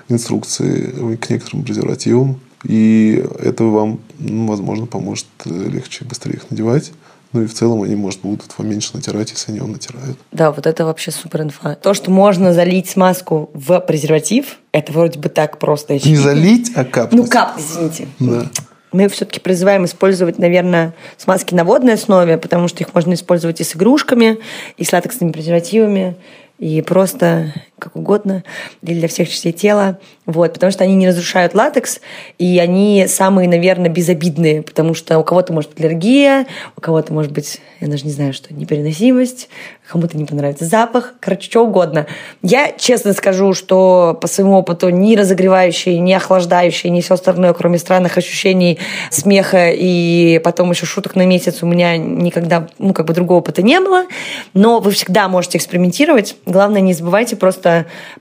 инструкции 0.09 1.17
к 1.17 1.31
некоторым 1.31 1.65
презервативам. 1.65 2.41
И 2.65 3.25
это 3.41 3.65
вам, 3.65 4.01
возможно, 4.19 4.87
поможет 4.87 5.27
э, 5.45 5.69
легче 5.69 6.05
и 6.05 6.09
быстрее 6.09 6.35
их 6.35 6.51
надевать. 6.51 6.93
Ну 7.37 7.43
и 7.43 7.47
в 7.47 7.53
целом 7.53 7.83
они, 7.83 7.95
может, 7.97 8.23
будут 8.23 8.57
вам 8.57 8.71
меньше 8.71 8.93
натирать, 8.95 9.31
если 9.31 9.51
они 9.51 9.61
вам 9.61 9.73
натирают. 9.73 10.17
Да, 10.33 10.51
вот 10.51 10.67
это 10.67 10.87
вообще 10.87 11.11
супер 11.11 11.43
инфа. 11.43 11.75
То, 11.75 11.93
что 11.93 12.11
можно 12.11 12.55
залить 12.55 12.89
смазку 12.89 13.51
в 13.53 13.79
презерватив, 13.81 14.57
это 14.73 14.91
вроде 14.91 15.19
бы 15.19 15.29
так 15.29 15.59
просто. 15.59 15.93
Не 15.93 15.99
очевидно. 15.99 16.23
залить, 16.23 16.73
а 16.75 16.87
капнуть. 16.87 17.25
Ну, 17.25 17.29
кап, 17.29 17.59
извините. 17.59 18.09
Да. 18.19 18.47
Мы 18.93 19.09
все-таки 19.09 19.39
призываем 19.39 19.85
использовать, 19.85 20.39
наверное, 20.39 20.95
смазки 21.19 21.53
на 21.53 21.65
водной 21.65 21.93
основе, 21.93 22.39
потому 22.39 22.69
что 22.69 22.83
их 22.83 22.95
можно 22.95 23.13
использовать 23.13 23.61
и 23.61 23.65
с 23.65 23.77
игрушками, 23.77 24.39
и 24.79 24.85
с 24.85 24.93
латексными 24.95 25.31
презервативами, 25.33 26.17
и 26.59 26.81
просто 26.81 27.53
как 27.79 27.95
угодно, 27.97 28.43
или 28.83 28.99
для 28.99 29.09
всех 29.09 29.29
частей 29.29 29.53
тела. 29.53 29.99
Вот, 30.25 30.55
потому 30.55 30.73
что 30.73 30.83
они 30.83 30.95
не 30.95 31.09
разрушают 31.09 31.55
латекс, 31.55 32.01
и 32.39 32.59
они 32.59 33.07
самые, 33.07 33.49
наверное, 33.49 33.91
безобидные, 33.91 34.63
потому 34.63 34.95
что 34.95 35.19
у 35.19 35.25
кого-то 35.25 35.53
может 35.53 35.71
быть 35.71 35.85
аллергия, 35.85 36.47
у 36.77 36.81
кого-то 36.81 37.13
может 37.13 37.33
быть, 37.33 37.61
я 37.81 37.89
даже 37.89 38.05
не 38.05 38.11
знаю, 38.11 38.33
что, 38.33 38.53
непереносимость, 38.53 39.49
кому-то 39.89 40.17
не 40.17 40.25
понравится 40.25 40.65
запах, 40.65 41.15
короче, 41.21 41.49
что 41.51 41.65
угодно. 41.65 42.07
Я 42.43 42.73
честно 42.73 43.13
скажу, 43.13 43.53
что 43.53 44.19
по 44.21 44.27
своему 44.27 44.55
опыту 44.55 44.89
ни 44.89 45.15
разогревающие, 45.15 45.99
ни 45.99 46.13
охлаждающие, 46.13 46.91
ни 46.91 47.01
все 47.01 47.15
остальное, 47.15 47.53
кроме 47.53 47.79
странных 47.79 48.17
ощущений 48.19 48.79
смеха 49.11 49.71
и 49.71 50.41
потом 50.43 50.71
еще 50.71 50.87
шуток 50.87 51.15
на 51.15 51.27
месяц 51.27 51.63
у 51.63 51.67
меня 51.67 51.97
никогда, 51.97 52.69
ну, 52.79 52.95
как 52.95 53.07
бы 53.07 53.15
другого 53.15 53.39
опыта 53.39 53.63
не 53.63 53.79
было. 53.81 54.07
Но 54.55 54.81
вы 54.81 54.91
всегда 54.91 55.29
можете 55.29 55.59
экспериментировать. 55.59 56.37
Главное, 56.47 56.81
не 56.81 56.93
забывайте 56.95 57.37
просто 57.37 57.66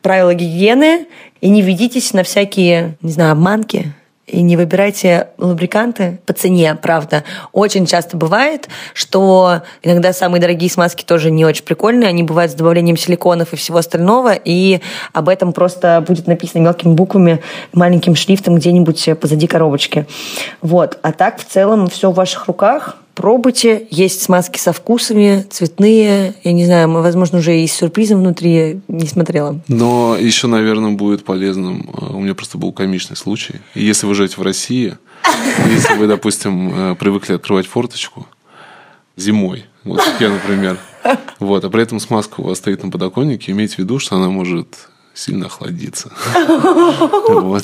правила 0.02 0.34
гигиены 0.34 1.08
и 1.42 1.50
не 1.50 1.62
ведитесь 1.62 2.14
на 2.14 2.24
всякие, 2.24 2.98
не 3.02 3.12
знаю, 3.12 3.34
обманки, 3.34 3.94
и 4.28 4.42
не 4.42 4.58
выбирайте 4.58 5.28
лубриканты 5.38 6.20
по 6.26 6.34
цене, 6.34 6.76
правда. 6.82 7.24
Очень 7.52 7.86
часто 7.86 8.18
бывает, 8.18 8.68
что 8.94 9.62
иногда 9.84 10.14
самые 10.14 10.42
дорогие 10.42 10.70
смазки 10.70 11.04
тоже 11.04 11.30
не 11.30 11.46
очень 11.46 11.64
прикольные. 11.64 12.10
Они 12.10 12.24
бывают 12.24 12.52
с 12.52 12.56
добавлением 12.56 12.98
силиконов 12.98 13.54
и 13.54 13.56
всего 13.56 13.78
остального. 13.78 14.34
И 14.34 14.82
об 15.14 15.30
этом 15.30 15.54
просто 15.54 16.04
будет 16.08 16.26
написано 16.26 16.64
мелкими 16.64 16.94
буквами, 16.94 17.42
маленьким 17.72 18.16
шрифтом 18.16 18.56
где-нибудь 18.56 19.10
позади 19.20 19.46
коробочки. 19.46 20.08
Вот. 20.62 20.98
А 21.04 21.12
так 21.12 21.40
в 21.40 21.46
целом 21.46 21.88
все 21.88 22.10
в 22.10 22.16
ваших 22.16 22.48
руках. 22.48 22.98
Пробуйте. 23.16 23.88
Есть 23.90 24.22
смазки 24.22 24.60
со 24.60 24.74
вкусами, 24.74 25.46
цветные. 25.50 26.36
Я 26.44 26.52
не 26.52 26.66
знаю, 26.66 26.92
возможно, 26.92 27.40
уже 27.40 27.58
и 27.60 27.66
с 27.66 27.74
сюрпризом 27.74 28.20
внутри 28.20 28.82
не 28.90 29.08
смотрела. 29.08 29.60
Но 29.70 30.18
еще, 30.20 30.48
наверное, 30.48 30.92
будет 30.92 31.24
полезным. 31.24 31.90
э, 31.94 32.14
У 32.14 32.20
меня 32.20 32.36
просто 32.36 32.58
был 32.58 32.74
комичный 32.74 33.16
случай. 33.16 33.56
Если 33.74 34.06
вы 34.06 34.16
живете 34.16 34.36
в 34.38 34.42
России, 34.42 34.98
если 35.72 35.96
вы, 35.96 36.08
допустим, 36.08 36.92
э, 36.92 36.96
привыкли 36.96 37.34
открывать 37.34 37.68
форточку 37.68 38.28
зимой, 39.16 39.64
вот 39.86 40.02
я, 40.20 40.30
например, 40.30 40.78
вот, 41.40 41.64
а 41.64 41.70
при 41.70 41.84
этом 41.84 42.02
смазка 42.02 42.42
у 42.42 42.44
вас 42.44 42.58
стоит 42.58 42.84
на 42.84 42.92
подоконнике, 42.92 43.54
имейте 43.54 43.76
в 43.76 43.80
виду, 43.80 43.98
что 44.00 44.18
она 44.18 44.30
может 44.30 44.90
сильно 45.16 45.48
охладиться. 45.48 46.12
Вот. 47.30 47.64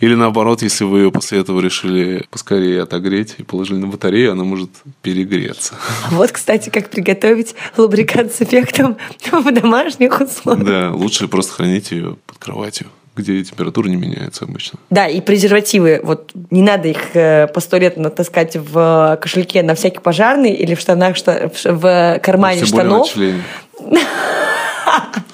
Или 0.00 0.14
наоборот, 0.14 0.62
если 0.62 0.84
вы 0.84 1.00
ее 1.00 1.12
после 1.12 1.40
этого 1.40 1.60
решили 1.60 2.24
поскорее 2.30 2.82
отогреть 2.82 3.34
и 3.38 3.42
положили 3.42 3.78
на 3.78 3.86
батарею, 3.86 4.32
она 4.32 4.44
может 4.44 4.70
перегреться. 5.02 5.74
Вот, 6.10 6.32
кстати, 6.32 6.70
как 6.70 6.90
приготовить 6.90 7.54
лубрикант 7.76 8.34
с 8.34 8.42
эффектом 8.42 8.96
в 9.30 9.52
домашних 9.52 10.20
условиях. 10.20 10.66
Да, 10.66 10.90
лучше 10.92 11.28
просто 11.28 11.52
хранить 11.52 11.90
ее 11.90 12.16
под 12.26 12.38
кроватью, 12.38 12.86
где 13.16 13.42
температура 13.44 13.88
не 13.88 13.96
меняется 13.96 14.44
обычно. 14.44 14.78
Да, 14.90 15.06
и 15.06 15.20
презервативы, 15.20 16.00
вот 16.02 16.32
не 16.50 16.62
надо 16.62 16.88
их 16.88 17.14
э, 17.14 17.46
по 17.48 17.60
сто 17.60 17.76
лет 17.76 17.98
натаскать 17.98 18.56
в 18.56 19.18
кошельке 19.20 19.62
на 19.62 19.74
всякий 19.74 20.00
пожарный 20.00 20.52
или 20.52 20.74
в 20.74 20.80
штанах, 20.80 21.16
шта- 21.16 21.52
в, 21.64 22.18
кармане 22.20 22.64
штанов. 22.64 23.14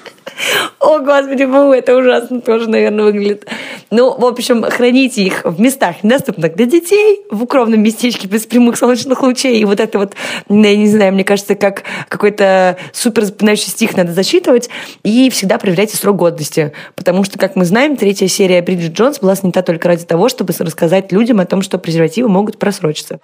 О, 0.78 1.00
господи, 1.00 1.46
фу, 1.46 1.72
это 1.72 1.96
ужасно 1.96 2.40
тоже, 2.40 2.68
наверное, 2.68 3.04
выглядит. 3.04 3.46
Ну, 3.90 4.16
в 4.16 4.24
общем, 4.24 4.62
храните 4.62 5.22
их 5.22 5.42
в 5.44 5.60
местах, 5.60 6.02
недоступных 6.02 6.54
для 6.54 6.66
детей, 6.66 7.22
в 7.30 7.42
укромном 7.42 7.82
местечке 7.82 8.28
без 8.28 8.46
прямых 8.46 8.76
солнечных 8.76 9.22
лучей. 9.22 9.58
И 9.60 9.64
вот 9.64 9.80
это 9.80 9.98
вот, 9.98 10.14
я 10.48 10.76
не 10.76 10.86
знаю, 10.88 11.12
мне 11.12 11.24
кажется, 11.24 11.54
как 11.54 11.82
какой-то 12.08 12.76
супер 12.92 13.24
запоминающий 13.24 13.70
стих 13.70 13.96
надо 13.96 14.12
засчитывать. 14.12 14.68
И 15.02 15.30
всегда 15.30 15.58
проверяйте 15.58 15.96
срок 15.96 16.16
годности. 16.16 16.72
Потому 16.94 17.24
что, 17.24 17.38
как 17.38 17.56
мы 17.56 17.64
знаем, 17.64 17.96
третья 17.96 18.28
серия 18.28 18.62
Бриджит 18.62 18.92
Джонс 18.92 19.20
была 19.20 19.34
снята 19.34 19.62
только 19.62 19.88
ради 19.88 20.04
того, 20.04 20.28
чтобы 20.28 20.52
рассказать 20.58 21.12
людям 21.12 21.40
о 21.40 21.46
том, 21.46 21.62
что 21.62 21.78
презервативы 21.78 22.28
могут 22.28 22.58
просрочиться. 22.58 23.20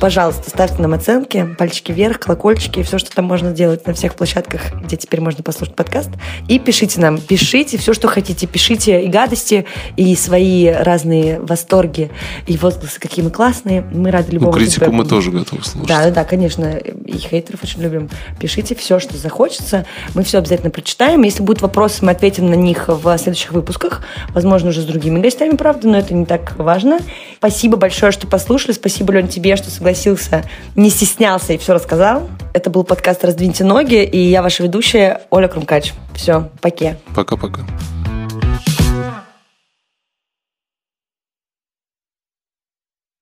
Пожалуйста, 0.00 0.50
ставьте 0.50 0.82
нам 0.82 0.92
оценки, 0.92 1.54
пальчики 1.58 1.90
вверх, 1.90 2.20
колокольчики, 2.20 2.82
все, 2.82 2.98
что 2.98 3.10
там 3.10 3.24
можно 3.24 3.50
сделать 3.50 3.86
на 3.86 3.94
всех 3.94 4.14
площадках, 4.14 4.72
где 4.82 4.96
теперь 4.96 5.20
можно 5.20 5.42
послушать 5.42 5.74
подкаст. 5.74 6.10
И 6.48 6.58
пишите 6.58 7.00
нам, 7.00 7.18
пишите 7.18 7.78
все, 7.78 7.94
что 7.94 8.06
хотите. 8.08 8.46
Пишите 8.46 9.02
и 9.02 9.08
гадости, 9.08 9.64
и 9.96 10.14
свои 10.14 10.68
разные 10.68 11.40
восторги, 11.40 12.10
и 12.46 12.56
возгласы, 12.58 13.00
какие 13.00 13.24
мы 13.24 13.30
классные. 13.30 13.80
Мы 13.80 14.10
рады 14.10 14.28
Ну, 14.28 14.34
любому 14.34 14.52
критику 14.52 14.92
мы 14.92 15.06
тоже 15.06 15.30
готовы 15.30 15.64
слушать. 15.64 15.88
Да, 15.88 16.04
да, 16.04 16.10
да, 16.10 16.24
конечно. 16.24 16.76
И 16.76 17.16
хейтеров 17.16 17.62
очень 17.62 17.80
любим. 17.80 18.10
Пишите 18.38 18.74
все, 18.74 18.98
что 18.98 19.16
захочется. 19.16 19.86
Мы 20.14 20.24
все 20.24 20.38
обязательно 20.38 20.70
прочитаем. 20.70 21.22
Если 21.22 21.42
будут 21.42 21.62
вопросы, 21.62 22.04
мы 22.04 22.12
ответим 22.12 22.50
на 22.50 22.54
них 22.54 22.88
в 22.88 23.18
следующих 23.18 23.52
выпусках. 23.52 24.02
Возможно, 24.34 24.68
уже 24.68 24.82
с 24.82 24.84
другими 24.84 25.20
гостями, 25.20 25.56
правда, 25.56 25.88
но 25.88 25.98
это 25.98 26.12
не 26.12 26.26
так 26.26 26.54
важно. 26.58 26.98
Спасибо 27.38 27.76
большое, 27.76 28.12
что 28.12 28.26
послушали. 28.26 28.72
Спасибо, 28.72 29.14
Лен, 29.14 29.28
тебе, 29.28 29.56
что 29.56 29.70
согласился, 29.96 30.44
не 30.76 30.90
стеснялся 30.90 31.54
и 31.54 31.58
все 31.58 31.74
рассказал. 31.74 32.28
Это 32.52 32.70
был 32.70 32.84
подкаст 32.84 33.24
«Раздвиньте 33.24 33.64
ноги», 33.64 34.04
и 34.04 34.18
я 34.18 34.42
ваша 34.42 34.62
ведущая 34.62 35.22
Оля 35.30 35.48
Крумкач. 35.48 35.92
Все, 36.14 36.48
пока. 36.60 36.96
Пока-пока. 37.14 37.62